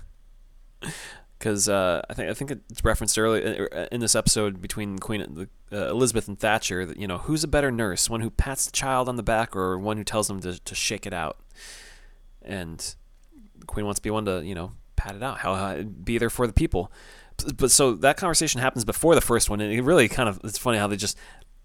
because 1.43 1.67
uh, 1.67 2.01
I 2.10 2.13
think 2.13 2.29
I 2.29 2.34
think 2.34 2.51
it's 2.69 2.86
referenced 2.86 3.19
earlier 3.19 3.65
in 3.91 3.99
this 3.99 4.15
episode 4.15 4.62
between 4.62 4.97
Queen 4.97 5.49
uh, 5.73 5.75
Elizabeth 5.89 6.29
and 6.29 6.39
Thatcher 6.39 6.86
that 6.86 6.95
you 6.95 7.06
know 7.06 7.17
who's 7.17 7.43
a 7.43 7.49
better 7.49 7.69
nurse, 7.69 8.10
one 8.10 8.21
who 8.21 8.29
pats 8.29 8.65
the 8.65 8.71
child 8.71 9.10
on 9.10 9.17
the 9.17 9.23
back 9.23 9.53
or 9.53 9.77
one 9.77 9.97
who 9.97 10.06
tells 10.06 10.29
them 10.29 10.39
to, 10.39 10.58
to 10.63 10.73
shake 10.73 11.06
it 11.06 11.13
out, 11.13 11.38
and 12.41 12.95
the 13.58 13.65
Queen 13.65 13.86
wants 13.86 13.99
to 13.99 14.01
be 14.03 14.10
one 14.10 14.23
to 14.23 14.41
you 14.45 14.56
know 14.56 14.71
pat 14.95 15.15
it 15.15 15.21
out, 15.23 15.39
how 15.39 15.56
how- 15.56 15.82
be 15.82 16.17
there 16.17 16.29
for 16.29 16.47
the 16.47 16.53
people. 16.53 16.89
But- 17.38 17.58
But 17.58 17.71
so 17.71 17.93
that 17.95 18.15
conversation 18.15 18.62
happens 18.62 18.86
before 18.86 19.13
the 19.15 19.21
first 19.21 19.49
one, 19.49 19.60
and 19.60 19.73
it 19.73 19.82
really 19.82 20.08
kind 20.08 20.29
of 20.29 20.39
it's 20.45 20.58
funny 20.58 20.77
how 20.77 20.88
they 20.88 20.95
just 20.95 21.17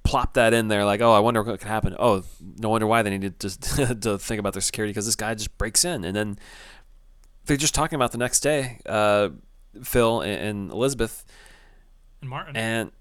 plop 0.03 0.35
that 0.35 0.55
in 0.55 0.69
there 0.69 0.87
like 0.87 1.03
oh 1.03 1.13
I 1.13 1.19
wonder 1.21 1.43
what 1.43 1.61
could 1.61 1.69
happen. 1.69 1.95
Oh 1.99 2.25
no 2.59 2.71
wonder 2.71 2.87
why 2.89 3.03
they 3.03 3.11
needed 3.11 3.39
to 3.41 3.95
to 4.01 4.19
think 4.19 4.41
about 4.41 4.55
their 4.55 4.63
security 4.63 4.91
because 4.91 5.07
this 5.07 5.15
guy 5.17 5.35
just 5.35 5.57
breaks 5.57 5.85
in. 5.85 6.05
And 6.05 6.17
then 6.17 6.39
they're 7.45 7.57
just 7.57 7.75
talking 7.75 7.97
about 7.97 8.13
the 8.13 8.19
next 8.19 8.41
day, 8.41 8.79
uh, 8.87 9.29
Phil 9.85 10.21
and, 10.21 10.41
and 10.41 10.71
Elizabeth, 10.73 11.25
And 12.21 12.31
Martin, 12.31 12.57
and 12.57 12.93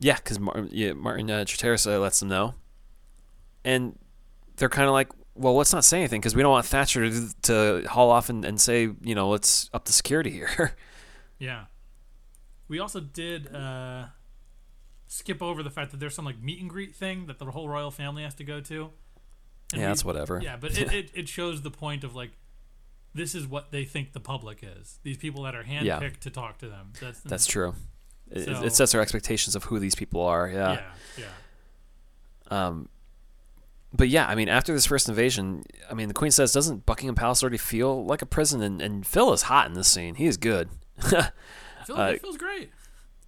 yeah, 0.00 0.16
because 0.16 0.38
Martin, 0.40 0.68
yeah, 0.72 0.92
Martin 0.92 1.30
uh, 1.30 1.44
uh, 1.44 1.98
lets 1.98 2.20
them 2.20 2.28
know, 2.28 2.54
and 3.64 3.98
they're 4.56 4.68
kind 4.68 4.88
of 4.88 4.92
like, 4.92 5.08
well, 5.34 5.54
let's 5.56 5.72
not 5.72 5.84
say 5.84 5.98
anything 5.98 6.20
because 6.20 6.34
we 6.36 6.42
don't 6.42 6.50
want 6.50 6.66
Thatcher 6.66 7.08
to, 7.08 7.34
to 7.42 7.88
haul 7.88 8.10
off 8.10 8.28
and, 8.28 8.44
and 8.44 8.60
say, 8.60 8.90
you 9.00 9.14
know, 9.14 9.28
let's 9.28 9.70
up 9.72 9.84
the 9.84 9.92
security 9.92 10.30
here. 10.30 10.76
Yeah. 11.38 11.64
We 12.68 12.78
also 12.78 13.00
did 13.00 13.52
uh, 13.52 14.04
skip 15.08 15.42
over 15.42 15.64
the 15.64 15.70
fact 15.70 15.90
that 15.90 15.98
there's 15.98 16.14
some 16.14 16.24
like 16.24 16.40
meet 16.40 16.60
and 16.60 16.70
greet 16.70 16.94
thing 16.94 17.26
that 17.26 17.40
the 17.40 17.46
whole 17.46 17.68
royal 17.68 17.90
family 17.90 18.22
has 18.22 18.34
to 18.36 18.44
go 18.44 18.60
to. 18.60 18.90
And 19.72 19.80
yeah, 19.80 19.88
we- 19.88 19.90
that's 19.90 20.04
whatever. 20.04 20.40
Yeah, 20.40 20.56
but 20.56 20.78
it, 20.78 20.92
it, 20.92 21.10
it 21.14 21.28
shows 21.28 21.62
the 21.62 21.70
point 21.72 22.04
of 22.04 22.14
like 22.14 22.30
this 23.14 23.34
is 23.34 23.46
what 23.46 23.70
they 23.72 23.84
think 23.84 24.12
the 24.12 24.20
public 24.20 24.60
is. 24.62 24.98
These 25.02 25.16
people 25.18 25.42
that 25.44 25.54
are 25.54 25.64
handpicked 25.64 25.84
Yeah. 25.84 26.08
to 26.20 26.30
talk 26.30 26.58
to 26.58 26.68
them. 26.68 26.92
That's 27.00 27.20
That's 27.20 27.46
true. 27.46 27.74
It, 28.30 28.44
So- 28.46 28.64
it 28.64 28.72
sets 28.72 28.94
our 28.94 29.00
expectations 29.00 29.54
of 29.56 29.64
who 29.64 29.78
these 29.78 29.94
people 29.94 30.22
are. 30.22 30.48
yeah, 30.48 30.80
yeah. 31.18 31.24
Um, 32.50 32.88
but 33.92 34.08
yeah, 34.08 34.26
I 34.26 34.34
mean, 34.34 34.48
after 34.48 34.72
this 34.72 34.86
first 34.86 35.08
invasion, 35.08 35.64
I 35.90 35.94
mean, 35.94 36.08
the 36.08 36.14
Queen 36.14 36.30
says, 36.30 36.52
doesn't 36.52 36.86
Buckingham 36.86 37.14
Palace 37.14 37.42
already 37.42 37.58
feel 37.58 38.04
like 38.06 38.22
a 38.22 38.26
prison? 38.26 38.62
And, 38.62 38.80
and 38.80 39.06
Phil 39.06 39.32
is 39.32 39.42
hot 39.42 39.66
in 39.66 39.74
this 39.74 39.88
scene. 39.88 40.14
He 40.14 40.26
is 40.26 40.36
good. 40.36 40.70
Phil, 41.00 41.20
Uh, 41.90 42.08
it 42.12 42.22
feels 42.22 42.38
great. 42.38 42.70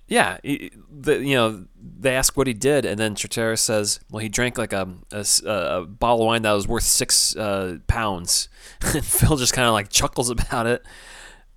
Yeah, 0.06 0.38
he- 0.42 0.72
the, 0.90 1.24
you 1.24 1.34
know, 1.34 1.64
they 1.76 2.14
ask 2.14 2.36
what 2.36 2.46
he 2.46 2.54
did, 2.54 2.84
and 2.84 2.98
then 2.98 3.14
Charteris 3.14 3.60
says, 3.62 4.00
well, 4.10 4.20
he 4.20 4.28
drank 4.28 4.58
like 4.58 4.72
a 4.72 4.88
a 5.12 5.84
bottle 5.84 6.22
of 6.22 6.26
wine 6.26 6.42
that 6.42 6.52
was 6.52 6.68
worth 6.68 6.84
six 6.84 7.34
uh, 7.36 7.78
pounds. 7.86 8.48
and 8.94 9.04
Phil 9.04 9.36
just 9.36 9.52
kind 9.52 9.66
of 9.66 9.72
like 9.72 9.88
chuckles 9.88 10.30
about 10.30 10.66
it. 10.66 10.84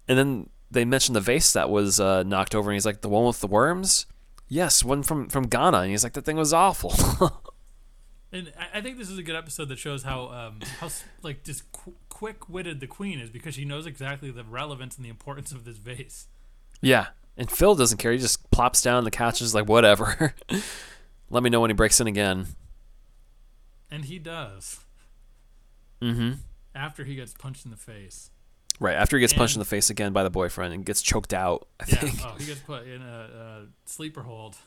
And 0.07 0.17
then 0.17 0.49
they 0.71 0.85
mention 0.85 1.13
the 1.13 1.21
vase 1.21 1.53
that 1.53 1.69
was 1.69 1.99
uh, 1.99 2.23
knocked 2.23 2.55
over, 2.55 2.69
and 2.69 2.75
he's 2.75 2.85
like, 2.85 3.01
the 3.01 3.09
one 3.09 3.25
with 3.25 3.41
the 3.41 3.47
worms? 3.47 4.05
Yes, 4.47 4.83
one 4.83 5.03
from, 5.03 5.27
from 5.27 5.47
Ghana. 5.47 5.79
And 5.79 5.91
he's 5.91 6.03
like, 6.03 6.13
that 6.13 6.23
thing 6.23 6.37
was 6.37 6.53
awful. 6.53 6.93
And 8.29 8.51
I, 8.59 8.79
I 8.79 8.81
think 8.81 8.97
this 8.97 9.09
is 9.09 9.17
a 9.17 9.23
good 9.23 9.37
episode 9.37 9.69
that 9.69 9.79
shows 9.79 10.03
how 10.03 10.27
um, 10.27 10.59
how 10.81 10.89
like 11.23 11.45
just 11.45 11.71
qu- 11.71 11.95
quick 12.09 12.49
witted 12.49 12.81
the 12.81 12.85
queen 12.87 13.19
is 13.19 13.29
because 13.29 13.55
she 13.55 13.63
knows 13.63 13.85
exactly 13.85 14.31
the 14.31 14.43
relevance 14.43 14.97
and 14.97 15.05
the 15.05 15.09
importance 15.09 15.53
of 15.53 15.63
this 15.63 15.77
vase. 15.77 16.27
Yeah. 16.81 17.07
And 17.37 17.51
Phil 17.51 17.75
doesn't 17.75 17.99
care. 17.99 18.11
He 18.11 18.17
just 18.17 18.49
plops 18.49 18.81
down 18.81 18.97
on 18.97 19.03
the 19.03 19.11
couch, 19.11 19.39
and 19.41 19.45
is 19.45 19.53
like, 19.55 19.69
whatever. 19.69 20.33
Let 21.29 21.43
me 21.43 21.49
know 21.49 21.61
when 21.61 21.69
he 21.69 21.75
breaks 21.75 21.99
in 22.01 22.07
again. 22.07 22.47
And 23.91 24.05
he 24.05 24.19
does 24.19 24.79
Mm-hmm. 26.01 26.33
after 26.75 27.03
he 27.03 27.15
gets 27.15 27.33
punched 27.33 27.65
in 27.65 27.71
the 27.71 27.77
face. 27.77 28.29
Right. 28.79 28.95
After 28.95 29.17
he 29.17 29.21
gets 29.21 29.33
punched 29.33 29.55
in 29.55 29.59
the 29.59 29.65
face 29.65 29.89
again 29.89 30.13
by 30.13 30.21
the 30.23 30.29
boyfriend 30.29 30.71
and 30.73 30.85
gets 30.85 31.01
choked 31.01 31.33
out, 31.33 31.67
I 31.79 31.85
Yeah. 31.87 31.95
think. 31.95 32.19
Oh, 32.23 32.35
he 32.37 32.45
gets 32.45 32.59
put 32.61 32.85
in 32.87 33.01
a, 33.01 33.05
a 33.05 33.65
sleeper 33.85 34.21
hold. 34.23 34.57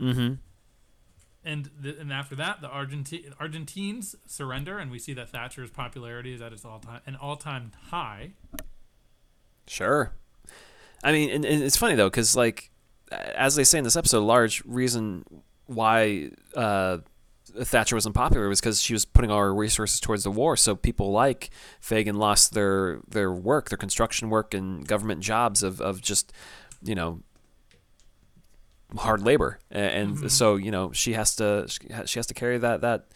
Mm-hmm. 0.00 0.34
And 1.44 1.70
and 2.00 2.12
after 2.12 2.34
that, 2.36 2.60
the 2.60 2.68
Argenti- 2.68 3.32
Argentines 3.40 4.14
surrender, 4.26 4.78
and 4.78 4.90
we 4.90 4.98
see 5.00 5.12
that 5.14 5.28
Thatcher's 5.30 5.70
popularity 5.70 6.34
is 6.34 6.40
at 6.42 6.52
its 6.52 6.64
all 6.64 6.78
time 6.80 7.00
an 7.06 7.16
all 7.16 7.36
time 7.36 7.72
high. 7.90 8.32
Sure. 9.66 10.12
I 11.02 11.12
mean, 11.12 11.30
and, 11.30 11.44
and 11.44 11.62
it's 11.62 11.76
funny 11.76 11.94
though, 11.94 12.10
because 12.10 12.36
like, 12.36 12.70
as 13.10 13.54
they 13.54 13.64
say 13.64 13.78
in 13.78 13.84
this 13.84 13.96
episode, 13.96 14.18
a 14.18 14.24
large 14.24 14.64
reason 14.64 15.24
why 15.66 16.30
uh, 16.54 16.98
Thatcher 17.64 17.96
wasn't 17.96 18.14
popular 18.14 18.48
was 18.48 18.60
because 18.60 18.82
she 18.82 18.92
was 18.92 19.04
putting 19.04 19.30
all 19.30 19.38
her 19.38 19.54
resources 19.54 20.00
towards 20.00 20.24
the 20.24 20.30
war. 20.30 20.56
So 20.56 20.74
people 20.74 21.10
like 21.10 21.50
Fagan 21.80 22.16
lost 22.16 22.54
their 22.54 23.00
their 23.08 23.32
work, 23.32 23.68
their 23.68 23.78
construction 23.78 24.30
work, 24.30 24.54
and 24.54 24.86
government 24.86 25.20
jobs 25.20 25.62
of 25.62 25.80
of 25.80 26.00
just, 26.00 26.32
you 26.82 26.94
know, 26.94 27.20
hard 28.96 29.22
labor, 29.22 29.58
and 29.70 30.30
so 30.30 30.56
you 30.56 30.70
know 30.70 30.92
she 30.92 31.14
has 31.14 31.34
to 31.36 31.66
she 32.06 32.18
has 32.18 32.26
to 32.26 32.34
carry 32.34 32.58
that 32.58 32.80
that 32.80 33.06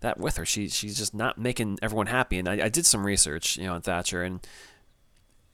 that 0.00 0.18
with 0.18 0.36
her. 0.36 0.44
She 0.44 0.68
she's 0.68 0.96
just 0.96 1.14
not 1.14 1.38
making 1.38 1.78
everyone 1.82 2.06
happy. 2.06 2.38
And 2.38 2.48
I, 2.48 2.66
I 2.66 2.68
did 2.68 2.86
some 2.86 3.04
research, 3.04 3.56
you 3.56 3.66
know, 3.66 3.74
on 3.74 3.82
Thatcher, 3.82 4.22
and 4.22 4.46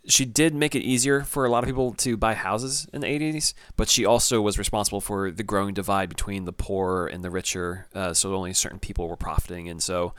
she 0.08 0.24
did 0.24 0.54
make 0.54 0.74
it 0.74 0.82
easier 0.82 1.22
for 1.22 1.44
a 1.44 1.50
lot 1.50 1.64
of 1.64 1.68
people 1.68 1.92
to 1.92 2.16
buy 2.16 2.34
houses 2.34 2.86
in 2.92 3.00
the 3.00 3.06
80s, 3.06 3.54
but 3.76 3.88
she 3.88 4.04
also 4.04 4.40
was 4.40 4.58
responsible 4.58 5.00
for 5.00 5.30
the 5.30 5.42
growing 5.42 5.74
divide 5.74 6.08
between 6.08 6.44
the 6.44 6.52
poor 6.52 7.06
and 7.06 7.24
the 7.24 7.30
richer. 7.30 7.86
Uh, 7.94 8.14
so 8.14 8.34
only 8.34 8.52
certain 8.52 8.78
people 8.78 9.08
were 9.08 9.16
profiting, 9.16 9.68
and 9.68 9.82
so 9.82 10.14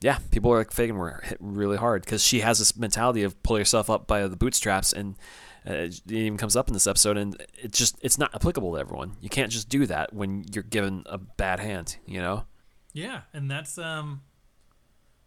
yeah, 0.00 0.18
people 0.30 0.52
like 0.52 0.72
Fagan 0.72 0.96
were 0.96 1.20
hit 1.24 1.38
really 1.40 1.76
hard 1.76 2.04
because 2.04 2.24
she 2.24 2.40
has 2.40 2.58
this 2.58 2.76
mentality 2.76 3.22
of 3.22 3.40
pull 3.42 3.58
yourself 3.58 3.90
up 3.90 4.06
by 4.06 4.26
the 4.26 4.36
bootstraps 4.36 4.92
and. 4.92 5.16
Uh, 5.64 5.86
it 5.86 6.02
even 6.10 6.36
comes 6.36 6.56
up 6.56 6.66
in 6.66 6.74
this 6.74 6.88
episode, 6.88 7.16
and 7.16 7.40
it 7.62 7.70
just 7.70 7.96
it's 8.02 8.18
not 8.18 8.34
applicable 8.34 8.72
to 8.72 8.80
everyone. 8.80 9.12
You 9.20 9.28
can't 9.28 9.52
just 9.52 9.68
do 9.68 9.86
that 9.86 10.12
when 10.12 10.44
you're 10.52 10.64
given 10.64 11.04
a 11.06 11.18
bad 11.18 11.60
hand, 11.60 11.98
you 12.04 12.20
know. 12.20 12.46
Yeah, 12.92 13.20
and 13.32 13.48
that's 13.48 13.78
um, 13.78 14.22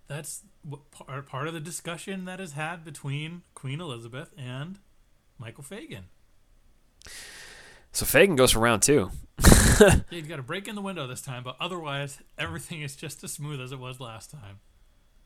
that's 0.08 0.42
what 0.68 0.90
part 0.92 1.28
part 1.28 1.48
of 1.48 1.54
the 1.54 1.60
discussion 1.60 2.26
that 2.26 2.40
is 2.40 2.54
had 2.54 2.84
between 2.84 3.44
Queen 3.54 3.80
Elizabeth 3.80 4.32
and 4.38 4.80
Michael 5.38 5.64
Fagan. 5.64 6.06
So 7.92 8.06
Fagan 8.06 8.36
goes 8.36 8.52
for 8.52 8.60
round 8.60 8.82
two. 8.82 9.12
Yeah, 9.78 10.00
you 10.10 10.22
got 10.22 10.38
to 10.38 10.42
break 10.42 10.70
in 10.70 10.76
the 10.76 10.82
window 10.82 11.06
this 11.06 11.22
time, 11.22 11.44
but 11.44 11.58
otherwise 11.60 12.20
everything 12.38 12.82
is 12.82 12.96
just 12.96 13.22
as 13.26 13.34
smooth 13.34 13.60
as 13.60 13.74
it 13.74 13.80
was 13.80 14.00
last 14.00 14.32
time. 14.32 14.60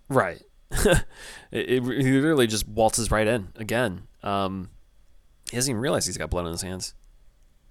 Right. 0.07 0.41
it, 0.71 1.05
it 1.51 1.83
he 1.83 2.11
literally 2.13 2.47
just 2.47 2.67
waltzes 2.67 3.11
right 3.11 3.27
in 3.27 3.49
again. 3.57 4.07
Um, 4.23 4.69
he 5.51 5.57
doesn't 5.57 5.69
even 5.69 5.79
realize 5.81 6.07
he's 6.07 6.17
got 6.17 6.31
blood 6.31 6.45
on 6.45 6.51
his 6.51 6.63
hands. 6.63 6.95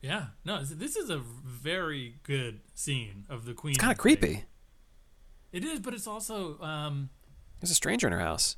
Yeah, 0.00 0.26
no, 0.44 0.60
this- 0.60 0.70
this 0.70 0.94
is 0.96 1.10
a 1.10 1.18
very 1.18 2.14
good 2.22 2.60
scene 2.74 3.24
of 3.28 3.44
the 3.44 3.54
Queen. 3.54 3.72
It's 3.72 3.80
kind 3.80 3.90
of 3.92 3.98
creepy. 3.98 4.44
It 5.50 5.64
is, 5.64 5.80
but 5.80 5.94
it's 5.94 6.06
also 6.06 6.60
um, 6.60 7.08
There's 7.60 7.70
a 7.70 7.74
stranger 7.74 8.06
in 8.06 8.12
her 8.12 8.20
house. 8.20 8.56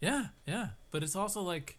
Yeah, 0.00 0.26
yeah, 0.46 0.68
but 0.90 1.02
it's 1.02 1.16
also 1.16 1.40
like 1.40 1.78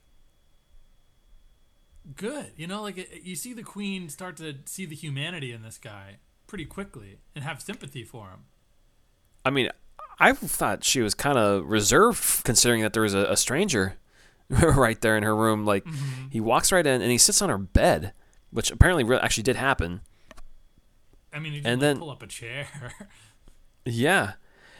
good. 2.16 2.52
You 2.58 2.68
know, 2.68 2.82
like 2.82 2.98
it, 2.98 3.22
you 3.24 3.36
see 3.36 3.54
the 3.54 3.64
queen 3.64 4.10
start 4.10 4.38
to 4.38 4.56
see 4.66 4.86
the 4.86 4.96
humanity 4.96 5.52
in 5.52 5.62
this 5.62 5.78
guy 5.78 6.18
pretty 6.48 6.66
quickly 6.66 7.20
and 7.36 7.44
have 7.44 7.62
sympathy 7.62 8.04
for 8.04 8.30
him. 8.30 8.46
I 9.44 9.50
mean, 9.52 9.70
I 10.20 10.34
thought 10.34 10.84
she 10.84 11.02
was 11.02 11.14
kind 11.14 11.38
of 11.38 11.66
reserved, 11.66 12.44
considering 12.44 12.82
that 12.82 12.94
there 12.94 13.04
was 13.04 13.14
a, 13.14 13.26
a 13.26 13.38
stranger 13.38 13.98
right 14.50 15.00
there 15.02 15.18
in 15.18 15.24
her 15.24 15.36
room. 15.36 15.66
Like, 15.66 15.86
mm-hmm. 15.86 16.28
he 16.32 16.40
walks 16.40 16.72
right 16.72 16.86
in 16.86 17.02
and 17.02 17.12
he 17.12 17.18
sits 17.18 17.42
on 17.42 17.50
her 17.50 17.58
bed, 17.58 18.14
which 18.52 18.72
apparently 18.72 19.04
re- 19.04 19.20
actually 19.22 19.44
did 19.44 19.56
happen. 19.56 20.02
I 21.34 21.40
mean, 21.40 21.66
And 21.66 21.82
then- 21.82 22.00
pull 22.00 22.12
up 22.12 22.24
a 22.24 22.28
chair. 22.28 22.68
Yeah. 23.88 24.34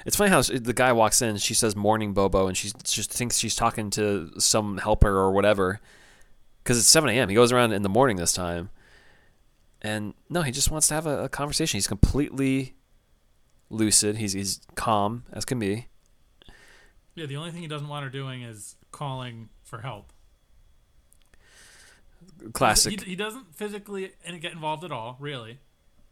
It's 0.06 0.16
funny 0.16 0.30
how 0.30 0.42
the 0.42 0.74
guy 0.74 0.94
walks 0.94 1.22
in, 1.24 1.38
she 1.38 1.56
says 1.56 1.76
morning 1.76 2.14
Bobo, 2.14 2.48
and 2.48 2.56
she 2.56 2.72
just 2.84 3.12
thinks 3.12 3.40
she's 3.40 3.56
talking 3.56 3.90
to 3.92 4.32
some 4.40 4.78
helper 4.78 5.10
or 5.10 5.32
whatever. 5.32 5.82
Because 6.64 6.78
it's 6.78 6.88
7 6.88 7.10
a.m. 7.10 7.30
He 7.30 7.36
goes 7.36 7.52
around 7.52 7.74
in 7.74 7.82
the 7.82 7.90
morning 7.90 8.18
this 8.18 8.32
time. 8.32 8.70
And 9.82 10.14
no, 10.30 10.44
he 10.44 10.52
just 10.52 10.70
wants 10.70 10.88
to 10.90 10.94
have 10.94 11.08
a, 11.08 11.24
a 11.26 11.30
conversation. 11.30 11.78
He's 11.78 11.88
completely 11.88 12.76
lucid. 13.70 14.18
He's, 14.18 14.34
he's 14.34 14.62
calm 14.76 15.24
as 15.34 15.44
can 15.44 15.58
be. 15.60 15.88
yeah, 17.16 17.26
the 17.26 17.38
only 17.38 17.52
thing 17.52 17.62
he 17.62 17.68
doesn't 17.68 17.88
want 17.88 18.04
her 18.04 18.10
doing 18.10 18.44
is 18.44 18.76
calling 18.92 19.50
for 19.64 19.80
help. 19.80 20.12
Classic. 22.54 23.00
He, 23.02 23.12
he 23.12 23.16
doesn't 23.16 23.56
physically 23.56 24.12
get 24.40 24.54
involved 24.54 24.84
at 24.84 24.92
all, 24.92 25.18
really. 25.20 25.60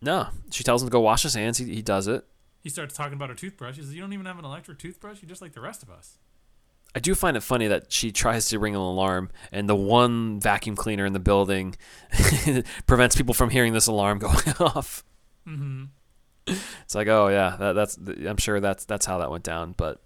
no, 0.02 0.28
she 0.52 0.64
tells 0.64 0.82
him 0.82 0.88
to 0.90 0.92
go 0.92 1.00
wash 1.00 1.24
his 1.24 1.36
hands. 1.36 1.58
He, 1.60 1.66
he 1.66 1.82
does 1.82 2.08
it. 2.08 2.26
He 2.64 2.70
starts 2.70 2.96
talking 2.96 3.14
about 3.14 3.28
her 3.28 3.36
toothbrush. 3.36 3.76
He 3.76 3.82
says, 3.82 3.94
"You 3.94 4.00
don't 4.00 4.14
even 4.14 4.26
have 4.26 4.40
an 4.40 4.46
electric 4.46 4.80
toothbrush. 4.80 5.22
You're 5.22 5.30
just 5.30 5.42
like 5.42 5.52
the 5.52 5.62
rest 5.62 5.84
of 5.84 5.90
us." 5.90 6.18
I 6.96 7.00
do 7.00 7.14
find 7.14 7.36
it 7.36 7.42
funny 7.42 7.68
that 7.68 7.92
she 7.92 8.12
tries 8.12 8.48
to 8.50 8.60
ring 8.60 8.74
an 8.74 8.82
alarm, 8.82 9.32
and 9.52 9.68
the 9.68 9.76
one 9.76 10.40
vacuum 10.40 10.76
cleaner 10.76 11.06
in 11.06 11.12
the 11.14 11.20
building 11.20 11.76
prevents 12.88 13.16
people 13.16 13.34
from 13.34 13.50
hearing 13.50 13.74
this 13.74 13.88
alarm 13.88 14.20
going 14.20 14.54
off. 14.60 15.04
Mm-hmm. 15.46 15.86
It's 16.46 16.96
like, 16.96 17.08
oh 17.08 17.28
yeah, 17.28 17.58
that, 17.60 17.74
that's. 17.74 17.98
I'm 17.98 18.38
sure 18.38 18.62
that's 18.62 18.86
that's 18.86 19.06
how 19.06 19.18
that 19.18 19.30
went 19.30 19.44
down. 19.44 19.74
But 19.76 20.02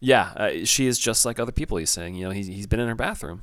yeah, 0.00 0.32
uh, 0.34 0.64
she 0.64 0.86
is 0.86 0.98
just 0.98 1.24
like 1.24 1.38
other 1.38 1.52
people. 1.52 1.76
He's 1.76 1.90
saying, 1.90 2.16
you 2.16 2.24
know, 2.24 2.30
he's 2.30 2.48
he's 2.48 2.66
been 2.66 2.80
in 2.80 2.88
her 2.88 2.94
bathroom. 2.96 3.42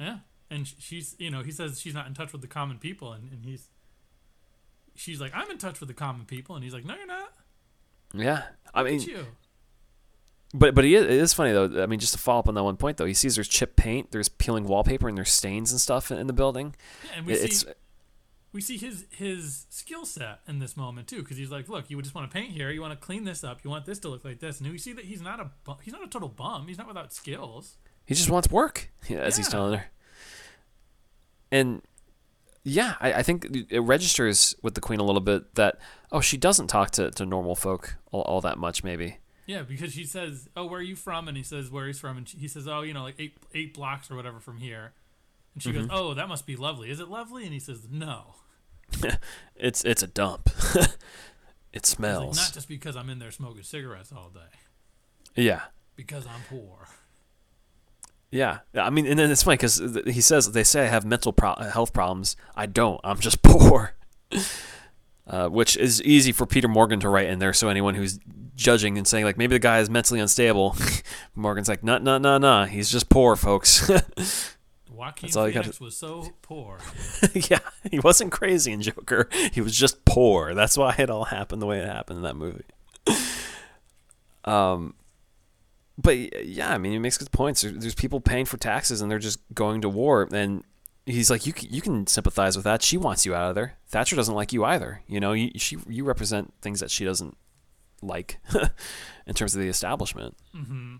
Yeah, 0.00 0.18
and 0.50 0.66
she's 0.66 1.14
you 1.18 1.30
know 1.30 1.42
he 1.42 1.50
says 1.50 1.80
she's 1.80 1.94
not 1.94 2.06
in 2.06 2.14
touch 2.14 2.32
with 2.32 2.40
the 2.40 2.48
common 2.48 2.78
people, 2.78 3.12
and, 3.12 3.30
and 3.30 3.44
he's 3.44 3.68
she's 4.94 5.20
like 5.20 5.32
I'm 5.34 5.50
in 5.50 5.58
touch 5.58 5.80
with 5.80 5.88
the 5.88 5.94
common 5.94 6.24
people, 6.24 6.54
and 6.54 6.64
he's 6.64 6.72
like 6.72 6.84
No, 6.84 6.94
you're 6.94 7.06
not. 7.06 7.32
Yeah, 8.14 8.42
I 8.74 8.82
mean, 8.82 9.00
but 10.54 10.74
but 10.74 10.84
he 10.84 10.94
is, 10.94 11.04
it 11.04 11.10
is 11.10 11.32
funny 11.32 11.52
though. 11.52 11.82
I 11.82 11.86
mean, 11.86 11.98
just 11.98 12.12
to 12.12 12.18
follow 12.18 12.40
up 12.40 12.48
on 12.48 12.54
that 12.54 12.62
one 12.62 12.76
point 12.76 12.96
though, 12.98 13.06
he 13.06 13.14
sees 13.14 13.36
there's 13.36 13.48
chip 13.48 13.74
paint, 13.76 14.10
there's 14.10 14.28
peeling 14.28 14.64
wallpaper, 14.64 15.08
and 15.08 15.16
there's 15.16 15.30
stains 15.32 15.72
and 15.72 15.80
stuff 15.80 16.10
in, 16.10 16.18
in 16.18 16.26
the 16.26 16.32
building. 16.32 16.74
Yeah, 17.04 17.10
and 17.16 17.26
we 17.26 17.32
It- 17.34 17.52
see 17.52 17.66
we 18.52 18.60
see 18.60 18.76
his 18.76 19.06
his 19.08 19.66
skill 19.70 20.04
set 20.04 20.40
in 20.46 20.58
this 20.58 20.76
moment 20.76 21.08
too, 21.08 21.20
because 21.22 21.38
he's 21.38 21.50
like, 21.50 21.70
look, 21.70 21.88
you 21.88 21.96
would 21.96 22.04
just 22.04 22.14
want 22.14 22.30
to 22.30 22.34
paint 22.34 22.50
here, 22.52 22.70
you 22.70 22.82
want 22.82 22.92
to 22.98 23.02
clean 23.06 23.24
this 23.24 23.42
up, 23.42 23.64
you 23.64 23.70
want 23.70 23.86
this 23.86 23.98
to 24.00 24.08
look 24.10 24.26
like 24.26 24.40
this, 24.40 24.60
and 24.60 24.70
we 24.70 24.76
see 24.76 24.92
that 24.92 25.06
he's 25.06 25.22
not 25.22 25.40
a 25.40 25.50
bu- 25.64 25.80
he's 25.82 25.94
not 25.94 26.04
a 26.04 26.06
total 26.08 26.28
bum, 26.28 26.66
he's 26.68 26.76
not 26.76 26.86
without 26.86 27.14
skills. 27.14 27.76
He 28.04 28.14
just 28.14 28.28
wants 28.28 28.50
work, 28.50 28.90
as 29.10 29.38
he's 29.38 29.48
telling 29.48 29.78
her. 29.78 29.86
And 31.50 31.80
yeah, 32.64 32.94
I, 33.00 33.12
I 33.14 33.22
think 33.22 33.48
it 33.70 33.80
registers 33.80 34.54
with 34.62 34.74
the 34.74 34.80
queen 34.80 35.00
a 35.00 35.04
little 35.04 35.20
bit 35.20 35.54
that 35.56 35.78
oh, 36.12 36.20
she 36.20 36.36
doesn't 36.36 36.68
talk 36.68 36.90
to, 36.92 37.10
to 37.10 37.26
normal 37.26 37.56
folk 37.56 37.96
all, 38.12 38.22
all 38.22 38.40
that 38.42 38.58
much, 38.58 38.84
maybe. 38.84 39.18
Yeah, 39.46 39.62
because 39.62 39.92
she 39.92 40.04
says, 40.04 40.48
"Oh, 40.56 40.66
where 40.66 40.78
are 40.78 40.82
you 40.82 40.94
from?" 40.94 41.26
And 41.26 41.36
he 41.36 41.42
says 41.42 41.70
where 41.70 41.86
he's 41.86 41.98
from, 41.98 42.16
and 42.16 42.28
she, 42.28 42.38
he 42.38 42.48
says, 42.48 42.68
"Oh, 42.68 42.82
you 42.82 42.94
know, 42.94 43.02
like 43.02 43.16
eight 43.18 43.36
eight 43.54 43.74
blocks 43.74 44.10
or 44.10 44.16
whatever 44.16 44.38
from 44.38 44.58
here." 44.58 44.92
And 45.54 45.62
she 45.62 45.72
goes, 45.72 45.86
mm-hmm. 45.86 45.94
"Oh, 45.94 46.14
that 46.14 46.28
must 46.28 46.46
be 46.46 46.54
lovely. 46.54 46.90
Is 46.90 47.00
it 47.00 47.08
lovely?" 47.08 47.44
And 47.44 47.52
he 47.52 47.58
says, 47.58 47.88
"No, 47.90 48.36
It's 49.56 49.84
it's 49.84 50.02
a 50.02 50.06
dump. 50.06 50.50
it 51.72 51.84
smells. 51.86 52.36
like, 52.36 52.46
not 52.46 52.54
just 52.54 52.68
because 52.68 52.96
I'm 52.96 53.10
in 53.10 53.18
there 53.18 53.30
smoking 53.30 53.62
cigarettes 53.64 54.12
all 54.12 54.30
day, 54.30 55.42
yeah. 55.42 55.62
because 55.96 56.26
I'm 56.26 56.42
poor." 56.48 56.88
Yeah, 58.34 58.60
I 58.74 58.88
mean, 58.90 59.06
and 59.06 59.18
then 59.18 59.30
it's 59.30 59.42
funny 59.42 59.58
because 59.58 59.76
he 60.06 60.22
says 60.22 60.50
they 60.50 60.64
say 60.64 60.84
I 60.86 60.88
have 60.88 61.04
mental 61.04 61.32
pro- 61.34 61.54
health 61.56 61.92
problems. 61.92 62.34
I 62.56 62.64
don't. 62.66 62.98
I'm 63.04 63.18
just 63.20 63.42
poor, 63.42 63.92
uh, 65.26 65.48
which 65.48 65.76
is 65.76 66.02
easy 66.02 66.32
for 66.32 66.46
Peter 66.46 66.66
Morgan 66.66 66.98
to 67.00 67.10
write 67.10 67.26
in 67.28 67.38
there. 67.40 67.52
So 67.52 67.68
anyone 67.68 67.94
who's 67.94 68.18
judging 68.54 68.96
and 68.96 69.06
saying 69.06 69.26
like 69.26 69.36
maybe 69.36 69.54
the 69.54 69.58
guy 69.58 69.80
is 69.80 69.90
mentally 69.90 70.18
unstable, 70.18 70.74
Morgan's 71.34 71.68
like, 71.68 71.84
no, 71.84 71.98
no, 71.98 72.16
no, 72.16 72.38
no. 72.38 72.64
He's 72.64 72.90
just 72.90 73.10
poor, 73.10 73.36
folks. 73.36 73.86
Joaquin 74.90 75.26
That's 75.28 75.36
all 75.36 75.46
Phoenix 75.48 75.66
gotta- 75.68 75.84
was 75.84 75.96
so 75.96 76.32
poor. 76.40 76.78
yeah, 77.34 77.58
he 77.90 77.98
wasn't 78.00 78.32
crazy 78.32 78.72
in 78.72 78.80
Joker. 78.80 79.28
He 79.52 79.60
was 79.60 79.76
just 79.76 80.04
poor. 80.06 80.54
That's 80.54 80.78
why 80.78 80.94
it 80.98 81.10
all 81.10 81.24
happened 81.24 81.60
the 81.60 81.66
way 81.66 81.80
it 81.80 81.86
happened 81.86 82.18
in 82.18 82.22
that 82.22 82.36
movie. 82.36 82.64
Um, 84.44 84.94
but 85.98 86.44
yeah, 86.46 86.72
I 86.72 86.78
mean, 86.78 86.92
he 86.92 86.98
makes 86.98 87.18
good 87.18 87.32
points. 87.32 87.62
There's 87.62 87.94
people 87.94 88.20
paying 88.20 88.44
for 88.44 88.56
taxes 88.56 89.00
and 89.00 89.10
they're 89.10 89.18
just 89.18 89.40
going 89.54 89.80
to 89.82 89.88
war, 89.88 90.28
and 90.32 90.64
he's 91.06 91.30
like, 91.30 91.46
you 91.46 91.52
can, 91.52 91.68
you 91.72 91.80
can 91.80 92.06
sympathize 92.06 92.56
with 92.56 92.64
that. 92.64 92.82
She 92.82 92.96
wants 92.96 93.26
you 93.26 93.34
out 93.34 93.48
of 93.50 93.54
there. 93.54 93.74
Thatcher 93.88 94.16
doesn't 94.16 94.34
like 94.34 94.52
you 94.52 94.64
either. 94.64 95.02
You 95.06 95.20
know, 95.20 95.32
you, 95.32 95.50
she 95.56 95.78
you 95.88 96.04
represent 96.04 96.54
things 96.62 96.80
that 96.80 96.90
she 96.90 97.04
doesn't 97.04 97.36
like 98.00 98.38
in 99.26 99.34
terms 99.34 99.54
of 99.54 99.60
the 99.60 99.68
establishment. 99.68 100.36
hmm 100.54 100.96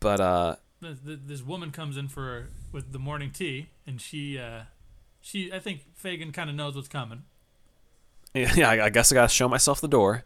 But 0.00 0.20
uh, 0.20 0.56
This, 0.80 0.98
this 1.04 1.42
woman 1.42 1.70
comes 1.70 1.96
in 1.96 2.08
for 2.08 2.48
with 2.72 2.92
the 2.92 2.98
morning 2.98 3.30
tea, 3.30 3.68
and 3.86 4.00
she, 4.00 4.38
uh, 4.38 4.62
she, 5.20 5.52
I 5.52 5.58
think 5.58 5.82
Fagan 5.94 6.32
kind 6.32 6.50
of 6.50 6.56
knows 6.56 6.76
what's 6.76 6.88
coming. 6.88 7.22
yeah, 8.34 8.68
I 8.68 8.86
I 8.86 8.90
guess 8.90 9.12
I 9.12 9.14
gotta 9.14 9.28
show 9.28 9.48
myself 9.48 9.80
the 9.80 9.88
door. 9.88 10.24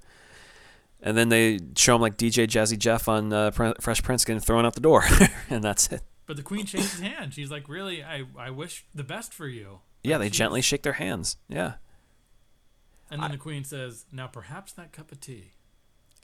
And 1.00 1.16
then 1.16 1.28
they 1.28 1.60
show 1.76 1.94
him 1.94 2.00
like 2.02 2.16
DJ 2.16 2.46
Jazzy 2.46 2.76
Jeff 2.78 3.08
on 3.08 3.32
uh, 3.32 3.50
Fresh 3.52 4.02
Prince 4.02 4.24
getting 4.24 4.40
thrown 4.40 4.66
out 4.66 4.74
the 4.74 4.80
door, 4.80 5.04
and 5.50 5.62
that's 5.62 5.86
it. 5.92 6.02
But 6.26 6.36
the 6.36 6.42
queen 6.42 6.66
shakes 6.66 6.92
his 6.92 7.00
hand. 7.00 7.32
She's 7.34 7.50
like, 7.50 7.68
"Really, 7.68 8.02
I, 8.02 8.24
I 8.38 8.50
wish 8.50 8.84
the 8.94 9.04
best 9.04 9.32
for 9.32 9.46
you." 9.46 9.80
Yeah, 10.02 10.18
they 10.18 10.26
She's- 10.26 10.36
gently 10.36 10.60
shake 10.60 10.82
their 10.82 10.94
hands. 10.94 11.36
Yeah, 11.48 11.74
And 13.10 13.22
then 13.22 13.30
the 13.30 13.36
queen 13.38 13.64
says, 13.64 14.04
"Now 14.12 14.26
perhaps 14.26 14.72
that 14.72 14.92
cup 14.92 15.12
of 15.12 15.20
tea." 15.20 15.52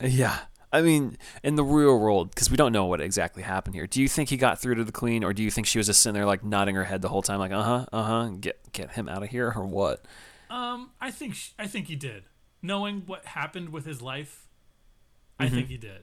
yeah. 0.01 0.39
I 0.73 0.83
mean, 0.83 1.19
in 1.45 1.55
the 1.55 1.63
real 1.63 1.97
world, 2.01 2.31
because 2.31 2.51
we 2.51 2.57
don't 2.57 2.73
know 2.73 2.85
what 2.87 3.01
exactly 3.01 3.45
happened 3.45 3.77
here. 3.77 3.87
Do 3.87 4.03
you 4.03 4.09
think 4.09 4.29
he 4.31 4.37
got 4.37 4.61
through 4.61 4.75
to 4.75 4.83
the 4.83 4.91
queen, 4.91 5.23
or 5.23 5.33
do 5.33 5.41
you 5.45 5.51
think 5.53 5.69
she 5.69 5.79
was 5.79 5.87
just 5.87 6.03
sitting 6.03 6.15
there 6.15 6.27
like 6.27 6.43
nodding 6.43 6.75
her 6.75 6.83
head 6.83 7.01
the 7.01 7.09
whole 7.09 7.23
time, 7.23 7.39
like, 7.39 7.53
uh 7.53 7.63
huh, 7.63 7.87
uh 7.93 8.03
huh, 8.03 8.29
get 8.41 8.59
get 8.73 8.91
him 8.91 9.09
out 9.09 9.23
of 9.23 9.29
here, 9.29 9.53
or 9.55 9.65
what? 9.65 10.05
Um, 10.51 10.91
I 11.01 11.13
think 11.13 11.37
sh- 11.37 11.51
I 11.61 11.69
think 11.69 11.87
he 11.87 11.95
did. 11.95 12.25
Knowing 12.61 13.05
what 13.07 13.25
happened 13.25 13.69
with 13.69 13.87
his 13.87 14.03
life, 14.03 14.49
I 15.39 15.49
think 15.49 15.69
he 15.69 15.77
did. 15.77 16.03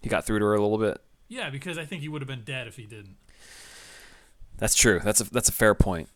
He 0.00 0.08
got 0.08 0.24
through 0.24 0.38
to 0.38 0.44
her 0.46 0.54
a 0.54 0.60
little 0.60 0.78
bit. 0.78 1.00
Yeah, 1.28 1.50
because 1.50 1.78
I 1.78 1.84
think 1.84 2.02
he 2.02 2.08
would 2.08 2.22
have 2.22 2.28
been 2.28 2.44
dead 2.44 2.66
if 2.66 2.76
he 2.76 2.84
didn't. 2.84 3.16
That's 4.58 4.74
true. 4.74 5.00
That's 5.02 5.20
a 5.20 5.24
that's 5.32 5.48
a 5.48 5.52
fair 5.52 5.74
point. 5.74 6.08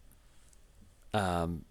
Um, 1.14 1.64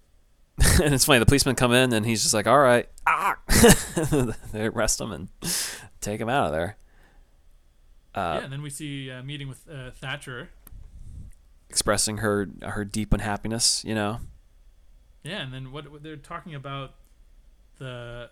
and 0.82 0.94
it's 0.94 1.06
funny. 1.06 1.20
The 1.20 1.26
policemen 1.26 1.56
come 1.56 1.74
in, 1.74 1.94
and 1.94 2.06
he's 2.06 2.24
just 2.24 2.34
like, 2.34 2.48
"All 2.48 2.60
right," 2.60 2.88
ah! 3.06 3.38
they 4.52 4.66
arrest 4.66 5.00
him 5.00 5.12
and 5.12 5.30
take 6.02 6.20
him 6.20 6.30
out 6.30 6.48
of 6.48 6.52
there. 6.54 6.78
Uh, 8.14 8.38
yeah, 8.40 8.44
and 8.46 8.54
then 8.54 8.62
we 8.62 8.70
see 8.70 9.10
a 9.10 9.22
meeting 9.22 9.48
with 9.48 9.68
uh, 9.70 9.92
Thatcher. 9.92 10.50
expressing 11.70 12.18
her 12.18 12.50
her 12.64 12.86
deep 12.86 13.14
unhappiness. 13.14 13.84
You 13.86 13.96
know, 13.96 14.20
Yeah, 15.24 15.42
and 15.42 15.54
then 15.54 15.72
what, 15.72 15.92
what 15.92 16.02
they're 16.04 16.16
talking 16.16 16.56
about 16.56 16.94
the, 17.78 18.30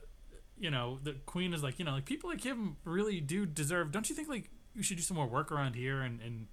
you 0.63 0.71
know, 0.71 0.97
the 1.03 1.15
queen 1.25 1.53
is 1.53 1.61
like, 1.61 1.77
you 1.77 1.85
know, 1.85 1.91
like 1.91 2.05
people 2.05 2.29
like 2.29 2.43
him 2.43 2.77
really 2.85 3.19
do 3.19 3.45
deserve. 3.45 3.91
Don't 3.91 4.09
you 4.09 4.15
think 4.15 4.29
like 4.29 4.49
you 4.73 4.81
should 4.81 4.97
do 4.97 5.03
some 5.03 5.17
more 5.17 5.27
work 5.27 5.51
around 5.51 5.75
here 5.75 6.01
and 6.01 6.21
and 6.21 6.47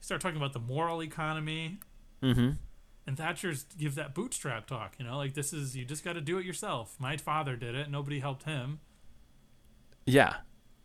start 0.00 0.22
talking 0.22 0.38
about 0.38 0.54
the 0.54 0.58
moral 0.58 1.02
economy? 1.02 1.78
mm-hmm. 2.22 2.50
And 3.06 3.18
Thatcher's 3.18 3.64
gives 3.64 3.96
that 3.96 4.14
bootstrap 4.14 4.66
talk, 4.66 4.94
you 4.98 5.04
know, 5.04 5.18
like 5.18 5.34
this 5.34 5.52
is 5.52 5.76
you 5.76 5.84
just 5.84 6.02
got 6.02 6.14
to 6.14 6.22
do 6.22 6.38
it 6.38 6.46
yourself. 6.46 6.96
My 6.98 7.18
father 7.18 7.54
did 7.54 7.74
it; 7.74 7.90
nobody 7.90 8.18
helped 8.18 8.44
him. 8.44 8.80
yeah. 10.06 10.36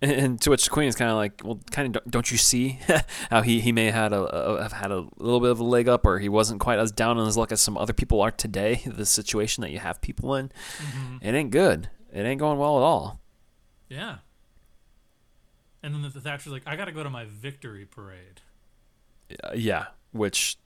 And, 0.02 0.12
and 0.12 0.42
to 0.42 0.50
which 0.50 0.64
the 0.64 0.70
queen 0.70 0.88
is 0.88 0.96
kind 0.96 1.12
of 1.12 1.18
like, 1.18 1.42
well, 1.44 1.60
kind 1.72 1.96
of 1.96 2.04
don't, 2.10 2.32
you 2.32 2.38
see 2.38 2.80
how 3.30 3.42
he, 3.42 3.60
he 3.60 3.74
may 3.74 3.86
have 3.86 3.94
had 3.94 4.14
a, 4.14 4.22
a 4.24 4.64
have 4.64 4.72
had 4.72 4.92
a 4.92 5.06
little 5.18 5.42
bit 5.42 5.52
of 5.52 5.60
a 5.60 5.64
leg 5.64 5.90
up, 5.90 6.06
or 6.06 6.20
he 6.20 6.30
wasn't 6.30 6.60
quite 6.62 6.80
as 6.80 6.92
down 6.92 7.18
on 7.18 7.26
his 7.26 7.36
luck 7.36 7.52
as 7.52 7.62
some 7.62 7.78
other 7.78 7.94
people 7.94 8.22
are 8.22 8.32
today. 8.32 8.82
The 8.86 9.06
situation 9.06 9.62
that 9.62 9.72
you 9.72 9.80
have 9.80 10.02
people 10.02 10.36
in, 10.36 10.52
it 11.22 11.34
ain't 11.34 11.52
good. 11.52 11.90
It 12.14 12.22
ain't 12.26 12.40
going 12.40 12.58
well 12.58 12.78
at 12.78 12.84
all. 12.84 13.20
Yeah. 13.88 14.18
And 15.84 15.94
then 15.94 16.02
the, 16.02 16.10
the 16.10 16.22
Thatcher's 16.22 16.52
like, 16.52 16.64
I 16.66 16.76
got 16.76 16.86
to 16.86 16.92
go 16.92 17.04
to 17.04 17.10
my 17.10 17.26
victory 17.26 17.86
parade. 17.86 18.42
Uh, 19.44 19.52
yeah, 19.56 19.86
which 20.12 20.58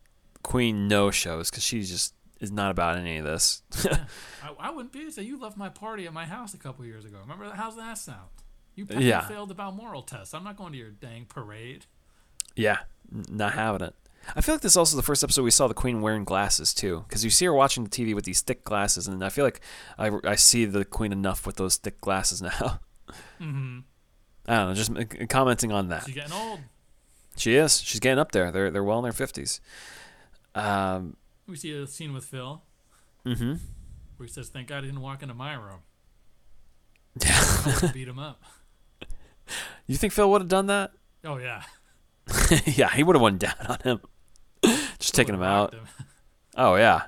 Queen 0.42 0.88
no 0.88 1.12
shows 1.12 1.50
because 1.50 1.64
she 1.64 1.82
just 1.84 2.14
is 2.40 2.52
not 2.52 2.72
about 2.72 2.98
any 2.98 3.18
of 3.18 3.26
this. 3.26 3.62
I, 4.42 4.50
I 4.60 4.72
wouldn't 4.72 4.92
be. 4.94 5.10
Say 5.12 5.24
you 5.24 5.40
left 5.40 5.58
my 5.58 5.70
party 5.70 6.06
at 6.08 6.14
my 6.14 6.26
house 6.26 6.54
a 6.54 6.58
couple 6.58 6.86
years 6.86 7.06
ago. 7.06 7.18
Remember 7.22 7.46
that? 7.48 7.56
How's 7.56 7.76
that 7.76 7.98
sound? 7.98 8.30
You, 8.76 8.88
Yeah. 8.90 9.22
failed 9.28 9.52
about 9.52 9.76
moral 9.76 10.02
tests. 10.02 10.34
I'm 10.34 10.44
not 10.44 10.58
going 10.58 10.72
to 10.72 10.78
your 10.78 10.90
dang 10.90 11.26
parade. 11.26 11.86
yeah, 12.56 12.80
not 13.30 13.54
having 13.54 13.86
it. 13.88 13.96
I 14.36 14.42
feel 14.42 14.56
like 14.56 14.62
this 14.62 14.74
is 14.74 14.78
also 14.78 14.96
the 14.96 15.04
first 15.04 15.24
episode 15.24 15.44
we 15.44 15.52
saw 15.52 15.68
the 15.68 15.74
Queen 15.74 16.02
wearing 16.02 16.24
glasses 16.24 16.74
too, 16.74 17.04
because 17.08 17.24
you 17.24 17.30
see 17.30 17.46
her 17.46 17.54
watching 17.54 17.84
the 17.84 17.90
TV 17.90 18.14
with 18.16 18.26
these 18.26 18.42
thick 18.42 18.64
glasses, 18.64 19.08
and 19.08 19.24
I 19.24 19.30
feel 19.30 19.44
like 19.46 19.60
I, 19.98 20.12
I 20.24 20.36
see 20.36 20.66
the 20.66 20.86
Queen 20.86 21.12
enough 21.12 21.46
with 21.46 21.58
those 21.58 21.76
thick 21.78 22.00
glasses 22.02 22.42
now. 22.42 22.80
Mm-hmm. 23.40 23.80
I 24.48 24.56
don't 24.56 24.68
know, 24.70 24.74
just 24.74 25.30
commenting 25.30 25.72
on 25.72 25.90
that. 25.90 26.06
She's 26.06 26.16
getting 26.16 26.34
old. 26.34 26.62
She 27.36 27.56
is. 27.56 27.80
She's 27.82 28.00
getting 28.00 28.18
up 28.18 28.32
there. 28.32 28.52
They're 28.52 28.72
they're 28.72 28.84
well 28.84 28.98
in 29.00 29.04
their 29.04 29.12
fifties. 29.12 29.60
Um. 30.56 31.18
We 31.48 31.56
see 31.58 31.74
a 31.74 31.86
scene 31.86 32.14
with 32.14 32.24
Phil 32.26 32.64
Mm-hmm. 33.26 33.54
where 34.18 34.26
he 34.26 34.32
says, 34.32 34.50
"Thank 34.50 34.68
God 34.70 34.84
he 34.84 34.90
didn't 34.90 35.02
walk 35.02 35.22
into 35.22 35.34
my 35.34 35.54
room. 35.54 35.80
Yeah. 37.22 37.30
I 37.40 37.62
would 37.66 37.76
have 37.82 37.94
beat 37.94 38.08
him 38.08 38.20
up." 38.20 38.42
you 39.88 39.98
think 39.98 40.14
Phil 40.14 40.30
would 40.32 40.42
have 40.42 40.48
done 40.50 40.68
that? 40.68 40.92
Oh 41.26 41.38
yeah, 41.38 41.64
yeah, 42.66 42.90
he 42.90 43.04
would 43.04 43.16
have 43.16 43.22
went 43.22 43.40
down 43.40 43.56
on 43.68 43.78
him. 43.84 44.00
Just 45.04 45.16
taking 45.16 45.36
him 45.36 45.44
out. 45.44 45.74
him. 45.74 45.84
Oh 46.56 46.76
yeah. 46.76 47.04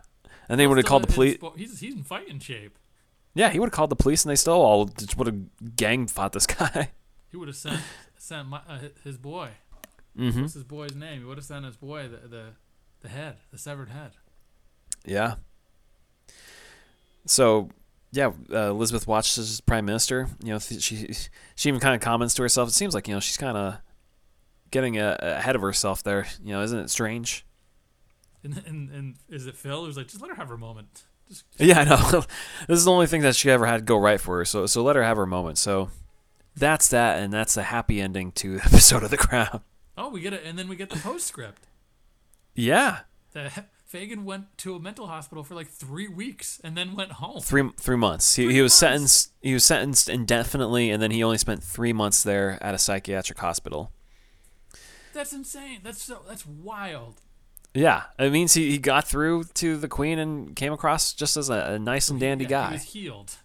And 0.50 0.60
they 0.60 0.66
would 0.66 0.78
have 0.78 0.88
called 0.88 1.04
the 1.04 1.14
police. 1.14 1.38
He's 1.56 1.80
he's 1.80 1.94
in 1.94 2.04
fighting 2.04 2.40
shape. 2.40 2.78
Yeah, 3.36 3.50
he 3.52 3.60
would 3.60 3.68
have 3.68 3.74
called 3.74 3.92
the 3.92 3.96
police, 3.96 4.26
and 4.26 4.32
they 4.32 4.36
still 4.36 4.56
all 4.56 4.86
just 4.86 5.16
would 5.18 5.28
have 5.28 5.76
gang 5.76 6.08
fought 6.08 6.34
this 6.34 6.48
guy. 6.48 6.90
He 7.30 7.38
would 7.38 7.48
have 7.48 7.56
sent 7.56 7.80
sent 8.18 8.48
my, 8.48 8.62
uh, 8.68 8.80
his 9.04 9.18
boy. 9.20 9.50
Mm-hmm. 10.18 10.42
What's 10.42 10.56
his 10.56 10.64
boy's 10.64 10.96
name? 10.96 11.20
He 11.20 11.26
would 11.26 11.38
have 11.38 11.46
sent 11.46 11.64
his 11.64 11.78
boy 11.78 12.08
the, 12.08 12.28
the 12.28 12.44
the 13.02 13.10
head, 13.10 13.38
the 13.52 13.58
severed 13.60 13.90
head. 13.90 14.14
Yeah. 15.06 15.36
So, 17.28 17.70
yeah, 18.12 18.32
uh, 18.52 18.70
Elizabeth 18.72 19.08
watches 19.08 19.38
as 19.38 19.62
prime 19.62 19.86
minister. 19.86 20.28
You 20.44 20.54
know, 20.54 20.60
th- 20.60 20.82
she 20.82 21.14
she 21.56 21.70
even 21.70 21.80
kind 21.80 21.94
of 21.94 22.02
comments 22.02 22.34
to 22.36 22.42
herself. 22.42 22.70
It 22.70 22.74
seems 22.74 22.96
like 22.96 23.08
you 23.08 23.14
know 23.14 23.20
she's 23.20 23.38
kind 23.38 23.58
of 23.58 23.78
getting 24.72 24.98
uh 24.98 25.18
ahead 25.20 25.56
of 25.56 25.62
herself 25.62 26.02
there. 26.02 26.26
You 26.44 26.54
know, 26.54 26.62
isn't 26.64 26.80
it 26.80 26.90
strange? 26.90 27.46
And, 28.46 28.64
and 28.66 28.90
and 28.92 29.16
is 29.28 29.48
it 29.48 29.58
Phil 29.58 29.86
who's 29.86 29.98
like, 29.98 30.08
just 30.08 30.22
let 30.22 30.30
her 30.30 30.36
have 30.36 30.48
her 30.50 30.58
moment. 30.58 31.04
Just, 31.28 31.44
Yeah, 31.58 31.80
I 31.80 31.84
know. 31.84 31.98
this 32.68 32.78
is 32.80 32.86
the 32.86 32.92
only 32.92 33.08
thing 33.08 33.22
that 33.24 33.36
she 33.36 33.50
ever 33.52 33.66
had 33.66 33.86
go 33.86 33.98
right 33.98 34.22
for 34.22 34.38
her. 34.38 34.46
So 34.46 34.66
so 34.68 34.84
let 34.84 34.96
her 34.96 35.04
have 35.04 35.18
her 35.18 35.26
moment. 35.26 35.58
So 35.58 35.90
that's 36.56 36.88
that, 36.90 37.18
and 37.22 37.34
that's 37.34 37.58
a 37.58 37.64
happy 37.64 38.00
ending 38.00 38.32
to 38.34 38.58
the 38.58 38.64
episode 38.66 39.04
of 39.04 39.10
The 39.12 39.18
Crown. 39.18 39.62
oh, 39.98 40.10
we 40.10 40.22
get 40.22 40.32
it, 40.34 40.44
and 40.46 40.58
then 40.58 40.68
we 40.70 40.76
get 40.78 40.90
the 40.90 41.00
postscript. 41.00 41.64
Yeah, 42.54 43.00
That 43.34 43.70
Fagan 43.86 44.24
went 44.24 44.58
to 44.60 44.76
a 44.76 44.80
mental 44.80 45.08
hospital 45.08 45.44
for 45.44 45.56
like 45.56 45.68
three 45.68 46.08
weeks 46.08 46.62
and 46.64 46.78
then 46.78 46.96
went 46.96 47.14
home. 47.14 47.42
three 47.42 47.70
three 47.78 47.98
months. 47.98 48.36
He 48.36 48.44
Three 48.46 48.54
he 48.54 48.62
was 48.62 48.72
months? 48.72 48.80
sentenced. 48.80 49.32
He 49.42 49.54
was 49.54 49.66
sentenced 49.66 50.08
indefinitely, 50.10 50.90
and 50.92 51.02
then 51.02 51.12
he 51.12 51.24
only 51.24 51.38
spent 51.38 51.64
three 51.64 51.92
months 51.94 52.24
there 52.24 52.58
at 52.62 52.74
a 52.76 52.78
psychiatric 52.78 53.40
hospital. 53.40 53.92
That's 55.14 55.34
insane. 55.34 55.80
That's 55.84 56.02
so. 56.02 56.22
That's 56.28 56.46
wild. 56.46 57.22
Yeah, 57.76 58.04
it 58.18 58.32
means 58.32 58.54
he, 58.54 58.72
he 58.72 58.78
got 58.78 59.06
through 59.08 59.44
to 59.56 59.78
the 59.78 59.88
queen 59.88 60.18
and 60.18 60.56
came 60.56 60.72
across 60.74 61.14
just 61.14 61.36
as 61.38 61.50
a, 61.50 61.74
a 61.74 61.80
nice 61.80 62.10
and 62.10 62.20
dandy 62.20 62.46
Yeah, 62.46 62.50
guy. 62.50 62.68
He 62.70 62.74
was 62.74 62.84
healed. 62.84 63.36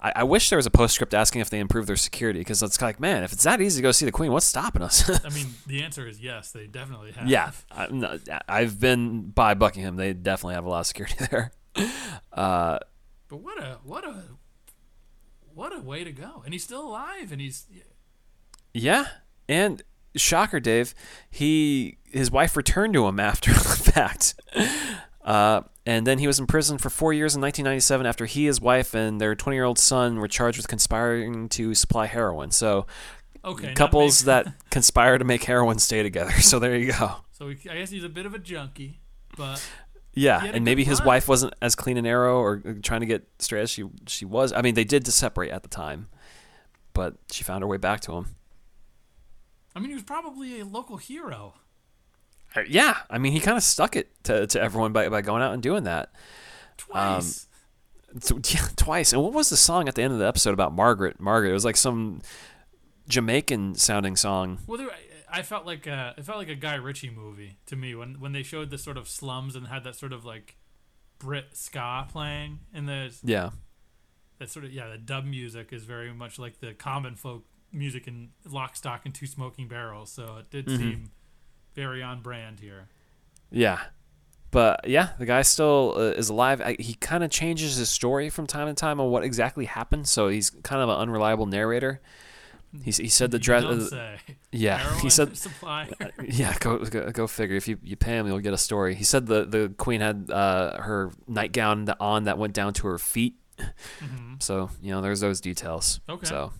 I, 0.00 0.12
I 0.16 0.22
wish 0.24 0.50
there 0.50 0.58
was 0.58 0.66
a 0.66 0.70
postscript 0.70 1.14
asking 1.14 1.40
if 1.40 1.48
they 1.48 1.58
improved 1.58 1.88
their 1.88 1.96
security 1.96 2.40
because 2.40 2.62
it's 2.62 2.82
like, 2.82 3.00
man, 3.00 3.22
if 3.22 3.32
it's 3.32 3.44
that 3.44 3.60
easy 3.62 3.78
to 3.78 3.82
go 3.82 3.92
see 3.92 4.04
the 4.04 4.12
queen, 4.12 4.30
what's 4.32 4.44
stopping 4.46 4.82
us? 4.82 5.08
I 5.24 5.28
mean, 5.30 5.46
the 5.66 5.82
answer 5.82 6.06
is 6.06 6.20
yes. 6.20 6.50
They 6.50 6.66
definitely 6.66 7.12
have. 7.12 7.28
yeah, 7.28 7.52
I, 7.70 8.18
I've 8.48 8.78
been 8.78 9.30
by 9.30 9.54
Buckingham. 9.54 9.96
They 9.96 10.12
definitely 10.12 10.54
have 10.56 10.66
a 10.66 10.68
lot 10.68 10.80
of 10.80 10.86
security 10.86 11.16
there. 11.30 11.52
Uh, 12.32 12.78
But 13.28 13.36
what 13.38 13.62
a 13.62 13.78
what 13.84 14.04
a 14.04 14.22
what 15.54 15.74
a 15.74 15.80
way 15.80 16.04
to 16.04 16.12
go! 16.12 16.42
And 16.44 16.52
he's 16.52 16.64
still 16.64 16.86
alive, 16.86 17.32
and 17.32 17.40
he's 17.40 17.66
Yeah, 18.74 19.06
and 19.48 19.82
shocker, 20.16 20.60
Dave. 20.60 20.94
He 21.30 21.98
his 22.04 22.30
wife 22.30 22.56
returned 22.56 22.94
to 22.94 23.06
him 23.06 23.20
after 23.20 23.52
the 23.54 23.60
fact, 23.92 24.34
uh, 25.24 25.62
and 25.84 26.06
then 26.06 26.18
he 26.18 26.26
was 26.26 26.38
in 26.38 26.46
prison 26.46 26.78
for 26.78 26.90
four 26.90 27.12
years 27.12 27.34
in 27.34 27.40
1997 27.40 28.06
after 28.06 28.26
he, 28.26 28.46
his 28.46 28.60
wife, 28.60 28.94
and 28.94 29.20
their 29.20 29.34
20 29.34 29.56
year 29.56 29.64
old 29.64 29.78
son 29.78 30.18
were 30.18 30.28
charged 30.28 30.56
with 30.58 30.68
conspiring 30.68 31.48
to 31.50 31.74
supply 31.74 32.06
heroin. 32.06 32.50
So 32.50 32.86
okay. 33.44 33.74
couples 33.74 34.24
that 34.24 34.46
conspire 34.70 35.18
to 35.18 35.24
make 35.24 35.44
heroin 35.44 35.78
stay 35.78 36.02
together. 36.02 36.32
So 36.40 36.58
there 36.58 36.76
you 36.76 36.92
go. 36.92 37.16
So 37.32 37.48
he, 37.48 37.68
I 37.70 37.76
guess 37.76 37.90
he's 37.90 38.04
a 38.04 38.08
bit 38.08 38.24
of 38.26 38.34
a 38.34 38.38
junkie, 38.38 39.00
but 39.36 39.62
Yeah, 40.14 40.40
He 40.40 40.46
had 40.46 40.54
a 40.54 40.56
and 40.56 40.64
maybe 40.64 40.84
his 40.84 41.00
run. 41.00 41.06
wife 41.08 41.28
wasn't 41.28 41.54
as 41.60 41.74
clean 41.74 41.96
and 41.98 42.06
arrow 42.06 42.38
or 42.38 42.62
uh, 42.66 42.72
trying 42.82 43.00
to 43.00 43.06
get 43.06 43.28
straight 43.38 43.62
as 43.62 43.70
she 43.70 43.84
she 44.06 44.24
was. 44.24 44.52
I 44.52 44.62
mean, 44.62 44.74
they 44.74 44.84
did 44.84 45.04
to 45.04 45.12
separate 45.12 45.50
at 45.50 45.62
the 45.62 45.68
time, 45.68 46.08
but 46.94 47.14
she 47.30 47.44
found 47.44 47.62
her 47.62 47.68
way 47.68 47.76
back 47.76 48.00
to 48.02 48.12
him. 48.12 48.36
I 49.76 49.78
mean, 49.78 49.90
he 49.90 49.94
was 49.94 50.02
probably 50.02 50.58
a 50.58 50.64
local 50.64 50.96
hero. 50.96 51.54
Uh, 52.56 52.62
Yeah, 52.66 52.96
I 53.10 53.18
mean, 53.18 53.32
he 53.32 53.40
kind 53.40 53.56
of 53.56 53.62
stuck 53.62 53.94
it 53.94 54.10
to, 54.24 54.46
to 54.48 54.60
everyone 54.60 54.92
by, 54.92 55.08
by 55.10 55.20
going 55.22 55.42
out 55.42 55.52
and 55.54 55.62
doing 55.62 55.84
that. 55.84 56.10
Twice. 56.78 57.46
So, 58.20 58.40
yeah, 58.48 58.66
twice. 58.76 59.12
And 59.12 59.22
what 59.22 59.32
was 59.34 59.50
the 59.50 59.56
song 59.56 59.86
at 59.88 59.94
the 59.94 60.02
end 60.02 60.12
of 60.14 60.18
the 60.18 60.26
episode 60.26 60.54
about 60.54 60.72
Margaret? 60.74 61.20
Margaret. 61.20 61.50
It 61.50 61.54
was 61.54 61.64
like 61.66 61.76
some 61.76 62.22
Jamaican 63.08 63.74
sounding 63.76 64.16
song. 64.16 64.58
well, 64.66 64.78
there, 64.78 64.90
I- 64.90 65.02
I 65.28 65.42
felt 65.42 65.66
like 65.66 65.86
a, 65.88 66.14
it 66.16 66.24
felt 66.24 66.38
like 66.38 66.48
a 66.48 66.54
Guy 66.54 66.76
Ritchie 66.76 67.10
movie 67.10 67.58
to 67.66 67.76
me 67.76 67.94
when 67.96 68.20
when 68.20 68.32
they 68.32 68.44
showed 68.44 68.70
the 68.70 68.78
sort 68.78 68.96
of 68.96 69.08
slums 69.08 69.56
and 69.56 69.66
had 69.66 69.82
that 69.84 69.96
sort 69.96 70.12
of 70.12 70.24
like 70.24 70.56
Brit 71.18 71.46
ska 71.52 72.06
playing 72.08 72.60
and 72.72 72.88
the 72.88 73.12
Yeah. 73.24 73.50
that 74.38 74.48
sort 74.50 74.64
of 74.64 74.72
yeah 74.72 74.88
the 74.88 74.96
dub 74.96 75.24
music 75.24 75.72
is 75.72 75.84
very 75.84 76.14
much 76.14 76.38
like 76.38 76.60
the 76.60 76.72
common 76.74 77.16
folk 77.16 77.44
music 77.76 78.08
in 78.08 78.30
Lock, 78.44 78.74
Stock, 78.76 79.02
and 79.04 79.14
Two 79.14 79.26
Smoking 79.26 79.68
Barrels. 79.68 80.10
So 80.10 80.38
it 80.38 80.50
did 80.50 80.66
Mhm. 80.66 80.76
seem 80.78 81.10
very 81.74 82.02
on 82.02 82.22
brand 82.22 82.60
here. 82.60 82.88
Yeah. 83.50 83.80
But 84.50 84.88
yeah, 84.88 85.10
the 85.18 85.26
guy 85.26 85.42
still 85.42 85.94
uh, 85.96 86.00
is 86.12 86.28
alive. 86.30 86.60
I, 86.62 86.76
he 86.78 86.94
kind 86.94 87.22
of 87.22 87.30
changes 87.30 87.76
his 87.76 87.88
story 87.90 88.30
from 88.30 88.46
time 88.46 88.68
to 88.68 88.74
time 88.74 89.00
on 89.00 89.10
what 89.10 89.22
exactly 89.24 89.66
happened. 89.66 90.08
So 90.08 90.28
he's 90.28 90.50
kind 90.50 90.80
of 90.80 90.88
an 90.88 90.96
unreliable 90.96 91.46
narrator. 91.46 92.00
He, 92.82 92.90
he 92.90 93.08
said 93.08 93.30
the 93.30 93.38
dress. 93.38 93.64
uh, 93.64 94.18
yeah, 94.52 94.98
he 95.00 95.08
said 95.10 95.36
supply. 95.46 95.88
Yeah, 96.22 96.54
go, 96.60 96.78
go 96.78 97.10
go 97.10 97.26
figure. 97.26 97.56
If 97.56 97.68
you, 97.68 97.78
you 97.82 97.96
pay 97.96 98.16
him, 98.18 98.26
you'll 98.26 98.40
get 98.40 98.52
a 98.52 98.58
story. 98.58 98.94
He 98.94 99.04
said 99.04 99.26
the 99.26 99.44
the 99.44 99.72
queen 99.78 100.00
had 100.00 100.30
uh, 100.30 100.80
her 100.82 101.10
nightgown 101.26 101.88
on 102.00 102.24
that 102.24 102.38
went 102.38 102.52
down 102.54 102.72
to 102.74 102.86
her 102.88 102.98
feet. 102.98 103.36
Mhm. 103.58 104.42
So 104.42 104.68
you 104.82 104.90
know, 104.90 105.00
there's 105.00 105.20
those 105.20 105.40
details. 105.40 106.00
Okay. 106.08 106.26
So 106.26 106.52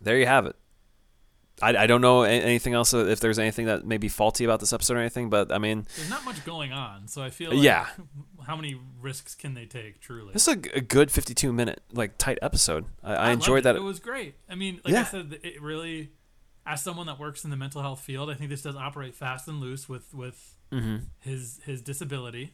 there 0.00 0.18
you 0.18 0.26
have 0.26 0.46
it. 0.46 0.56
I, 1.62 1.74
I 1.74 1.86
don't 1.86 2.02
know 2.02 2.22
anything 2.22 2.74
else 2.74 2.92
uh, 2.92 3.06
if 3.06 3.20
there's 3.20 3.38
anything 3.38 3.66
that 3.66 3.86
may 3.86 3.96
be 3.96 4.08
faulty 4.08 4.44
about 4.44 4.60
this 4.60 4.74
episode 4.74 4.98
or 4.98 5.00
anything, 5.00 5.30
but 5.30 5.50
I 5.50 5.58
mean, 5.58 5.86
There's 5.96 6.10
not 6.10 6.24
much 6.24 6.44
going 6.44 6.72
on, 6.72 7.08
so 7.08 7.22
I 7.22 7.30
feel 7.30 7.50
like 7.50 7.62
Yeah. 7.62 7.86
how 8.46 8.56
many 8.56 8.78
risks 9.00 9.34
can 9.34 9.54
they 9.54 9.64
take? 9.64 10.00
Truly, 10.00 10.34
this 10.34 10.46
is 10.46 10.54
a, 10.54 10.76
a 10.76 10.80
good 10.82 11.10
52 11.10 11.52
minute 11.52 11.82
like 11.92 12.18
tight 12.18 12.38
episode. 12.42 12.84
I, 13.02 13.14
I, 13.14 13.28
loved 13.28 13.32
enjoyed 13.32 13.62
that. 13.62 13.76
It 13.76 13.82
was 13.82 14.00
great. 14.00 14.34
I 14.50 14.54
mean, 14.54 14.80
like 14.84 14.94
I 14.94 15.04
said, 15.04 15.38
it 15.42 15.62
really, 15.62 16.10
as 16.66 16.82
someone 16.82 17.06
that 17.06 17.18
works 17.18 17.42
in 17.42 17.50
the 17.50 17.56
mental 17.56 17.80
health 17.80 18.00
field, 18.00 18.28
I 18.28 18.34
think 18.34 18.50
this 18.50 18.62
does 18.62 18.76
operate 18.76 19.14
fast 19.14 19.48
and 19.48 19.58
loose 19.58 19.88
with 19.88 20.12
with 20.12 20.56
mm-hmm. 20.70 20.96
his 21.20 21.60
his 21.64 21.80
disability. 21.80 22.52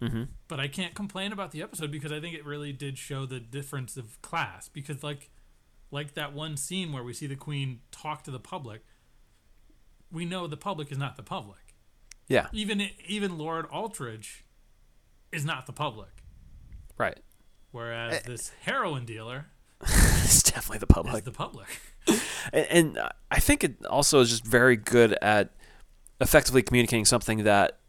Mm-hmm. 0.00 0.24
But 0.48 0.60
I 0.60 0.68
can't 0.68 0.94
complain 0.94 1.30
about 1.30 1.50
the 1.50 1.62
episode 1.62 1.90
because 1.90 2.10
I 2.10 2.20
think 2.20 2.34
it 2.34 2.44
really 2.46 2.72
did 2.72 2.96
show 2.96 3.26
the 3.26 3.38
difference 3.38 3.98
of 3.98 4.20
class. 4.22 4.68
Because 4.68 5.02
like, 5.02 5.30
like 5.90 6.14
that 6.14 6.32
one 6.32 6.56
scene 6.56 6.92
where 6.92 7.02
we 7.02 7.12
see 7.12 7.26
the 7.26 7.36
queen 7.36 7.80
talk 7.90 8.24
to 8.24 8.30
the 8.30 8.40
public, 8.40 8.82
we 10.10 10.24
know 10.24 10.46
the 10.46 10.56
public 10.56 10.90
is 10.92 10.98
not 10.98 11.16
the 11.16 11.22
public. 11.22 11.74
Yeah. 12.28 12.48
Even 12.52 12.90
even 13.06 13.38
Lord 13.38 13.66
Aldridge 13.66 14.44
is 15.32 15.44
not 15.44 15.66
the 15.66 15.72
public. 15.72 16.22
Right. 16.96 17.18
Whereas 17.72 18.14
eh. 18.14 18.20
this 18.26 18.52
heroin 18.62 19.04
dealer 19.04 19.46
it's 19.82 20.42
definitely 20.42 20.78
the 20.78 20.86
public. 20.86 21.14
is 21.14 21.22
the 21.22 21.32
public. 21.32 21.66
and, 22.52 22.66
and 22.70 23.00
I 23.30 23.40
think 23.40 23.64
it 23.64 23.84
also 23.86 24.20
is 24.20 24.30
just 24.30 24.46
very 24.46 24.76
good 24.76 25.16
at 25.22 25.50
effectively 26.20 26.62
communicating 26.62 27.04
something 27.04 27.44
that 27.44 27.79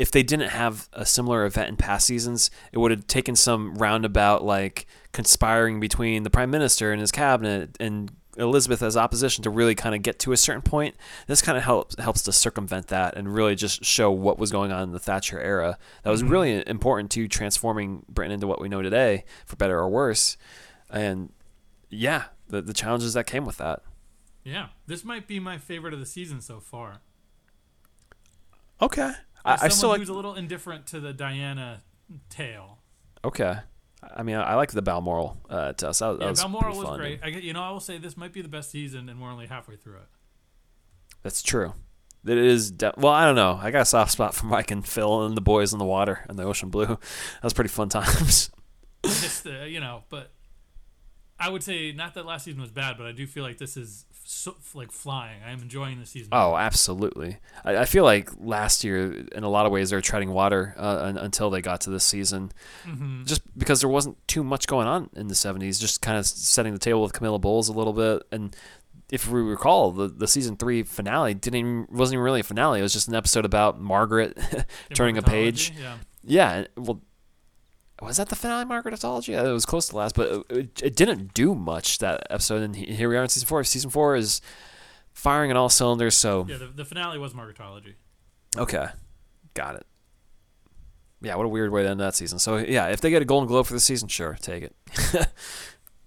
if 0.00 0.10
they 0.10 0.22
didn't 0.22 0.48
have 0.48 0.88
a 0.94 1.04
similar 1.04 1.44
event 1.44 1.68
in 1.68 1.76
past 1.76 2.06
seasons, 2.06 2.50
it 2.72 2.78
would 2.78 2.90
have 2.90 3.06
taken 3.06 3.36
some 3.36 3.74
roundabout 3.74 4.42
like 4.42 4.86
conspiring 5.12 5.78
between 5.78 6.22
the 6.22 6.30
prime 6.30 6.50
minister 6.50 6.90
and 6.90 7.02
his 7.02 7.12
cabinet 7.12 7.76
and 7.78 8.10
Elizabeth 8.38 8.80
as 8.80 8.96
opposition 8.96 9.44
to 9.44 9.50
really 9.50 9.74
kind 9.74 9.94
of 9.94 10.00
get 10.00 10.18
to 10.20 10.32
a 10.32 10.38
certain 10.38 10.62
point. 10.62 10.94
This 11.26 11.42
kind 11.42 11.58
of 11.58 11.64
helps 11.64 11.96
helps 11.98 12.22
to 12.22 12.32
circumvent 12.32 12.86
that 12.86 13.14
and 13.14 13.34
really 13.34 13.54
just 13.54 13.84
show 13.84 14.10
what 14.10 14.38
was 14.38 14.50
going 14.50 14.72
on 14.72 14.84
in 14.84 14.92
the 14.92 14.98
Thatcher 14.98 15.38
era. 15.38 15.76
That 16.02 16.10
was 16.10 16.22
mm-hmm. 16.22 16.32
really 16.32 16.66
important 16.66 17.10
to 17.10 17.28
transforming 17.28 18.06
Britain 18.08 18.32
into 18.32 18.46
what 18.46 18.58
we 18.58 18.70
know 18.70 18.80
today, 18.80 19.24
for 19.44 19.56
better 19.56 19.78
or 19.78 19.90
worse. 19.90 20.38
And 20.88 21.30
yeah, 21.90 22.24
the 22.48 22.62
the 22.62 22.72
challenges 22.72 23.12
that 23.12 23.26
came 23.26 23.44
with 23.44 23.58
that. 23.58 23.82
Yeah, 24.44 24.68
this 24.86 25.04
might 25.04 25.26
be 25.26 25.38
my 25.38 25.58
favorite 25.58 25.92
of 25.92 26.00
the 26.00 26.06
season 26.06 26.40
so 26.40 26.58
far. 26.58 27.02
Okay. 28.80 29.12
I, 29.44 29.52
I 29.52 29.56
still 29.56 29.70
someone 29.70 29.90
like. 29.94 29.98
who's 30.00 30.08
a 30.08 30.14
little 30.14 30.34
indifferent 30.34 30.86
to 30.88 31.00
the 31.00 31.12
Diana 31.12 31.82
tale. 32.28 32.78
Okay. 33.24 33.56
I 34.16 34.22
mean, 34.22 34.36
I, 34.36 34.52
I 34.52 34.54
like 34.54 34.72
the 34.72 34.82
Balmoral 34.82 35.36
uh, 35.50 35.72
test. 35.74 36.00
That, 36.00 36.18
that 36.18 36.24
Yeah, 36.24 36.30
was 36.30 36.42
Balmoral 36.42 36.76
was 36.76 36.96
great. 36.98 37.20
I, 37.22 37.28
you 37.28 37.52
know, 37.52 37.62
I 37.62 37.70
will 37.70 37.80
say 37.80 37.98
this 37.98 38.16
might 38.16 38.32
be 38.32 38.40
the 38.42 38.48
best 38.48 38.70
season, 38.70 39.08
and 39.08 39.20
we're 39.20 39.30
only 39.30 39.46
halfway 39.46 39.76
through 39.76 39.96
it. 39.96 40.08
That's 41.22 41.42
true. 41.42 41.74
It 42.26 42.38
is. 42.38 42.70
De- 42.70 42.94
well, 42.96 43.12
I 43.12 43.24
don't 43.26 43.34
know. 43.34 43.58
I 43.62 43.70
got 43.70 43.82
a 43.82 43.86
soft 43.86 44.12
spot 44.12 44.34
for 44.34 44.46
Mike 44.46 44.70
and 44.70 44.86
Phil 44.86 45.24
and 45.24 45.36
the 45.36 45.40
boys 45.42 45.72
in 45.72 45.78
the 45.78 45.84
water 45.84 46.24
and 46.28 46.38
the 46.38 46.44
ocean 46.44 46.70
blue. 46.70 46.86
That 46.86 46.98
was 47.44 47.52
pretty 47.52 47.68
fun 47.68 47.88
times. 47.88 48.50
Just 49.04 49.46
uh, 49.46 49.64
you 49.64 49.80
know, 49.80 50.04
but 50.10 50.32
I 51.38 51.48
would 51.48 51.62
say 51.62 51.92
not 51.92 52.14
that 52.14 52.26
last 52.26 52.44
season 52.44 52.60
was 52.60 52.70
bad, 52.70 52.96
but 52.98 53.06
I 53.06 53.12
do 53.12 53.26
feel 53.26 53.42
like 53.42 53.56
this 53.58 53.76
is 53.76 54.04
so, 54.30 54.54
like 54.74 54.92
flying. 54.92 55.42
I 55.44 55.50
am 55.50 55.60
enjoying 55.60 55.98
the 55.98 56.06
season. 56.06 56.28
Oh, 56.30 56.56
absolutely. 56.56 57.38
I, 57.64 57.78
I 57.78 57.84
feel 57.84 58.04
like 58.04 58.30
last 58.38 58.84
year, 58.84 59.26
in 59.32 59.42
a 59.42 59.48
lot 59.48 59.66
of 59.66 59.72
ways, 59.72 59.90
they 59.90 59.96
were 59.96 60.00
treading 60.00 60.30
water 60.30 60.74
uh, 60.78 61.02
un- 61.02 61.18
until 61.18 61.50
they 61.50 61.60
got 61.60 61.80
to 61.82 61.90
this 61.90 62.04
season, 62.04 62.52
hmm 62.84 63.24
just 63.24 63.42
because 63.58 63.80
there 63.80 63.90
wasn't 63.90 64.16
too 64.28 64.44
much 64.44 64.66
going 64.66 64.86
on 64.86 65.10
in 65.16 65.26
the 65.26 65.34
'70s. 65.34 65.80
Just 65.80 66.00
kind 66.00 66.16
of 66.16 66.26
setting 66.26 66.72
the 66.72 66.78
table 66.78 67.02
with 67.02 67.12
Camilla 67.12 67.38
Bowles 67.38 67.68
a 67.68 67.72
little 67.72 67.92
bit, 67.92 68.22
and 68.30 68.54
if 69.10 69.28
we 69.28 69.40
recall, 69.40 69.90
the, 69.90 70.06
the 70.06 70.28
season 70.28 70.56
three 70.56 70.84
finale 70.84 71.34
didn't 71.34 71.58
even, 71.58 71.86
wasn't 71.90 72.14
even 72.14 72.24
really 72.24 72.40
a 72.40 72.44
finale. 72.44 72.78
It 72.78 72.82
was 72.82 72.92
just 72.92 73.08
an 73.08 73.16
episode 73.16 73.44
about 73.44 73.80
Margaret 73.80 74.38
turning 74.94 75.18
a 75.18 75.22
page. 75.22 75.72
Yeah. 75.76 75.96
Yeah, 76.22 76.64
well, 76.76 77.00
was 78.08 78.16
that 78.16 78.28
the 78.28 78.36
finale, 78.36 78.64
Margaretology? 78.64 79.28
Yeah, 79.28 79.46
it 79.46 79.52
was 79.52 79.66
close 79.66 79.86
to 79.86 79.92
the 79.92 79.98
last, 79.98 80.14
but 80.14 80.44
it, 80.50 80.82
it, 80.82 80.96
didn't 80.96 81.34
do 81.34 81.54
much 81.54 81.98
that 81.98 82.26
episode. 82.30 82.62
And 82.62 82.74
here 82.74 83.08
we 83.08 83.16
are 83.16 83.22
in 83.22 83.28
season 83.28 83.46
four. 83.46 83.62
Season 83.64 83.90
four 83.90 84.16
is 84.16 84.40
firing 85.12 85.50
on 85.50 85.56
all 85.56 85.68
cylinders. 85.68 86.16
So 86.16 86.46
Yeah, 86.48 86.56
the, 86.56 86.66
the 86.66 86.84
finale 86.84 87.18
was 87.18 87.34
Margaretology. 87.34 87.94
okay, 88.56 88.86
got 89.54 89.76
it. 89.76 89.86
Yeah, 91.22 91.34
what 91.34 91.44
a 91.44 91.48
weird 91.48 91.70
way 91.70 91.82
to 91.82 91.88
end 91.90 92.00
that 92.00 92.14
season. 92.14 92.38
So 92.38 92.56
yeah, 92.56 92.86
if 92.86 93.02
they 93.02 93.10
get 93.10 93.20
a 93.20 93.26
Golden 93.26 93.46
Globe 93.46 93.66
for 93.66 93.74
the 93.74 93.80
season, 93.80 94.08
sure, 94.08 94.38
take 94.40 94.62
it. 94.62 95.26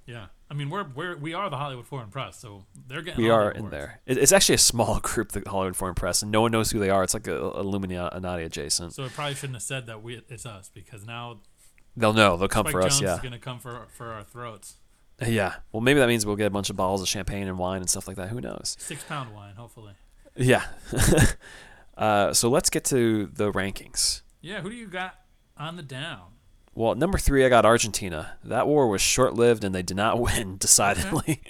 Yeah, 0.06 0.28
I 0.52 0.54
mean 0.54 0.70
we're 0.70 0.84
we're 0.84 1.16
we 1.16 1.34
are 1.34 1.50
the 1.50 1.58
Hollywood 1.58 1.86
Foreign 1.86 2.10
Press, 2.10 2.38
so 2.38 2.66
they're 2.88 3.02
getting. 3.02 3.24
We 3.24 3.30
are 3.30 3.52
in 3.52 3.70
there. 3.70 4.02
It, 4.06 4.18
it's 4.18 4.32
actually 4.32 4.56
a 4.56 4.60
small 4.60 5.00
group, 5.04 5.32
the 5.32 5.44
Hollywood 5.48 5.76
Foreign 5.76 5.96
Press, 5.96 6.22
and 6.22 6.32
no 6.32 6.42
one 6.42 6.52
knows 6.52 6.72
who 6.72 6.80
they 6.80 6.90
are. 6.90 7.04
It's 7.04 7.14
like 7.14 7.28
a, 7.28 7.36
Illuminati 7.36 8.44
adjacent. 8.44 8.94
So 8.94 9.04
it 9.06 9.14
probably 9.14 9.36
shouldn't 9.36 9.56
have 9.56 9.64
said 9.64 9.88
that 9.88 10.04
we 10.04 10.22
it's 10.28 10.46
us 10.46 10.70
because 10.74 11.06
now 11.06 11.40
They'll 11.96 12.14
know. 12.14 12.38
They'll 12.38 12.48
come 12.48 12.64
Spike 12.66 12.72
for 12.72 12.82
us. 12.82 13.00
Jones 13.00 13.02
Yeah, 13.02 13.16
is 13.16 13.22
gonna 13.22 13.40
come 13.40 13.60
for 13.60 13.86
for 13.90 14.12
our 14.14 14.24
throats. 14.24 14.78
yeah. 15.26 15.56
Well, 15.72 15.82
maybe 15.82 16.00
that 16.00 16.08
means 16.08 16.26
we'll 16.26 16.36
get 16.36 16.48
a 16.48 16.50
bunch 16.52 16.70
of 16.70 16.76
bottles 16.76 17.02
of 17.02 17.08
champagne 17.08 17.48
and 17.48 17.58
wine 17.58 17.82
and 17.82 17.90
stuff 17.90 18.08
like 18.08 18.18
that. 18.18 18.30
Who 18.30 18.42
knows? 18.42 18.76
Six 18.80 19.04
pound 19.04 19.34
wine, 19.34 19.56
hopefully. 19.56 19.94
Yeah. 20.36 20.64
uh, 21.98 22.34
so 22.34 22.50
let's 22.50 22.70
get 22.70 22.84
to 22.86 23.28
the 23.28 23.52
rankings. 23.52 24.22
Yeah, 24.42 24.62
who 24.62 24.70
do 24.70 24.76
you 24.76 24.88
got 24.88 25.16
on 25.58 25.76
the 25.78 25.84
down? 25.84 26.32
Well, 26.76 26.96
number 26.96 27.18
three, 27.20 27.46
I 27.46 27.50
got 27.50 27.66
Argentina. 27.66 28.34
That 28.44 28.68
war 28.68 28.88
was 28.88 29.02
short 29.02 29.36
lived 29.36 29.64
and 29.64 29.74
they 29.76 29.84
did 29.84 29.98
not 29.98 30.20
win 30.20 30.58
decidedly. 30.58 31.42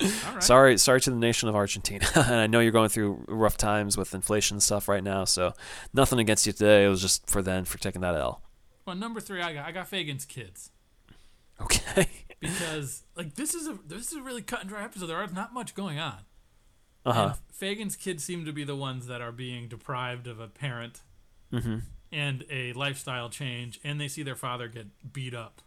All 0.00 0.08
right. 0.34 0.42
sorry, 0.42 0.78
sorry 0.78 1.00
to 1.02 1.10
the 1.10 1.16
nation 1.16 1.48
of 1.48 1.54
Argentina. 1.56 2.06
and 2.14 2.34
I 2.34 2.46
know 2.46 2.60
you're 2.60 2.72
going 2.72 2.88
through 2.88 3.24
rough 3.28 3.56
times 3.56 3.96
with 3.96 4.14
inflation 4.14 4.56
and 4.56 4.62
stuff 4.62 4.88
right 4.88 5.02
now. 5.02 5.24
So 5.24 5.54
nothing 5.92 6.18
against 6.18 6.46
you 6.46 6.52
today. 6.52 6.84
It 6.84 6.88
was 6.88 7.00
just 7.00 7.28
for 7.30 7.42
then 7.42 7.64
for 7.64 7.78
taking 7.78 8.00
that 8.02 8.14
L. 8.14 8.42
Well, 8.88 8.96
number 8.96 9.20
three, 9.20 9.42
I 9.42 9.52
got 9.52 9.66
I 9.66 9.72
got 9.72 9.86
Fagan's 9.86 10.24
kids 10.24 10.70
Okay. 11.60 12.08
because 12.40 13.02
like 13.16 13.34
this 13.34 13.52
is 13.54 13.68
a 13.68 13.78
this 13.86 14.10
is 14.10 14.14
a 14.14 14.22
really 14.22 14.40
cut 14.40 14.60
and 14.60 14.68
dry 14.70 14.82
episode. 14.82 15.06
There 15.08 15.18
are 15.18 15.26
not 15.26 15.52
much 15.52 15.74
going 15.74 15.98
on. 15.98 16.20
Uh 17.04 17.12
huh. 17.12 17.22
And 17.24 17.34
Fagan's 17.52 17.96
kids 17.96 18.24
seem 18.24 18.46
to 18.46 18.52
be 18.52 18.64
the 18.64 18.74
ones 18.74 19.06
that 19.06 19.20
are 19.20 19.30
being 19.30 19.68
deprived 19.68 20.26
of 20.26 20.40
a 20.40 20.48
parent 20.48 21.02
hmm 21.52 21.80
and 22.10 22.46
a 22.50 22.72
lifestyle 22.72 23.28
change, 23.28 23.78
and 23.84 24.00
they 24.00 24.08
see 24.08 24.22
their 24.22 24.34
father 24.34 24.66
get 24.68 24.86
beat 25.12 25.34
up. 25.34 25.60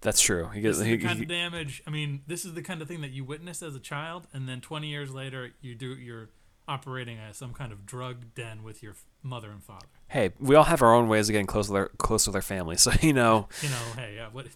That's 0.00 0.20
true. 0.20 0.48
He 0.50 0.60
This 0.60 0.76
gets 0.76 0.78
is 0.78 0.84
he, 0.86 0.96
the 0.96 1.04
kind 1.04 1.16
he- 1.18 1.24
of 1.24 1.28
damage. 1.28 1.82
I 1.88 1.90
mean, 1.90 2.22
this 2.28 2.44
is 2.44 2.54
the 2.54 2.62
kind 2.62 2.80
of 2.80 2.86
thing 2.86 3.00
that 3.00 3.10
you 3.10 3.24
witness 3.24 3.60
as 3.64 3.74
a 3.74 3.80
child, 3.80 4.28
and 4.32 4.48
then 4.48 4.60
20 4.60 4.86
years 4.86 5.12
later, 5.12 5.50
you 5.60 5.74
do 5.74 5.96
you're 5.96 6.28
operating 6.72 7.18
at 7.18 7.36
some 7.36 7.52
kind 7.52 7.72
of 7.72 7.84
drug 7.86 8.34
den 8.34 8.62
with 8.62 8.82
your 8.82 8.94
mother 9.22 9.50
and 9.50 9.62
father. 9.62 9.86
hey, 10.08 10.30
we 10.40 10.54
all 10.54 10.64
have 10.64 10.82
our 10.82 10.94
own 10.94 11.08
ways 11.08 11.28
of 11.28 11.32
getting 11.32 11.46
close 11.46 11.68
with 11.68 11.76
our 11.76 11.88
close 11.98 12.26
with 12.26 12.34
our 12.36 12.42
family. 12.42 12.76
So 12.84 12.90
you 13.00 13.12
know 13.12 13.48
You 13.62 13.68
know, 13.70 13.84
hey, 13.96 14.18
uh, 14.18 14.28
what 14.32 14.46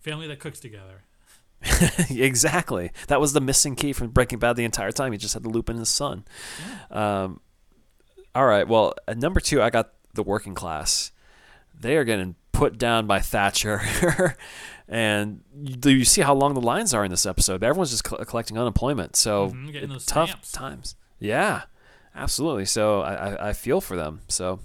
family 0.00 0.26
that 0.28 0.38
cooks 0.40 0.60
together. 0.60 1.02
exactly. 2.10 2.90
That 3.08 3.20
was 3.20 3.32
the 3.32 3.40
missing 3.40 3.76
key 3.76 3.92
from 3.92 4.08
Breaking 4.08 4.38
Bad 4.38 4.56
the 4.56 4.64
entire 4.64 4.92
time. 4.92 5.12
He 5.12 5.18
just 5.18 5.34
had 5.34 5.42
to 5.44 5.48
loop 5.48 5.70
in 5.70 5.76
his 5.76 5.88
son. 5.88 6.24
Yeah. 6.90 7.22
Um, 7.24 7.40
all 8.34 8.46
right. 8.46 8.68
Well, 8.68 8.94
at 9.08 9.16
number 9.18 9.40
two, 9.40 9.62
I 9.62 9.70
got 9.70 9.92
the 10.14 10.22
working 10.22 10.54
class. 10.54 11.12
They 11.78 11.96
are 11.96 12.04
getting 12.04 12.36
put 12.52 12.78
down 12.78 13.06
by 13.06 13.20
Thatcher, 13.20 13.82
and 14.88 15.42
you, 15.54 15.76
do 15.76 15.90
you 15.90 16.04
see 16.06 16.22
how 16.22 16.34
long 16.34 16.54
the 16.54 16.60
lines 16.60 16.94
are 16.94 17.04
in 17.04 17.10
this 17.10 17.26
episode? 17.26 17.62
Everyone's 17.62 17.90
just 17.90 18.04
col- 18.04 18.24
collecting 18.24 18.56
unemployment, 18.58 19.14
so 19.16 19.50
Mhm, 19.50 19.88
those 19.88 20.06
tough 20.06 20.28
stamps. 20.30 20.52
times. 20.52 20.96
Yeah, 21.18 21.62
absolutely. 22.14 22.64
So 22.66 23.00
I, 23.00 23.14
I, 23.14 23.48
I 23.48 23.52
feel 23.52 23.80
for 23.80 23.96
them. 23.96 24.20
So 24.28 24.60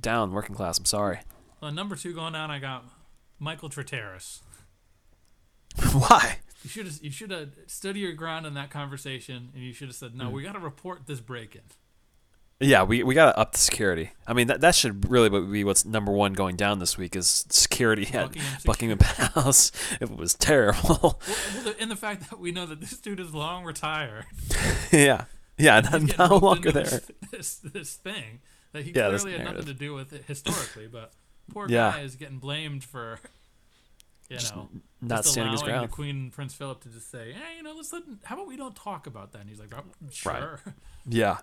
down 0.00 0.32
working 0.32 0.54
class. 0.54 0.78
I'm 0.78 0.84
sorry. 0.84 1.20
Well, 1.60 1.72
number 1.72 1.96
two 1.96 2.14
going 2.14 2.32
down, 2.32 2.50
I 2.50 2.58
got 2.58 2.84
Michael 3.38 3.68
Trestrail. 3.68 4.40
Why? 5.92 6.38
You 6.62 6.70
should 6.70 6.86
have 6.86 6.98
you 7.02 7.10
should 7.10 7.30
have 7.30 7.50
stood 7.66 7.96
your 7.96 8.12
ground 8.12 8.46
in 8.46 8.54
that 8.54 8.70
conversation, 8.70 9.50
and 9.54 9.62
you 9.62 9.72
should 9.72 9.88
have 9.88 9.96
said. 9.96 10.14
"No, 10.14 10.26
hmm. 10.26 10.32
we 10.32 10.42
got 10.42 10.52
to 10.52 10.58
report 10.58 11.06
this 11.06 11.20
break-in." 11.20 11.62
Yeah, 12.62 12.82
we, 12.82 13.02
we 13.02 13.14
got 13.14 13.32
to 13.32 13.38
up 13.38 13.52
the 13.52 13.58
security. 13.58 14.10
I 14.26 14.34
mean, 14.34 14.48
that, 14.48 14.60
that 14.60 14.74
should 14.74 15.10
really 15.10 15.28
be 15.30 15.64
what's 15.64 15.86
number 15.86 16.12
one 16.12 16.34
going 16.34 16.56
down 16.56 16.78
this 16.78 16.98
week 16.98 17.16
is 17.16 17.46
security 17.48 18.06
at 18.12 18.26
Buckingham 18.28 18.58
Buckingham 18.66 18.98
Palace. 18.98 19.72
It 20.00 20.10
was 20.14 20.34
terrible. 20.34 20.98
Well, 21.02 21.20
well, 21.26 21.64
the, 21.64 21.76
and 21.80 21.90
the 21.90 21.96
fact 21.96 22.28
that 22.30 22.38
we 22.38 22.52
know 22.52 22.66
that 22.66 22.80
this 22.80 22.98
dude 22.98 23.18
is 23.18 23.32
long 23.34 23.64
retired, 23.64 24.26
yeah. 24.92 25.24
Yeah, 25.58 25.80
not, 25.80 26.18
no 26.18 26.36
longer 26.36 26.70
there. 26.72 26.84
This, 26.84 27.10
this 27.30 27.54
this 27.56 27.94
thing 27.96 28.40
that 28.72 28.84
he 28.84 28.92
Yeah, 28.92 29.08
clearly 29.08 29.32
had 29.38 29.44
nothing 29.44 29.64
to 29.66 29.74
do 29.74 29.94
with 29.94 30.12
it 30.12 30.24
historically, 30.26 30.86
but 30.86 31.12
poor 31.52 31.66
Yeah. 31.68 31.92
guy 31.92 32.00
is 32.00 32.14
getting 32.16 32.38
blamed 32.38 32.84
for, 32.84 33.18
you 34.30 34.36
know, 34.56 34.68
Not 35.00 35.16
just 35.18 35.32
standing 35.32 35.52
his 35.52 35.62
ground. 35.62 35.84
the 35.88 35.92
Queen 35.92 36.16
and 36.16 36.32
Prince 36.32 36.54
Philip 36.54 36.80
to 36.82 36.88
just 36.88 37.10
say, 37.10 37.32
"Hey, 37.32 37.56
you 37.56 37.62
know, 37.62 37.72
let's 37.76 37.92
let, 37.92 38.02
how 38.24 38.36
about 38.36 38.46
we 38.46 38.56
don't 38.56 38.76
talk 38.76 39.06
about 39.06 39.32
that?" 39.32 39.40
And 39.40 39.48
he's 39.50 39.58
like, 39.60 39.72
oh, 39.76 39.82
"Sure." 40.10 40.60
Yeah. 41.08 41.38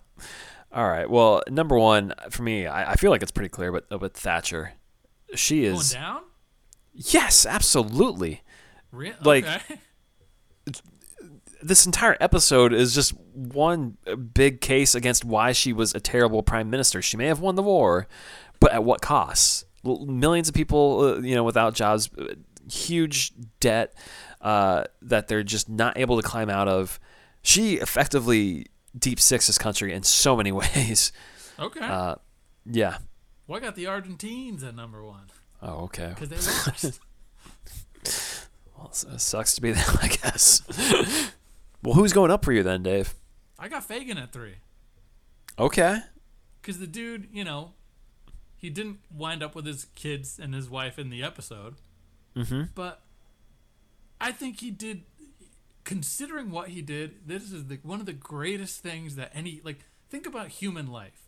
All 0.72 0.88
right. 0.88 1.10
Well, 1.10 1.42
number 1.50 1.78
one 1.80 2.14
for 2.30 2.44
me, 2.44 2.68
I, 2.68 2.92
I 2.92 2.96
feel 2.96 3.10
like 3.10 3.24
it's 3.24 3.32
pretty 3.32 3.50
clear, 3.50 3.72
but 3.72 3.86
uh, 3.92 3.98
with 3.98 4.14
Thatcher, 4.16 4.74
she 5.34 5.66
is 5.66 5.94
Going 5.94 6.04
down? 6.04 6.22
Yes, 6.94 7.46
absolutely. 7.46 8.42
Re- 8.92 9.14
Like- 9.22 9.46
okay. 9.46 9.80
this 11.62 11.86
entire 11.86 12.16
episode 12.22 12.72
is 12.74 12.94
just 12.94 13.14
one 13.34 13.98
big 14.34 14.62
case 14.62 14.94
against 14.96 15.26
why 15.26 15.52
she 15.52 15.74
was 15.74 15.94
a 15.96 16.00
terrible 16.00 16.44
prime 16.44 16.70
minister. 16.70 17.02
She 17.02 17.18
may 17.18 17.26
have 17.26 17.40
won 17.40 17.56
the 17.56 17.64
war, 17.64 18.08
but 18.60 18.72
at 18.74 18.84
what 18.84 19.02
cost? 19.02 19.66
Millions 19.84 20.48
of 20.50 20.56
people, 20.56 21.00
uh, 21.02 21.20
you 21.20 21.34
know, 21.36 21.44
without 21.44 21.74
jobs, 21.74 22.10
uh, 22.20 22.34
huge 22.70 23.32
debt 23.60 23.94
uh, 24.42 24.84
that 25.02 25.28
they're 25.28 25.44
just 25.44 25.70
not 25.70 25.98
able 25.98 26.18
to 26.22 26.28
climb 26.28 26.50
out 26.50 26.68
of. 26.68 27.00
She 27.42 27.76
effectively 27.76 28.68
deep 28.98 29.20
six 29.20 29.48
this 29.48 29.58
country 29.58 29.94
in 29.94 30.04
so 30.04 30.36
many 30.36 30.52
ways. 30.54 31.12
okay. 31.60 31.80
Uh, 31.86 32.16
yeah. 32.66 32.98
well, 33.48 33.58
I 33.60 33.62
got 33.64 33.76
the 33.76 33.86
Argentines 33.88 34.64
at 34.64 34.76
number 34.76 35.04
one 35.04 35.28
Oh, 35.62 35.86
okay. 35.86 36.14
because 36.18 36.30
they 36.30 36.36
lost. 36.86 37.00
Well, 38.78 38.92
it 38.92 39.06
it 39.16 39.22
sucks 39.22 39.56
to 39.56 39.62
be 39.62 39.72
them, 39.74 39.98
I 40.02 40.08
guess. 40.08 40.62
well, 41.84 41.94
who's 41.96 42.14
going 42.14 42.32
up 42.32 42.44
for 42.46 42.52
you 42.54 42.64
then, 42.64 42.84
Dave? 42.84 43.16
I 43.58 43.68
got 43.70 43.84
Fagan 43.84 44.18
at 44.18 44.32
three. 44.32 44.56
Okay. 45.58 46.00
Because 46.62 46.80
the 46.80 46.86
dude, 46.88 47.28
you 47.32 47.44
know, 47.44 47.72
he 48.56 48.70
didn't 48.70 49.00
wind 49.12 49.42
up 49.42 49.56
with 49.56 49.66
his 49.66 49.86
kids 49.96 50.38
and 50.40 50.54
his 50.54 50.70
wife 50.70 51.00
in 51.00 51.10
the 51.10 51.24
episode. 51.24 51.76
Mm-hmm. 52.38 52.62
But 52.76 53.02
I 54.22 54.32
think 54.32 54.60
he 54.60 54.72
did, 54.72 55.04
considering 55.84 56.52
what 56.52 56.70
he 56.70 56.82
did, 56.82 57.28
this 57.28 57.52
is 57.52 57.66
the, 57.66 57.80
one 57.84 58.00
of 58.00 58.06
the 58.06 58.14
greatest 58.14 58.82
things 58.82 59.16
that 59.16 59.32
any, 59.34 59.62
like, 59.64 59.80
think 60.10 60.26
about 60.28 60.50
human 60.50 60.88
life. 60.88 61.24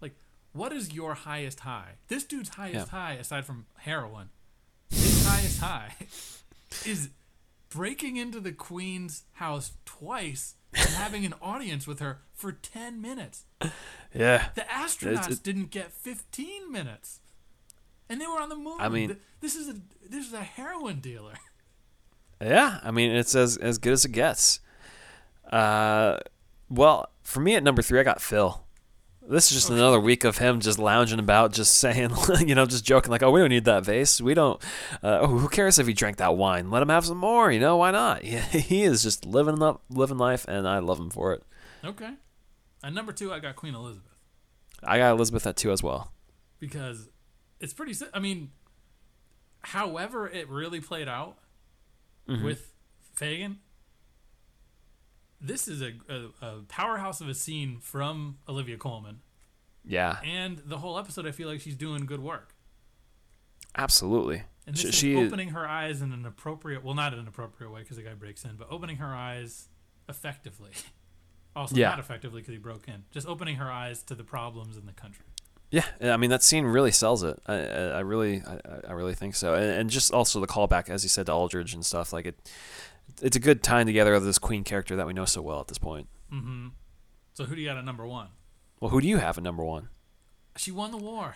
Like, 0.00 0.14
what 0.52 0.72
is 0.72 0.92
your 0.92 1.14
highest 1.14 1.60
high? 1.60 1.92
This 2.08 2.24
dude's 2.24 2.50
highest 2.50 2.86
Yeah. 2.92 2.98
high, 2.98 3.12
aside 3.14 3.44
from 3.44 3.66
heroin, 3.78 4.30
his 4.90 5.26
highest 5.26 5.60
high 5.60 5.94
is 6.86 7.10
breaking 7.70 8.16
into 8.16 8.38
the 8.40 8.52
queen's 8.52 9.24
house 9.32 9.72
twice 9.84 10.54
and 10.72 10.88
having 10.90 11.24
an 11.24 11.34
audience 11.42 11.86
with 11.86 11.98
her 12.00 12.20
for 12.32 12.52
10 12.52 13.00
minutes. 13.00 13.44
Yeah. 14.16 14.50
The 14.54 14.60
astronauts 14.60 15.28
it- 15.28 15.42
didn't 15.42 15.72
get 15.72 15.90
15 15.92 16.70
minutes, 16.70 17.18
and 18.08 18.20
they 18.20 18.26
were 18.26 18.40
on 18.40 18.48
the 18.48 18.56
moon. 18.56 18.76
I 18.80 18.88
mean- 18.88 19.16
this 19.40 19.54
is 19.56 19.68
a 19.68 19.74
this 20.08 20.26
is 20.26 20.32
a 20.32 20.42
heroin 20.42 21.00
dealer. 21.00 21.34
Yeah, 22.40 22.80
I 22.82 22.90
mean 22.90 23.12
it's 23.12 23.34
as 23.34 23.56
as 23.56 23.78
good 23.78 23.92
as 23.94 24.04
it 24.04 24.12
gets. 24.12 24.60
Uh, 25.50 26.18
well, 26.68 27.08
for 27.22 27.40
me 27.40 27.54
at 27.54 27.62
number 27.62 27.80
three, 27.80 28.00
I 28.00 28.02
got 28.02 28.20
Phil. 28.20 28.60
This 29.26 29.50
is 29.50 29.56
just 29.56 29.70
another 29.70 29.98
week 29.98 30.24
of 30.24 30.36
him 30.38 30.60
just 30.60 30.78
lounging 30.78 31.18
about, 31.18 31.52
just 31.52 31.76
saying, 31.76 32.10
you 32.46 32.54
know, 32.54 32.66
just 32.66 32.84
joking 32.84 33.10
like, 33.10 33.22
"Oh, 33.22 33.30
we 33.30 33.40
don't 33.40 33.48
need 33.48 33.64
that 33.64 33.84
vase. 33.84 34.20
We 34.20 34.34
don't. 34.34 34.60
Uh, 35.02 35.20
oh, 35.22 35.26
who 35.38 35.48
cares 35.48 35.78
if 35.78 35.86
he 35.86 35.94
drank 35.94 36.18
that 36.18 36.36
wine? 36.36 36.70
Let 36.70 36.82
him 36.82 36.90
have 36.90 37.06
some 37.06 37.16
more. 37.18 37.50
You 37.50 37.60
know, 37.60 37.76
why 37.78 37.90
not? 37.92 38.22
He, 38.24 38.36
he 38.58 38.82
is 38.82 39.02
just 39.02 39.24
living 39.24 39.62
up, 39.62 39.82
living 39.88 40.18
life, 40.18 40.44
and 40.46 40.68
I 40.68 40.80
love 40.80 40.98
him 40.98 41.08
for 41.10 41.32
it. 41.32 41.42
Okay. 41.82 42.10
And 42.82 42.94
number 42.94 43.12
two, 43.12 43.32
I 43.32 43.38
got 43.38 43.56
Queen 43.56 43.74
Elizabeth 43.74 44.10
I 44.82 44.98
got 44.98 45.12
Elizabeth 45.12 45.46
at 45.46 45.56
two 45.56 45.72
as 45.72 45.82
well. 45.82 46.12
because 46.58 47.08
it's 47.64 47.72
pretty. 47.72 47.94
I 48.12 48.20
mean, 48.20 48.50
however 49.62 50.28
it 50.28 50.48
really 50.48 50.80
played 50.80 51.08
out 51.08 51.38
Mm-hmm. 52.28 52.42
with 52.44 52.72
Fagan, 53.12 53.58
this 55.40 55.68
is 55.68 55.82
a, 55.82 55.92
a, 56.08 56.46
a 56.46 56.62
powerhouse 56.68 57.20
of 57.20 57.28
a 57.28 57.34
scene 57.34 57.78
from 57.80 58.38
Olivia 58.48 58.78
Colman, 58.78 59.20
Yeah, 59.84 60.18
and 60.24 60.56
the 60.64 60.78
whole 60.78 60.98
episode, 60.98 61.26
I 61.26 61.32
feel 61.32 61.48
like 61.48 61.60
she's 61.60 61.76
doing 61.76 62.06
good 62.06 62.20
work. 62.22 62.54
absolutely. 63.76 64.44
And 64.66 64.74
this 64.74 64.80
She, 64.82 64.88
is 64.88 64.94
she 64.94 65.18
is- 65.18 65.26
opening 65.28 65.50
her 65.50 65.68
eyes 65.68 66.00
in 66.00 66.12
an 66.12 66.24
appropriate, 66.24 66.82
well, 66.82 66.94
not 66.94 67.12
in 67.12 67.18
an 67.18 67.28
appropriate 67.28 67.70
way 67.70 67.80
because 67.82 67.98
the 67.98 68.02
guy 68.02 68.14
breaks 68.14 68.42
in, 68.44 68.56
but 68.56 68.68
opening 68.70 68.96
her 68.96 69.14
eyes 69.14 69.68
effectively. 70.08 70.70
Also, 71.56 71.76
Yeah. 71.76 71.90
not 71.90 72.00
effectively 72.00 72.40
because 72.40 72.52
he 72.54 72.58
broke 72.58 72.88
in. 72.88 73.04
Just 73.12 73.28
opening 73.28 73.56
her 73.56 73.70
eyes 73.70 74.02
to 74.04 74.16
the 74.16 74.24
problems 74.24 74.76
in 74.76 74.86
the 74.86 74.92
country. 74.92 75.24
Yeah, 76.00 76.14
I 76.14 76.16
mean 76.16 76.30
that 76.30 76.42
scene 76.42 76.64
really 76.64 76.90
sells 76.92 77.22
it. 77.22 77.38
I, 77.46 77.54
I 77.54 78.00
really, 78.00 78.42
I, 78.46 78.88
I 78.88 78.92
really 78.92 79.14
think 79.14 79.34
so, 79.34 79.54
and, 79.54 79.64
and 79.64 79.90
just 79.90 80.12
also 80.12 80.40
the 80.40 80.46
callback, 80.46 80.88
as 80.88 81.02
you 81.02 81.08
said, 81.08 81.26
to 81.26 81.32
Aldridge 81.32 81.74
and 81.74 81.84
stuff. 81.84 82.12
Like 82.12 82.26
it, 82.26 82.36
it's 83.22 83.36
a 83.36 83.40
good 83.40 83.62
tying 83.62 83.86
together 83.86 84.14
of 84.14 84.24
this 84.24 84.38
Queen 84.38 84.62
character 84.64 84.94
that 84.96 85.06
we 85.06 85.12
know 85.12 85.24
so 85.24 85.42
well 85.42 85.60
at 85.60 85.68
this 85.68 85.78
point. 85.78 86.06
hmm 86.30 86.68
So 87.34 87.44
who 87.44 87.54
do 87.56 87.60
you 87.60 87.68
got 87.68 87.76
at 87.78 87.84
number 87.84 88.06
one? 88.06 88.28
Well, 88.80 88.90
who 88.90 89.00
do 89.00 89.08
you 89.08 89.18
have 89.18 89.36
at 89.38 89.44
number 89.44 89.64
one? 89.64 89.88
She 90.56 90.70
won 90.70 90.90
the 90.90 90.98
war. 90.98 91.34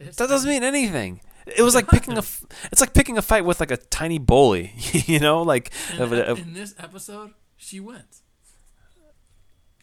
It's- 0.00 0.16
That 0.16 0.28
doesn't 0.28 0.48
mean 0.48 0.62
anything. 0.64 1.20
It 1.46 1.62
was 1.62 1.74
like 1.74 1.88
picking 1.88 2.16
a, 2.18 2.22
it's 2.72 2.80
like 2.80 2.92
picking 2.94 3.16
a 3.18 3.22
fight 3.22 3.44
with 3.44 3.60
like 3.60 3.70
a 3.70 3.76
tiny 3.78 4.18
bully, 4.18 4.72
you 4.92 5.18
know, 5.20 5.42
like 5.42 5.70
in, 5.94 6.02
of 6.02 6.12
a- 6.12 6.32
in 6.34 6.52
this 6.54 6.74
episode, 6.78 7.32
she 7.56 7.80
wins. 7.80 8.22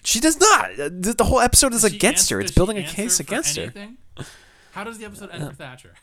She 0.06 0.20
does 0.20 0.40
not. 0.40 0.72
Uh, 0.80 0.90
The, 0.92 1.24
whole 1.24 1.40
episode 1.42 1.74
is 1.74 1.82
Does 1.82 1.92
against 1.94 2.24
answer- 2.24 2.36
her. 2.36 2.42
It's 2.42 2.52
building 2.52 2.78
a 2.78 2.84
case 2.84 3.20
against 3.20 3.58
her. 3.58 3.74
How 4.72 4.84
does 4.84 4.98
the 4.98 5.06
episode 5.06 5.30
end 5.32 5.48
for 5.48 5.54
Thatcher? 5.54 5.94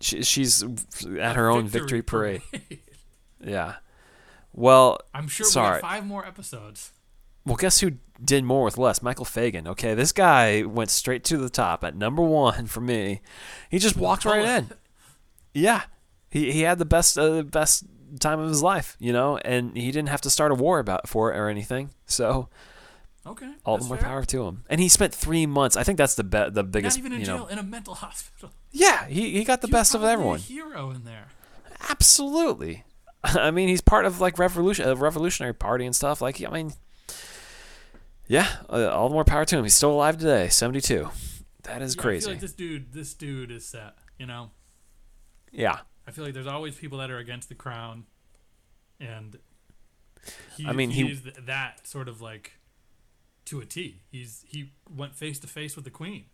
She, 0.00 0.22
she's 0.24 0.64
at 1.20 1.36
her 1.36 1.48
own 1.48 1.68
victory 1.68 2.02
parade. 2.02 2.42
parade. 2.50 2.78
Yeah. 3.44 3.74
Well, 4.52 4.98
I'm 5.14 5.28
sure 5.28 5.46
Sorry. 5.46 5.76
we 5.78 5.80
got 5.82 5.88
five 5.90 6.06
more 6.06 6.26
episodes. 6.26 6.92
Well, 7.44 7.56
guess 7.56 7.80
who 7.80 7.92
did 8.24 8.44
more 8.44 8.64
with 8.64 8.78
less? 8.78 9.02
Michael 9.02 9.24
Fagan. 9.24 9.66
Okay, 9.66 9.94
this 9.94 10.12
guy 10.12 10.62
went 10.62 10.90
straight 10.90 11.24
to 11.24 11.36
the 11.38 11.48
top 11.50 11.82
at 11.82 11.96
number 11.96 12.22
one 12.22 12.66
for 12.66 12.80
me. 12.80 13.20
He 13.70 13.78
just 13.78 13.96
walked 13.96 14.24
right 14.24 14.44
in. 14.44 14.70
Yeah, 15.54 15.82
he 16.30 16.52
he 16.52 16.60
had 16.62 16.78
the 16.78 16.84
best 16.84 17.18
uh, 17.18 17.42
best 17.42 17.84
time 18.20 18.38
of 18.38 18.48
his 18.48 18.62
life, 18.62 18.96
you 19.00 19.12
know, 19.12 19.38
and 19.38 19.76
he 19.76 19.90
didn't 19.90 20.08
have 20.10 20.20
to 20.20 20.30
start 20.30 20.52
a 20.52 20.54
war 20.54 20.78
about 20.78 21.08
for 21.08 21.32
it 21.32 21.36
or 21.36 21.48
anything. 21.48 21.90
So 22.06 22.48
Okay. 23.24 23.52
all 23.64 23.78
the 23.78 23.84
more 23.84 23.96
fair. 23.96 24.08
power 24.08 24.24
to 24.24 24.44
him. 24.46 24.64
And 24.68 24.80
he 24.80 24.88
spent 24.88 25.14
three 25.14 25.46
months. 25.46 25.76
I 25.76 25.84
think 25.84 25.96
that's 25.98 26.14
the 26.16 26.24
be- 26.24 26.50
the 26.50 26.64
biggest. 26.64 26.96
Not 26.98 27.00
even 27.06 27.12
in 27.12 27.20
you 27.20 27.26
jail, 27.26 27.46
in 27.46 27.58
a 27.58 27.62
mental 27.62 27.94
hospital. 28.04 28.50
yeah, 28.72 29.06
he 29.06 29.30
he 29.32 29.44
got 29.44 29.60
the 29.60 29.68
best 29.68 29.94
of 29.94 30.02
everyone. 30.02 30.36
A 30.38 30.42
hero 30.42 30.90
in 30.90 31.04
there. 31.04 31.28
Absolutely. 31.88 32.84
I 33.24 33.50
mean, 33.52 33.68
he's 33.68 33.80
part 33.80 34.04
of 34.06 34.20
like 34.20 34.38
revolution, 34.38 34.88
a 34.88 34.94
revolutionary 34.96 35.54
party 35.54 35.84
and 35.86 35.94
stuff. 35.94 36.20
Like, 36.20 36.42
I 36.44 36.50
mean, 36.50 36.72
yeah, 38.26 38.48
uh, 38.70 38.88
all 38.88 39.08
the 39.08 39.12
more 39.14 39.24
power 39.24 39.44
to 39.44 39.56
him. 39.58 39.64
He's 39.64 39.74
still 39.74 39.92
alive 39.92 40.16
today, 40.18 40.48
seventy-two. 40.48 41.08
That 41.64 41.80
is 41.82 41.94
Yeah, 41.94 42.00
I 42.00 42.02
crazy. 42.02 42.24
feel 42.24 42.32
like 42.34 42.40
this 42.40 42.52
dude, 42.54 42.92
this 42.92 43.14
dude 43.14 43.50
is 43.52 43.64
set. 43.64 43.94
You 44.18 44.26
know, 44.26 44.50
yeah, 45.52 45.78
I 46.06 46.10
feel 46.10 46.24
like 46.24 46.34
there's 46.34 46.46
always 46.48 46.74
people 46.74 46.98
that 46.98 47.10
are 47.10 47.18
against 47.18 47.48
the 47.48 47.54
crown, 47.54 48.04
and 48.98 49.38
he, 50.56 50.66
I 50.66 50.72
mean, 50.72 50.90
he, 50.90 51.06
he- 51.06 51.30
that 51.46 51.86
sort 51.86 52.08
of 52.08 52.20
like 52.20 52.52
to 53.46 53.60
a 53.60 53.64
T. 53.64 54.02
He's 54.10 54.44
he 54.46 54.72
went 54.88 55.14
face 55.14 55.38
to 55.40 55.46
face 55.46 55.76
with 55.76 55.84
the 55.84 55.90
queen. 55.90 56.26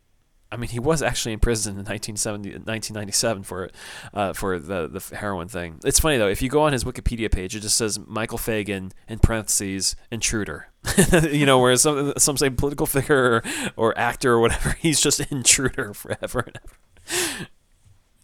I 0.50 0.56
mean, 0.56 0.70
he 0.70 0.78
was 0.78 1.02
actually 1.02 1.34
in 1.34 1.40
prison 1.40 1.72
in 1.72 1.84
1970, 1.84 2.50
1997 2.50 3.42
for 3.42 3.64
it, 3.66 3.74
uh, 4.14 4.32
for 4.32 4.58
the 4.58 4.88
the 4.88 5.16
heroin 5.16 5.46
thing. 5.48 5.78
It's 5.84 6.00
funny 6.00 6.16
though. 6.16 6.28
If 6.28 6.40
you 6.40 6.48
go 6.48 6.62
on 6.62 6.72
his 6.72 6.84
Wikipedia 6.84 7.30
page, 7.30 7.54
it 7.54 7.60
just 7.60 7.76
says 7.76 7.98
Michael 8.06 8.38
Fagan 8.38 8.92
in 9.08 9.18
parentheses 9.18 9.94
intruder. 10.10 10.68
you 11.30 11.44
know, 11.44 11.58
whereas 11.58 11.82
some 11.82 12.14
some 12.16 12.38
say 12.38 12.48
political 12.48 12.86
figure 12.86 13.34
or, 13.34 13.42
or 13.76 13.98
actor 13.98 14.34
or 14.34 14.40
whatever. 14.40 14.70
He's 14.80 15.00
just 15.00 15.20
intruder 15.20 15.92
forever 15.94 16.40
and 16.46 16.58
ever. 16.64 17.46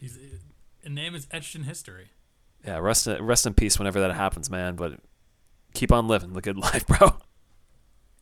He's 0.01 0.19
a 0.83 0.89
name 0.89 1.15
is 1.15 1.27
etched 1.31 1.55
in 1.55 1.65
history. 1.65 2.11
Yeah, 2.65 2.79
rest 2.79 3.07
in, 3.07 3.23
rest 3.23 3.47
in 3.47 3.53
peace 3.53 3.79
whenever 3.79 4.01
that 4.01 4.15
happens, 4.15 4.49
man. 4.49 4.77
But 4.77 4.99
keep 5.75 5.93
on 5.93 6.09
living 6.09 6.33
the 6.33 6.41
good 6.41 6.57
life, 6.57 6.87
bro. 6.87 7.19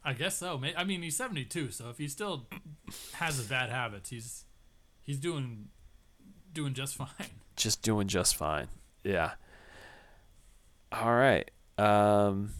I 0.05 0.13
guess 0.15 0.37
so. 0.37 0.61
I 0.77 0.85
mean, 0.85 1.03
he's 1.03 1.17
72, 1.17 1.71
so 1.71 1.89
if 1.91 1.99
he 1.99 2.09
still 2.09 2.47
has 3.15 3.37
his 3.37 3.47
bad 3.47 3.71
habits, 3.71 4.11
he's 4.11 4.45
he's 5.03 5.19
doing 5.19 5.69
doing 6.53 6.75
just 6.75 6.97
fine. 6.97 7.09
just 7.57 7.83
doing 7.83 8.09
just 8.09 8.35
fine. 8.37 8.67
Yeah. 9.05 9.33
All 10.91 11.15
right. 11.15 11.49
Um, 11.79 12.51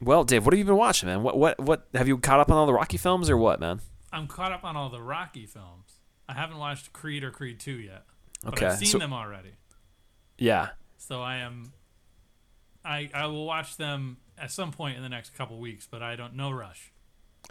well, 0.00 0.24
Dave, 0.24 0.44
what 0.44 0.52
have 0.52 0.58
you 0.58 0.64
been 0.64 0.76
watching, 0.76 1.08
man? 1.08 1.22
What 1.22 1.38
what 1.38 1.58
what 1.60 1.86
have 1.94 2.08
you 2.08 2.18
caught 2.18 2.40
up 2.40 2.50
on 2.50 2.56
all 2.56 2.66
the 2.66 2.72
Rocky 2.74 2.96
films 2.96 3.30
or 3.30 3.36
what, 3.36 3.60
man? 3.60 3.80
I'm 4.12 4.26
caught 4.26 4.52
up 4.52 4.64
on 4.64 4.76
all 4.76 4.88
the 4.90 5.00
Rocky 5.00 5.46
films. 5.46 6.00
I 6.28 6.34
haven't 6.34 6.58
watched 6.58 6.92
Creed 6.92 7.24
or 7.24 7.30
Creed 7.30 7.58
2 7.60 7.72
yet, 7.72 8.04
but 8.44 8.54
Okay, 8.54 8.66
I've 8.66 8.78
seen 8.78 8.88
so- 8.88 8.98
them 8.98 9.12
already. 9.12 9.52
Yeah. 10.38 10.70
So 10.98 11.20
I 11.22 11.36
am 11.38 11.72
I 12.84 13.10
I 13.14 13.26
will 13.26 13.46
watch 13.46 13.76
them 13.76 14.16
at 14.38 14.50
some 14.50 14.72
point 14.72 14.96
in 14.96 15.02
the 15.02 15.08
next 15.08 15.34
couple 15.34 15.58
weeks, 15.58 15.86
but 15.90 16.02
I 16.02 16.16
don't 16.16 16.34
no 16.34 16.50
rush. 16.50 16.92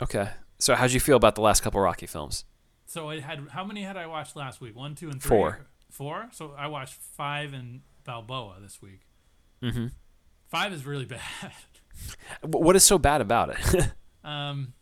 Okay. 0.01 0.29
So 0.59 0.75
how'd 0.75 0.91
you 0.91 0.99
feel 0.99 1.17
about 1.17 1.36
the 1.36 1.41
last 1.41 1.61
couple 1.61 1.82
Rocky 1.82 2.05
films? 2.05 2.45
So 2.86 3.09
I 3.09 3.19
had 3.19 3.47
how 3.51 3.63
many 3.63 3.84
had 3.84 3.97
I 3.97 4.07
watched 4.07 4.36
last 4.36 4.61
week? 4.61 4.75
One, 4.75 4.95
two, 4.95 5.09
and 5.09 5.21
three. 5.21 5.29
Four. 5.29 5.67
Four. 5.89 6.29
So 6.34 6.53
I 6.57 6.67
watched 6.67 6.93
five 6.93 7.53
and 7.53 7.82
Balboa 8.03 8.57
this 8.61 8.82
week. 8.82 9.01
Mm-hmm. 9.61 9.88
Five 10.49 10.73
is 10.73 10.86
really 10.86 11.05
bad. 11.17 11.21
What 12.43 12.75
is 12.75 12.84
so 12.84 12.97
bad 12.97 13.21
about 13.21 13.49
it? 13.49 13.91
um, 14.23 14.73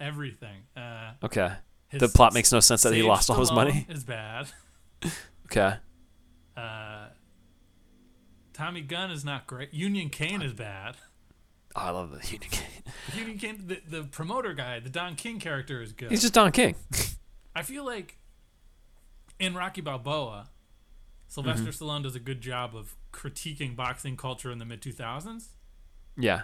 everything. 0.00 0.62
Uh, 0.76 1.12
okay. 1.22 1.52
his 1.88 2.00
The 2.00 2.08
plot 2.08 2.34
makes 2.34 2.52
no 2.52 2.60
sense 2.60 2.82
that 2.82 2.94
he 2.94 3.02
lost 3.02 3.30
all 3.30 3.38
his 3.38 3.52
money. 3.52 3.86
Is 3.88 4.04
bad. 4.04 4.48
Okay. 5.50 5.76
Uh, 6.54 7.06
Tommy 8.52 8.82
Gunn 8.82 9.10
is 9.10 9.24
not 9.24 9.46
great. 9.46 9.72
Union 9.72 10.10
Cane 10.10 10.42
is 10.42 10.52
bad. 10.52 10.96
Oh, 11.76 11.80
I 11.80 11.90
love 11.90 12.10
the 12.10 12.26
Union 12.32 12.50
King. 12.50 12.66
Union 13.16 13.38
Cane, 13.38 13.64
the, 13.66 13.80
the 13.88 14.04
promoter 14.04 14.54
guy, 14.54 14.80
the 14.80 14.88
Don 14.90 15.14
King 15.16 15.38
character 15.38 15.82
is 15.82 15.92
good. 15.92 16.10
He's 16.10 16.22
just 16.22 16.34
Don 16.34 16.52
King. 16.52 16.74
I 17.54 17.62
feel 17.62 17.84
like 17.84 18.18
in 19.38 19.54
Rocky 19.54 19.80
Balboa, 19.80 20.48
Sylvester 21.28 21.70
Mm-hmm. 21.70 21.84
Stallone 21.84 22.02
does 22.02 22.16
a 22.16 22.20
good 22.20 22.40
job 22.40 22.74
of 22.74 22.96
critiquing 23.12 23.76
boxing 23.76 24.16
culture 24.16 24.50
in 24.50 24.58
the 24.58 24.64
mid 24.64 24.80
2000s. 24.80 25.48
Yeah. 26.16 26.42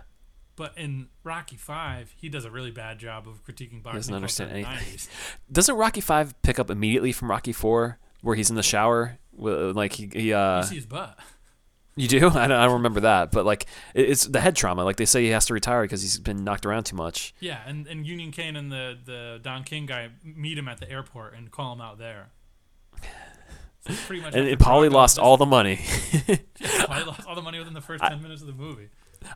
But 0.57 0.72
in 0.77 1.09
Rocky 1.25 1.57
Five, 1.57 2.14
he 2.16 2.29
does 2.29 2.45
a 2.45 2.51
really 2.51 2.70
bad 2.70 2.99
job 2.99 3.27
of 3.27 3.45
critiquing 3.45 3.83
boxing 3.83 3.99
doesn't 3.99 4.14
understand 4.14 4.53
anything. 4.53 4.72
90s. 4.72 5.09
Doesn't 5.53 5.75
Rocky 5.75 6.01
Five 6.01 6.41
pick 6.43 6.61
up 6.61 6.70
immediately 6.70 7.11
from 7.11 7.29
Rocky 7.29 7.53
Four, 7.53 7.99
where 8.22 8.37
he's 8.37 8.51
in 8.51 8.57
the 8.57 8.62
shower? 8.62 9.18
Like 9.37 9.95
he, 9.95 10.09
he 10.12 10.33
uh, 10.33 10.59
you 10.59 10.66
see 10.68 10.75
his 10.77 10.87
butt. 10.87 11.18
You 11.97 12.09
do? 12.09 12.28
I 12.28 12.49
don't, 12.49 12.53
I 12.53 12.64
don't 12.64 12.74
remember 12.74 13.01
that, 13.01 13.30
but 13.30 13.45
like 13.45 13.66
it- 13.95 14.09
it's 14.11 14.26
the 14.26 14.40
head 14.40 14.57
trauma. 14.57 14.84
Like 14.84 14.97
they 14.97 15.05
say 15.05 15.22
he 15.24 15.30
has 15.30 15.47
to 15.47 15.55
retire 15.55 15.82
because 15.82 16.03
he's 16.03 16.18
been 16.18 16.42
knocked 16.45 16.66
around 16.66 16.84
too 16.84 16.97
much. 16.97 17.34
Yeah, 17.40 17.61
and, 17.66 17.86
and 17.86 18.07
Union 18.07 18.32
Cane 18.32 18.57
and 18.57 18.70
the, 18.72 18.99
the 19.05 19.40
Don 19.42 19.62
King 19.64 19.86
guy 19.86 20.09
meet 20.22 20.59
him 20.59 20.66
at 20.68 20.78
the 20.80 20.90
airport 20.90 21.34
and 21.34 21.51
call 21.51 21.72
him 21.72 21.80
out 21.80 21.99
there. 21.99 22.30
So 23.86 23.92
pretty 24.07 24.22
much 24.22 24.34
And 24.34 24.59
probably 24.59 24.88
lost 24.88 25.18
all 25.18 25.36
the 25.36 25.45
money. 25.47 25.76
Probably 26.86 27.05
lost 27.05 27.26
all 27.26 27.34
the 27.34 27.42
money 27.42 27.59
within 27.59 27.74
the 27.74 27.80
first 27.82 28.03
ten 28.03 28.22
minutes 28.22 28.40
of 28.40 28.47
the 28.47 28.55
movie. 28.55 28.88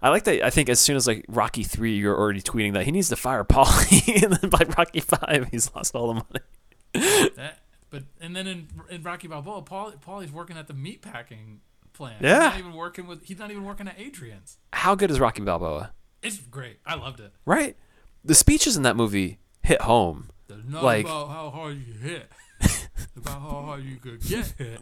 I 0.03 0.09
like 0.09 0.25
that. 0.25 0.43
I 0.45 0.51
think 0.51 0.69
as 0.69 0.81
soon 0.81 0.97
as 0.97 1.07
like 1.07 1.25
Rocky 1.29 1.63
Three, 1.65 1.97
you're 1.97 2.17
already 2.19 2.41
tweeting 2.41 2.73
that 2.75 2.85
he 2.85 2.91
needs 2.93 3.09
to 3.11 3.17
fire 3.17 3.45
Paulie, 3.45 4.23
and 4.23 4.33
then 4.35 4.51
by 4.51 4.63
Rocky 4.77 5.01
Five, 5.01 5.49
he's 5.51 5.71
lost 5.75 5.95
all 5.95 6.09
the 6.09 6.15
money. 6.15 7.31
That, 7.37 7.59
but 7.91 8.05
and 8.21 8.35
then 8.35 8.47
in, 8.47 8.69
in 8.91 9.03
Rocky 9.03 9.29
Balboa, 9.29 9.63
Paul 9.63 9.93
Paulie's 10.01 10.33
working 10.33 10.57
at 10.57 10.67
the 10.67 10.75
meat 10.75 11.03
packing 11.03 11.61
plant. 11.99 12.23
Yeah. 12.23 12.45
he's 12.45 12.51
not 12.53 12.59
even 12.59 12.73
working 12.75 13.07
with. 13.07 13.25
He's 13.25 13.39
not 13.39 13.51
even 13.51 13.65
working 13.65 13.87
at 13.89 13.99
Adrian's. 13.99 14.57
How 14.73 14.95
good 14.95 15.11
is 15.11 15.21
Rocky 15.21 15.43
Balboa? 15.43 15.93
It's 16.23 16.39
great. 16.39 16.79
I 16.87 16.95
loved 16.95 17.21
it. 17.21 17.33
Right? 17.45 17.77
The 18.25 18.35
speeches 18.35 18.77
in 18.77 18.83
that 18.85 18.97
movie 18.97 19.39
hit 19.63 19.83
home. 19.83 20.31
It's 20.49 20.59
not 20.67 20.83
Like- 20.83 21.05
about 21.05 21.29
how 21.29 21.51
hard 21.51 21.77
you 21.87 21.93
hit. 21.95 22.31
it's 22.61 22.89
about 23.17 23.41
how 23.43 23.63
hard 23.67 23.85
you 23.85 23.97
could 23.97 24.21
get 24.23 24.47
hit. 24.57 24.81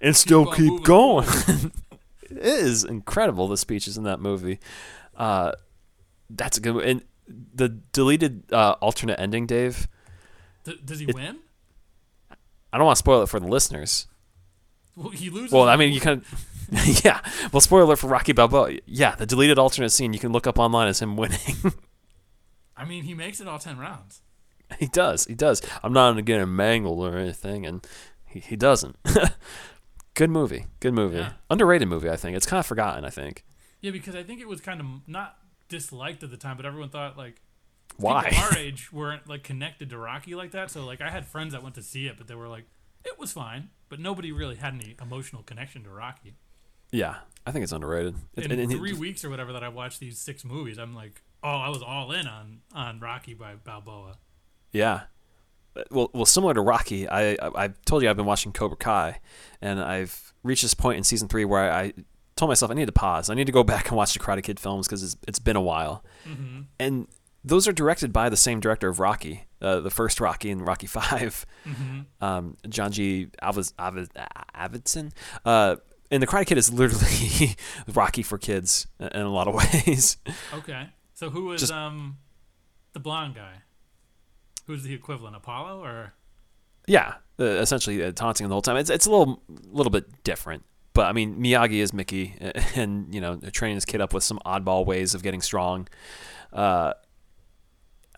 and 0.00 0.16
still 0.16 0.50
keep 0.50 0.82
going. 0.82 1.28
it 2.22 2.38
is 2.38 2.82
incredible 2.84 3.46
the 3.48 3.56
speeches 3.56 3.96
in 3.98 4.04
that 4.04 4.18
movie. 4.20 4.58
Uh, 5.16 5.52
that's 6.30 6.56
a 6.58 6.60
good. 6.60 6.84
And 6.84 7.02
the 7.54 7.68
deleted 7.68 8.52
uh, 8.52 8.72
alternate 8.80 9.20
ending, 9.20 9.46
Dave. 9.46 9.86
D- 10.64 10.80
does 10.84 10.98
he 11.00 11.06
It- 11.06 11.14
win? 11.14 11.38
I 12.72 12.78
don't 12.78 12.86
want 12.86 12.96
to 12.96 13.00
spoil 13.00 13.22
it 13.22 13.28
for 13.28 13.38
the 13.40 13.46
listeners. 13.46 14.06
Well, 14.96 15.10
he 15.10 15.30
loses. 15.30 15.52
Well, 15.52 15.68
I 15.68 15.76
mean, 15.76 15.92
you 15.92 16.00
kind 16.00 16.22
of, 16.22 17.04
yeah. 17.04 17.20
Well, 17.52 17.60
spoiler 17.60 17.96
for 17.96 18.08
Rocky 18.08 18.32
Balboa. 18.32 18.78
Yeah, 18.86 19.14
the 19.14 19.26
deleted 19.26 19.58
alternate 19.58 19.90
scene 19.90 20.12
you 20.12 20.18
can 20.18 20.32
look 20.32 20.46
up 20.46 20.58
online 20.58 20.88
as 20.88 21.00
him 21.00 21.16
winning. 21.16 21.38
I 22.76 22.84
mean, 22.84 23.04
he 23.04 23.14
makes 23.14 23.40
it 23.40 23.46
all 23.48 23.58
ten 23.58 23.78
rounds. 23.78 24.22
he 24.78 24.86
does. 24.86 25.26
He 25.26 25.34
does. 25.34 25.62
I'm 25.82 25.92
not 25.92 26.10
gonna 26.10 26.22
get 26.22 26.40
him 26.40 26.56
mangled 26.56 26.98
or 27.06 27.16
anything, 27.16 27.66
and 27.66 27.86
he, 28.26 28.40
he 28.40 28.56
doesn't. 28.56 28.96
Good 30.14 30.30
movie. 30.30 30.64
Good 30.80 30.94
movie. 30.94 31.18
Yeah. 31.18 31.32
Underrated 31.50 31.88
movie. 31.88 32.08
I 32.10 32.16
think 32.16 32.36
it's 32.36 32.46
kind 32.46 32.58
of 32.58 32.66
forgotten. 32.66 33.04
I 33.04 33.10
think. 33.10 33.44
Yeah, 33.82 33.90
because 33.90 34.14
I 34.16 34.22
think 34.22 34.40
it 34.40 34.48
was 34.48 34.60
kind 34.60 34.80
of 34.80 34.86
not 35.06 35.36
disliked 35.68 36.22
at 36.22 36.30
the 36.30 36.36
time, 36.38 36.56
but 36.56 36.64
everyone 36.64 36.88
thought 36.88 37.18
like 37.18 37.42
Why? 37.98 38.32
our 38.38 38.56
age 38.58 38.90
weren't 38.92 39.28
like 39.28 39.42
connected 39.42 39.90
to 39.90 39.98
Rocky 39.98 40.34
like 40.34 40.52
that. 40.52 40.70
So 40.70 40.84
like 40.86 41.00
I 41.02 41.10
had 41.10 41.26
friends 41.26 41.52
that 41.52 41.62
went 41.62 41.74
to 41.74 41.82
see 41.82 42.06
it, 42.06 42.16
but 42.16 42.28
they 42.28 42.34
were 42.34 42.48
like, 42.48 42.64
it 43.04 43.18
was 43.18 43.32
fine, 43.32 43.68
but 43.88 44.00
nobody 44.00 44.32
really 44.32 44.56
had 44.56 44.74
any 44.74 44.96
emotional 45.00 45.42
connection 45.42 45.82
to 45.84 45.90
Rocky. 45.90 46.34
yeah, 46.92 47.16
I 47.46 47.52
think 47.52 47.62
it's 47.62 47.72
underrated. 47.72 48.14
It- 48.36 48.50
In 48.50 48.58
and- 48.60 48.70
three 48.70 48.92
weeks 48.92 49.24
or 49.24 49.30
whatever 49.30 49.52
that 49.52 49.62
I 49.64 49.68
watched 49.68 50.00
these 50.00 50.18
six 50.18 50.44
movies, 50.44 50.78
I'm 50.78 50.94
like, 50.94 51.22
oh, 51.42 51.48
I 51.56 51.68
was 51.68 51.82
all 51.82 52.12
in 52.12 52.26
on 52.26 52.60
on 52.74 53.00
Rocky 53.00 53.34
by 53.34 53.54
Balboa. 53.54 54.16
Yeah. 54.72 55.02
Well, 55.90 56.10
well, 56.14 56.24
similar 56.24 56.54
to 56.54 56.60
Rocky, 56.62 57.06
I, 57.08 57.32
I 57.34 57.50
I've 57.54 57.82
told 57.84 58.02
you 58.02 58.08
I've 58.08 58.16
been 58.16 58.24
watching 58.26 58.52
Cobra 58.52 58.76
Kai, 58.78 59.20
and 59.60 59.78
I've 59.78 60.32
reached 60.42 60.62
this 60.62 60.72
point 60.74 60.96
in 60.96 61.04
season 61.04 61.28
three 61.28 61.44
where 61.44 61.70
I, 61.70 61.80
I 61.82 61.92
told 62.34 62.48
myself 62.48 62.70
I 62.70 62.74
need 62.74 62.86
to 62.86 62.92
pause. 62.92 63.28
I 63.28 63.34
need 63.34 63.44
to 63.46 63.52
go 63.52 63.62
back 63.74 63.88
and 63.88 63.96
watch 63.96 64.12
the 64.14 64.18
Karate 64.18 64.42
Kid 64.42 64.58
films 64.58 64.86
because 64.86 65.02
it's, 65.02 65.16
it's 65.28 65.38
been 65.38 65.56
a 65.56 65.60
while. 65.60 66.02
Mm-hmm. 66.26 66.60
And 66.80 67.08
those 67.46 67.66
are 67.68 67.72
directed 67.72 68.12
by 68.12 68.28
the 68.28 68.36
same 68.36 68.60
director 68.60 68.88
of 68.88 68.98
Rocky, 69.00 69.46
uh, 69.62 69.80
the 69.80 69.90
first 69.90 70.20
Rocky 70.20 70.50
and 70.50 70.66
Rocky 70.66 70.86
5 70.98 71.46
Mm-hmm. 71.66 72.00
um, 72.24 72.56
John 72.68 72.92
G. 72.92 73.28
Aviz, 73.42 73.72
Aviz, 73.74 74.08
Avildsen. 74.54 75.12
Uh, 75.44 75.76
and 76.10 76.22
the 76.22 76.26
Karate 76.26 76.46
Kid 76.46 76.58
is 76.58 76.72
literally 76.72 77.56
Rocky 77.94 78.22
for 78.22 78.36
kids 78.38 78.86
in 79.00 79.22
a 79.22 79.28
lot 79.30 79.48
of 79.48 79.54
ways. 79.86 80.18
Okay, 80.54 80.88
so 81.14 81.30
who 81.30 81.46
was 81.46 81.60
Just- 81.62 81.72
um 81.72 82.18
the 82.92 83.00
blonde 83.00 83.34
guy? 83.34 83.62
Who's 84.66 84.82
the 84.82 84.94
equivalent, 84.94 85.36
Apollo 85.36 85.82
or? 85.84 86.14
Yeah, 86.88 87.14
uh, 87.38 87.44
essentially 87.44 88.02
uh, 88.02 88.12
taunting 88.12 88.44
him 88.44 88.48
the 88.50 88.54
whole 88.54 88.62
time. 88.62 88.76
It's 88.76 88.90
it's 88.90 89.06
a 89.06 89.10
little 89.10 89.42
little 89.70 89.90
bit 89.90 90.22
different, 90.24 90.64
but 90.92 91.06
I 91.06 91.12
mean 91.12 91.36
Miyagi 91.40 91.78
is 91.82 91.92
Mickey, 91.92 92.34
and 92.76 93.12
you 93.14 93.20
know 93.20 93.36
training 93.52 93.76
his 93.76 93.84
kid 93.84 94.00
up 94.00 94.12
with 94.14 94.22
some 94.24 94.38
oddball 94.46 94.86
ways 94.86 95.14
of 95.14 95.22
getting 95.22 95.40
strong. 95.42 95.88
Uh, 96.52 96.92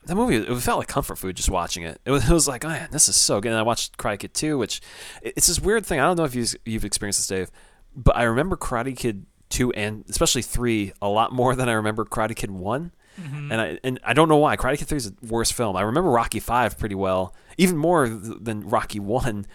the 0.09 0.15
movie 0.15 0.37
it 0.37 0.61
felt 0.61 0.79
like 0.79 0.89
comfort 0.89 1.17
food 1.17 1.37
just 1.37 1.51
watching 1.51 1.85
it. 1.85 2.01
It 2.05 2.11
was, 2.11 2.29
it 2.29 2.33
was 2.33 2.49
like, 2.49 2.65
oh 2.65 2.69
man, 2.69 2.89
this 2.91 3.09
is 3.09 3.17
so 3.17 3.41
good. 3.41 3.51
And 3.51 3.59
I 3.59 3.63
watched 3.63 3.97
Karate 3.97 4.19
Kid 4.19 4.35
2, 4.35 4.59
which 4.59 4.81
it's 5.23 5.47
this 5.47 5.61
weird 5.61 5.87
thing. 5.87 6.01
I 6.01 6.05
don't 6.05 6.17
know 6.17 6.25
if 6.25 6.35
you've, 6.35 6.57
you've 6.65 6.85
experienced 6.85 7.21
this, 7.21 7.27
Dave, 7.27 7.51
but 7.95 8.17
I 8.17 8.25
remember 8.25 8.57
Karate 8.57 8.97
Kid 8.97 9.27
2 9.51 9.73
and 9.73 10.05
especially 10.09 10.43
3 10.43 10.93
a 11.01 11.09
lot 11.09 11.33
more 11.33 11.55
than 11.55 11.69
I 11.69 11.73
remember 11.73 12.05
Karate 12.05 12.37
Kid 12.37 12.51
one 12.51 12.93
Mm-hmm. 13.21 13.53
And 13.53 13.61
I 13.61 13.79
and 13.83 14.01
I 14.05 14.13
don't 14.13 14.29
know 14.29 14.37
why. 14.37 14.57
Karate 14.57 14.79
Kid 14.79 14.89
3 14.89 14.97
is 14.97 15.13
the 15.13 15.27
worst 15.27 15.55
film. 15.55 15.77
I 15.77 15.83
remember 15.83 16.11
Rocky 16.11 16.41
5 16.41 16.79
pretty 16.79 16.95
well, 16.95 17.35
even 17.57 17.77
more 17.77 18.07
th- 18.07 18.39
than 18.41 18.69
Rocky 18.69 19.01
1. 19.01 19.47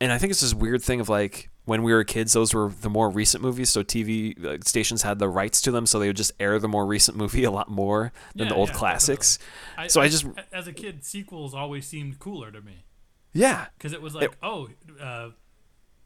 And 0.00 0.12
I 0.12 0.18
think 0.18 0.30
it's 0.30 0.40
this 0.40 0.54
weird 0.54 0.82
thing 0.82 1.00
of 1.00 1.08
like 1.08 1.50
when 1.64 1.82
we 1.84 1.92
were 1.92 2.02
kids, 2.04 2.32
those 2.32 2.52
were 2.54 2.68
the 2.80 2.90
more 2.90 3.08
recent 3.08 3.42
movies. 3.42 3.70
So 3.70 3.82
TV 3.84 4.42
uh, 4.44 4.58
stations 4.64 5.02
had 5.02 5.18
the 5.18 5.28
rights 5.28 5.60
to 5.62 5.70
them, 5.70 5.86
so 5.86 5.98
they 5.98 6.08
would 6.08 6.16
just 6.16 6.32
air 6.40 6.58
the 6.58 6.68
more 6.68 6.84
recent 6.86 7.16
movie 7.16 7.44
a 7.44 7.50
lot 7.50 7.70
more 7.70 8.12
than 8.34 8.46
Yeah, 8.46 8.52
the 8.52 8.56
old 8.56 8.68
yeah, 8.70 8.74
classics. 8.74 9.38
I, 9.78 9.86
So 9.86 10.00
I 10.00 10.08
just- 10.08 10.26
as 10.52 10.66
a 10.66 10.72
kid, 10.72 11.04
sequels 11.04 11.54
always 11.54 11.86
seemed 11.86 12.18
cooler 12.18 12.50
to 12.50 12.60
me. 12.60 12.84
Yeah, 13.32 13.66
because 13.78 13.92
it 13.92 14.02
was 14.02 14.14
like, 14.14 14.36
oh, 14.42 14.68
uh, 15.00 15.30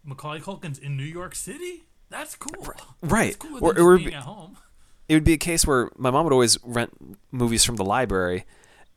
Macaulay 0.04 0.40
Culkin's 0.40 0.78
in 0.78 0.96
New 0.96 1.04
York 1.04 1.34
City. 1.34 1.84
That's 2.10 2.36
cool. 2.36 2.74
right. 3.02 3.36
Cool 3.38 3.58
Or- 3.64 3.78
or 3.80 3.96
just 3.98 4.10
be- 4.10 4.14
at 4.14 4.22
home. 4.22 4.58
it 5.08 5.14
would 5.14 5.24
be 5.24 5.32
a 5.32 5.38
case 5.38 5.66
where 5.66 5.90
my 5.96 6.10
mom 6.10 6.24
would 6.24 6.32
always 6.32 6.56
rent 6.62 7.16
movies 7.32 7.64
from 7.64 7.76
the 7.76 7.84
library 7.84 8.44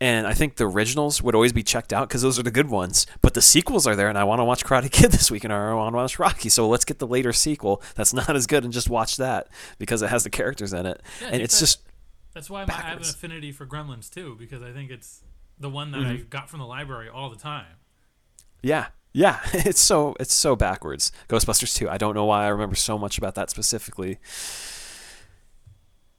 and 0.01 0.25
i 0.27 0.33
think 0.33 0.55
the 0.55 0.65
originals 0.67 1.21
would 1.21 1.35
always 1.35 1.51
be 1.53 1.63
checked 1.63 1.91
out 1.91 2.07
because 2.07 2.21
those 2.21 2.39
are 2.39 2.43
the 2.43 2.51
good 2.51 2.69
ones. 2.69 3.05
But 3.21 3.33
the 3.33 3.41
sequels 3.41 3.85
are 3.87 3.95
there 3.95 4.07
and 4.09 4.17
i 4.17 4.23
want 4.23 4.39
to 4.39 4.45
watch 4.45 4.63
karate 4.63 4.89
kid 4.91 5.11
this 5.17 5.29
weekend 5.31 5.51
or 5.53 5.71
i 5.71 5.73
want 5.73 5.93
to 5.93 5.97
watch 5.97 6.19
rocky. 6.19 6.49
So 6.49 6.67
let's 6.67 6.85
get 6.85 6.99
the 6.99 7.07
later 7.07 7.33
sequel 7.33 7.81
that's 7.95 8.13
not 8.13 8.35
as 8.35 8.47
good 8.47 8.63
and 8.63 8.71
just 8.73 8.89
watch 8.89 9.17
that 9.17 9.47
because 9.77 10.01
it 10.01 10.09
has 10.09 10.23
the 10.23 10.29
characters 10.29 10.73
in 10.73 10.85
it. 10.85 11.01
Yeah, 11.21 11.27
and 11.33 11.41
it's 11.41 11.55
that- 11.59 11.65
just 11.65 11.81
That's 12.33 12.49
why 12.49 12.65
I 12.67 12.71
have 12.71 12.97
an 12.97 13.03
affinity 13.03 13.51
for 13.51 13.65
Gremlins 13.65 14.09
too, 14.09 14.35
because 14.39 14.61
I 14.63 14.71
think 14.71 14.89
it's 14.91 15.21
the 15.59 15.69
one 15.69 15.91
that 15.91 16.01
I 16.01 16.03
Mm-hmm. 16.13 16.29
got 16.29 16.49
from 16.49 16.59
the 16.59 16.65
library 16.65 17.09
all 17.09 17.29
the 17.29 17.35
time. 17.35 17.65
yeah 18.61 18.87
yeah 19.11 19.39
it's 19.53 19.81
so 19.81 20.15
it's 20.19 20.33
so 20.33 20.55
backwards. 20.55 21.11
Ghostbusters 21.27 21.75
2 21.75 21.89
i 21.89 21.97
don't 21.97 22.13
know 22.15 22.25
why 22.25 22.45
i 22.45 22.47
remember 22.49 22.75
so 22.75 22.97
much 22.97 23.17
about 23.17 23.35
that 23.35 23.49
specifically. 23.49 24.19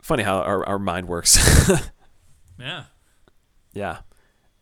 Funny 0.02 0.22
how 0.24 0.38
our, 0.40 0.66
our 0.66 0.78
mind 0.78 1.08
works. 1.08 1.38
Yeah. 2.58 2.84
Yeah. 3.72 3.98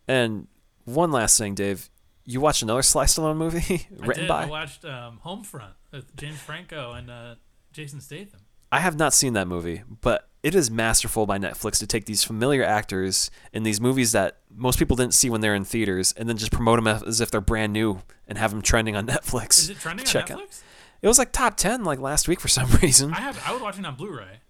And 0.06 0.46
one 0.84 1.11
last 1.12 1.38
thing, 1.38 1.54
Dave. 1.54 1.88
You 2.24 2.40
watched 2.40 2.62
another 2.62 2.82
Sly 2.82 3.04
Stallone 3.04 3.36
movie 3.38 3.86
I 4.02 4.06
written 4.06 4.24
did. 4.24 4.28
by? 4.28 4.42
I 4.42 4.46
watched 4.46 4.84
um, 4.84 5.18
Homefront 5.24 5.72
with 5.92 6.14
James 6.16 6.38
Franco 6.38 6.92
and 6.92 7.11
uh, 7.11 7.34
Jason 7.72 8.00
Statham. 8.00 8.40
I 8.70 8.80
have 8.80 8.98
not 8.98 9.14
seen 9.14 9.32
that 9.32 9.48
movie, 9.48 9.82
but 10.02 10.28
it 10.42 10.54
is 10.54 10.70
masterful 10.70 11.24
by 11.24 11.38
Netflix 11.38 11.78
to 11.78 11.86
take 11.86 12.04
these 12.04 12.22
familiar 12.22 12.62
actors 12.62 13.30
in 13.52 13.62
these 13.62 13.80
movies 13.80 14.12
that 14.12 14.38
most 14.54 14.78
people 14.78 14.94
didn't 14.94 15.14
see 15.14 15.30
when 15.30 15.40
they're 15.40 15.54
in 15.54 15.64
theaters 15.64 16.12
and 16.18 16.28
then 16.28 16.36
just 16.36 16.52
promote 16.52 16.76
them 16.82 16.86
as 16.86 17.22
if 17.22 17.30
they're 17.30 17.40
brand 17.40 17.72
new 17.72 18.02
and 18.26 18.36
have 18.36 18.50
them 18.50 18.61
trending 18.61 18.94
on 18.94 19.06
Netflix. 19.06 19.59
Is 19.61 19.70
it 19.70 19.78
trending 19.80 20.04
on 20.06 20.12
Check 20.12 20.30
out. 20.30 20.38
Netflix? 20.38 20.62
It 21.00 21.09
was 21.09 21.18
like 21.18 21.32
top 21.32 21.56
10 21.56 21.82
like 21.84 21.98
last 21.98 22.28
week 22.28 22.40
for 22.40 22.48
some 22.48 22.70
reason. 22.82 23.14
I 23.14 23.20
have. 23.20 23.42
I 23.46 23.52
was 23.52 23.62
watching 23.62 23.84
on 23.86 23.94
Blu-ray. 23.94 24.40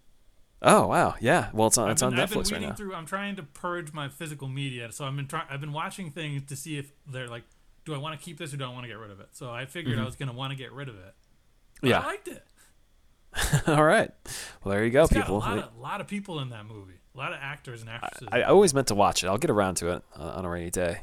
Oh, 0.60 0.86
wow. 0.88 1.14
Yeah. 1.20 1.50
Well, 1.52 1.68
it's 1.68 1.78
on, 1.78 1.90
it's 1.90 2.02
I've 2.02 2.08
on 2.08 2.12
been, 2.14 2.20
I've 2.20 2.30
been 2.30 2.38
Netflix 2.40 2.52
right 2.52 2.62
now. 2.62 2.72
through. 2.74 2.94
I'm 2.94 3.06
trying 3.06 3.36
to 3.36 3.42
purge 3.42 3.92
my 3.92 4.08
physical 4.08 4.48
media, 4.48 4.90
so 4.92 5.04
I've 5.04 5.14
been 5.14 5.26
trying. 5.28 5.46
I've 5.50 5.60
been 5.60 5.72
watching 5.72 6.10
things 6.10 6.42
to 6.48 6.56
see 6.56 6.78
if 6.78 6.90
they're 7.06 7.28
like, 7.28 7.44
do 7.84 7.94
I 7.94 7.98
want 7.98 8.18
to 8.18 8.24
keep 8.24 8.38
this 8.38 8.52
or 8.52 8.56
do 8.56 8.64
I 8.64 8.68
want 8.68 8.82
to 8.82 8.88
get 8.88 8.98
rid 8.98 9.10
of 9.10 9.20
it? 9.20 9.28
So 9.32 9.50
I 9.50 9.66
figured 9.66 9.98
I 9.98 10.04
was 10.04 10.16
gonna 10.16 10.32
want 10.32 10.50
to 10.50 10.56
get 10.56 10.72
rid 10.72 10.88
of 10.88 10.96
it. 10.96 11.14
But 11.80 11.86
Mm-hmm. 11.86 11.86
Yeah. 11.90 12.00
I 12.00 12.06
liked 12.06 12.28
it. 12.28 12.44
All 13.68 13.84
right. 13.84 14.10
Well, 14.64 14.74
there 14.74 14.84
you 14.84 14.90
go, 14.90 15.04
It's 15.04 15.12
got 15.12 15.28
a 15.28 15.32
lot 15.32 15.58
of, 15.58 15.76
lot 15.76 16.00
of 16.00 16.08
people 16.08 16.40
in 16.40 16.48
that 16.50 16.66
movie. 16.66 16.94
A 17.14 17.18
lot 17.18 17.32
of 17.32 17.38
actors 17.40 17.80
and 17.82 17.88
actresses. 17.90 18.26
I, 18.32 18.40
I 18.40 18.42
always 18.44 18.74
meant 18.74 18.88
to 18.88 18.94
watch 18.96 19.22
it. 19.22 19.28
I'll 19.28 19.38
get 19.38 19.50
around 19.50 19.76
to 19.76 19.92
it 19.92 20.02
uh, 20.16 20.22
on 20.36 20.44
a 20.44 20.48
rainy 20.50 20.70
day. 20.70 20.98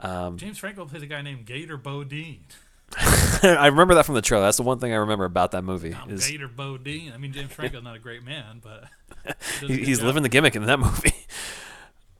Um, 0.00 0.36
James 0.36 0.58
Franco 0.58 0.84
plays 0.84 1.02
a 1.02 1.06
guy 1.06 1.22
named 1.22 1.46
Gator 1.46 1.76
Bodine. 1.76 2.46
I 3.42 3.66
remember 3.68 3.94
that 3.94 4.06
from 4.06 4.14
the 4.14 4.22
trailer. 4.22 4.44
That's 4.44 4.56
the 4.56 4.62
one 4.62 4.78
thing 4.78 4.92
I 4.92 4.96
remember 4.96 5.24
about 5.24 5.52
that 5.52 5.62
movie. 5.62 5.94
I'm 5.94 6.10
Is 6.10 6.28
Gator 6.28 6.48
Bodine. 6.48 7.12
I 7.12 7.18
mean, 7.18 7.32
James 7.32 7.52
Franco's 7.52 7.82
not 7.82 7.96
a 7.96 7.98
great 7.98 8.24
man, 8.24 8.60
but 8.62 8.84
he 9.24 9.28
does 9.60 9.62
a 9.62 9.66
he, 9.66 9.78
good 9.78 9.88
he's 9.88 10.02
living 10.02 10.22
the 10.22 10.28
gimmick 10.28 10.56
in 10.56 10.64
that 10.66 10.78
movie. 10.78 11.14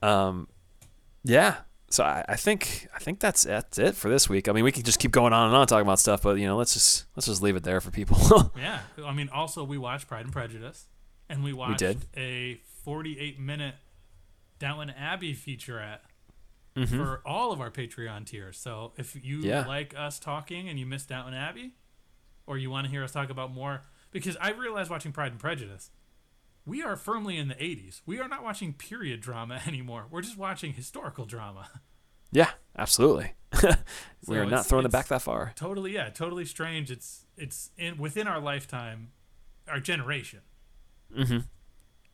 Um, 0.01 0.49
yeah. 1.23 1.59
So 1.89 2.03
I, 2.03 2.25
I 2.27 2.35
think 2.35 2.89
I 2.93 2.99
think 2.99 3.21
that's 3.21 3.43
that's 3.43 3.77
it 3.77 3.95
for 3.95 4.09
this 4.09 4.27
week. 4.27 4.49
I 4.49 4.51
mean, 4.51 4.65
we 4.65 4.71
could 4.73 4.83
just 4.83 4.99
keep 4.99 5.11
going 5.11 5.31
on 5.31 5.47
and 5.47 5.55
on 5.55 5.65
talking 5.65 5.83
about 5.83 5.99
stuff, 5.99 6.23
but 6.23 6.37
you 6.39 6.45
know, 6.45 6.57
let's 6.57 6.73
just 6.73 7.05
let's 7.15 7.27
just 7.27 7.41
leave 7.41 7.55
it 7.55 7.63
there 7.63 7.79
for 7.79 7.89
people. 7.89 8.51
Yeah, 8.57 8.79
I 9.05 9.13
mean, 9.13 9.29
also 9.29 9.63
we 9.63 9.77
watched 9.77 10.09
Pride 10.09 10.25
and 10.25 10.33
Prejudice, 10.33 10.87
and 11.29 11.41
we 11.41 11.53
watched 11.53 11.79
did. 11.79 12.05
a 12.17 12.59
48 12.83 13.39
minute 13.39 13.75
Downton 14.59 14.89
Abbey 14.89 15.33
featurette 15.33 15.99
Mm-hmm. 16.75 16.97
for 16.97 17.21
all 17.23 17.51
of 17.51 17.61
our 17.61 17.69
Patreon 17.69 18.25
tiers. 18.25 18.57
So 18.57 18.93
if 18.97 19.15
you 19.23 19.39
Yeah. 19.41 19.65
like 19.67 19.93
us 19.95 20.17
talking 20.19 20.67
and 20.67 20.79
you 20.79 20.85
missed 20.87 21.09
Downton 21.09 21.35
Abbey, 21.35 21.75
or 22.47 22.57
you 22.57 22.71
want 22.71 22.85
to 22.85 22.91
hear 22.91 23.03
us 23.03 23.11
talk 23.11 23.29
about 23.29 23.53
more, 23.53 23.83
because 24.11 24.35
I 24.41 24.51
realized 24.51 24.89
watching 24.89 25.11
Pride 25.11 25.31
and 25.31 25.39
Prejudice, 25.39 25.91
we 26.65 26.81
are 26.81 26.95
firmly 26.95 27.37
in 27.37 27.47
the 27.47 27.53
80s. 27.55 28.01
We 28.07 28.19
are 28.19 28.27
not 28.27 28.43
watching 28.43 28.73
period 28.73 29.21
drama 29.21 29.61
anymore. 29.67 30.07
We're 30.09 30.21
just 30.23 30.37
watching 30.37 30.73
historical 30.73 31.25
drama. 31.25 31.69
yeah, 32.31 32.49
absolutely. 32.75 33.33
we 33.61 33.69
So 34.23 34.33
are 34.33 34.45
not 34.47 34.65
throwing 34.65 34.85
it 34.85 34.91
back 34.91 35.07
that 35.09 35.21
far. 35.21 35.53
totally, 35.55 35.93
yeah, 35.93 36.09
totally 36.09 36.45
strange. 36.45 36.89
It's 36.89 37.25
it's 37.37 37.69
in 37.77 37.97
within 37.99 38.27
our 38.27 38.39
lifetime, 38.39 39.11
our 39.67 39.79
generation. 39.79 40.39
Mm-hmm. 41.15 41.39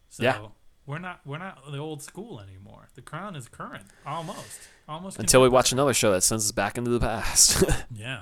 So 0.09 0.23
Yeah. 0.23 0.47
We're 0.89 0.97
not 0.97 1.19
we're 1.23 1.37
not 1.37 1.71
the 1.71 1.77
old 1.77 2.01
school 2.01 2.41
anymore. 2.41 2.87
The 2.95 3.03
crown 3.03 3.35
is 3.35 3.47
current, 3.47 3.83
almost, 4.07 4.59
almost 4.87 5.19
Until 5.19 5.43
we 5.43 5.47
watch 5.47 5.71
another 5.71 5.93
show 5.93 6.11
that 6.13 6.23
sends 6.23 6.45
us 6.45 6.51
back 6.51 6.79
into 6.79 6.89
the 6.89 6.99
past. 6.99 7.63
Yeah, 7.95 8.21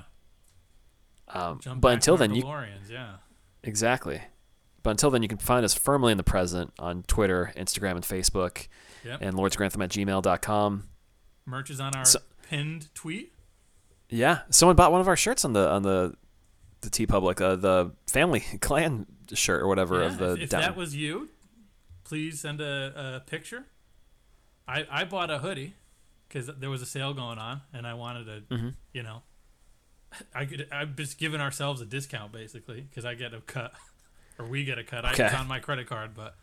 um, 1.28 1.60
but 1.78 1.94
until 1.94 2.18
then, 2.18 2.34
you 2.34 2.42
DeLoreans, 2.42 2.90
yeah, 2.90 3.14
exactly. 3.62 4.20
But 4.82 4.90
until 4.90 5.08
then, 5.08 5.22
you 5.22 5.28
can 5.28 5.38
find 5.38 5.64
us 5.64 5.72
firmly 5.72 6.12
in 6.12 6.18
the 6.18 6.22
present 6.24 6.74
on 6.78 7.04
Twitter, 7.04 7.52
Instagram, 7.56 7.92
and 7.92 8.02
Facebook, 8.02 8.68
yep. 9.02 9.20
and 9.22 9.34
lordsgrantham 9.34 9.82
at 9.82 9.90
gmail.com. 9.90 10.88
Merch 11.46 11.70
is 11.70 11.80
on 11.80 11.94
our 11.96 12.04
So- 12.04 12.20
pinned 12.42 12.94
tweet. 12.94 13.32
Yeah, 14.10 14.40
someone 14.50 14.76
bought 14.76 14.92
one 14.92 15.00
of 15.00 15.08
our 15.08 15.16
shirts 15.16 15.42
on 15.42 15.54
the 15.54 15.66
on 15.70 15.84
the 15.84 16.16
the 16.82 16.90
TeePublic, 16.90 17.40
uh, 17.40 17.56
the 17.56 17.92
family 18.06 18.40
clan 18.60 19.06
shirt 19.32 19.62
or 19.62 19.68
whatever 19.68 20.00
Yeah, 20.00 20.06
of 20.06 20.18
the 20.18 20.32
if, 20.34 20.40
if 20.40 20.50
down- 20.50 20.60
that 20.60 20.76
was 20.76 20.94
you, 20.94 21.30
please 22.08 22.40
send 22.40 22.60
a, 22.60 23.16
a 23.16 23.30
picture. 23.30 23.64
I 24.66 24.86
I 24.90 25.04
bought 25.04 25.30
a 25.30 25.38
hoodie 25.38 25.74
because 26.28 26.46
there 26.58 26.70
was 26.70 26.82
a 26.82 26.86
sale 26.86 27.14
going 27.14 27.38
on, 27.38 27.62
and 27.72 27.86
I 27.86 27.94
wanted 27.94 28.24
to, 28.48 28.54
Mm-hmm. 28.54 28.68
you 28.92 29.02
know, 29.02 29.22
I 30.34 30.44
could 30.46 30.66
I'm 30.72 30.94
just 30.96 31.18
giving 31.18 31.40
ourselves 31.40 31.80
a 31.80 31.86
discount 31.86 32.32
basically 32.32 32.80
because 32.82 33.04
I 33.04 33.14
get 33.14 33.32
a 33.34 33.40
cut 33.40 33.72
or 34.38 34.46
we 34.46 34.64
get 34.64 34.78
a 34.78 34.84
cut. 34.84 35.04
I, 35.04 35.12
Okay. 35.12 35.26
it's 35.26 35.34
on 35.34 35.46
my 35.48 35.58
credit 35.60 35.86
card, 35.86 36.10
but 36.14 36.36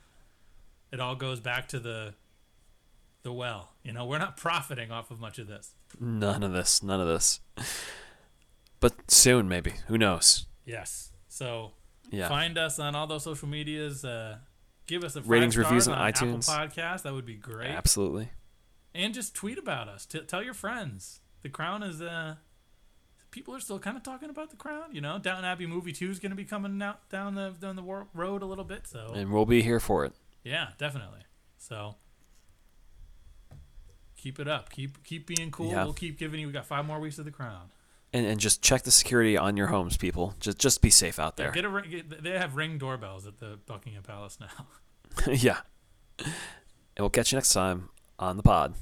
it 0.92 1.00
all 1.00 1.16
goes 1.16 1.40
back 1.40 1.68
to 1.70 1.80
the 1.80 2.14
the 3.24 3.34
well. 3.34 3.72
You 3.84 3.92
know, 3.94 4.06
we're 4.06 4.20
not 4.20 4.38
profiting 4.38 4.92
off 4.92 5.10
of 5.12 5.20
much 5.20 5.40
of 5.40 5.48
this. 5.48 5.74
none 6.00 6.44
of 6.44 6.54
this, 6.54 6.82
none 6.84 7.00
of 7.02 7.08
this. 7.08 7.40
But 8.80 9.10
soon, 9.12 9.48
maybe. 9.50 9.74
Who 9.88 9.98
knows? 9.98 10.46
Yes. 10.66 11.12
So 11.28 11.72
Yeah. 12.12 12.28
find 12.30 12.58
us 12.58 12.78
on 12.80 12.96
all 12.96 13.08
those 13.08 13.24
social 13.24 13.48
medias. 13.48 14.04
Uh, 14.06 14.38
give 14.88 15.04
us 15.04 15.16
a 15.16 15.22
Ratings, 15.22 15.58
reviews 15.58 15.88
on 15.88 15.96
on 15.98 16.08
Apple 16.08 16.28
iTunes. 16.28 16.50
Podcast. 16.50 17.04
That 17.04 17.14
would 17.14 17.26
be 17.26 17.36
great. 17.36 17.70
Absolutely. 17.72 18.30
and 18.94 19.14
just 19.14 19.36
tweet 19.36 19.58
about 19.58 19.88
us. 19.90 20.06
T- 20.06 20.20
tell 20.22 20.44
your 20.44 20.54
friends. 20.54 21.20
The 21.42 21.50
Crown 21.50 21.84
is 21.84 22.02
uh 22.02 22.36
people 23.32 23.54
are 23.56 23.60
still 23.60 23.80
kind 23.80 23.98
of 23.98 24.04
talking 24.04 24.30
about 24.30 24.50
the 24.50 24.56
Crown. 24.56 24.94
You 24.94 25.02
know, 25.02 25.20
Downton 25.20 25.46
Abbey 25.46 25.66
movie 25.68 25.92
two 25.92 26.10
is 26.10 26.20
going 26.20 26.30
to 26.32 26.36
be 26.36 26.46
coming 26.46 26.82
out 26.82 27.08
down 27.10 27.36
the 27.36 27.54
down 27.60 27.76
the 27.76 27.84
road 28.14 28.42
a 28.42 28.46
little 28.46 28.64
bit. 28.64 28.88
So 28.88 29.12
And 29.16 29.32
we'll 29.32 29.46
be 29.46 29.62
here 29.62 29.80
for 29.80 30.06
it. 30.06 30.14
yeah, 30.44 30.70
definitely. 30.78 31.20
So 31.58 31.96
keep 34.18 34.40
it 34.40 34.48
up. 34.48 34.70
Keep 34.70 35.04
keep 35.04 35.28
being 35.28 35.52
cool. 35.52 35.72
Yeah. 35.72 35.84
We'll 35.84 35.94
keep 35.94 36.18
giving 36.18 36.40
you. 36.40 36.48
We 36.48 36.54
got 36.54 36.66
five 36.66 36.86
more 36.86 37.00
weeks 37.00 37.20
of 37.20 37.26
the 37.26 37.32
Crown. 37.32 37.70
And, 38.16 38.26
and 38.26 38.40
just 38.40 38.62
check 38.62 38.84
the 38.84 38.92
security 38.92 39.36
on 39.36 39.58
your 39.58 39.68
homes, 39.68 39.98
people. 39.98 40.36
Just 40.40 40.58
just 40.58 40.82
be 40.82 40.90
safe 40.90 41.20
out 41.20 41.34
Yeah, 41.38 41.46
there. 41.46 41.52
get 41.52 41.66
a 41.66 41.70
ring. 41.70 41.90
Get, 41.90 42.24
they 42.24 42.32
have 42.38 42.56
ring 42.56 42.78
doorbells 42.78 43.28
at 43.28 43.40
the 43.40 43.60
Buckingham 43.66 44.04
Palace 44.04 44.38
now. 44.40 44.68
yeah. 45.34 45.58
And 46.20 46.34
we'll 47.00 47.10
catch 47.10 47.34
you 47.34 47.36
next 47.36 47.52
time 47.52 47.90
on 48.18 48.38
the 48.38 48.44
pod. 48.44 48.74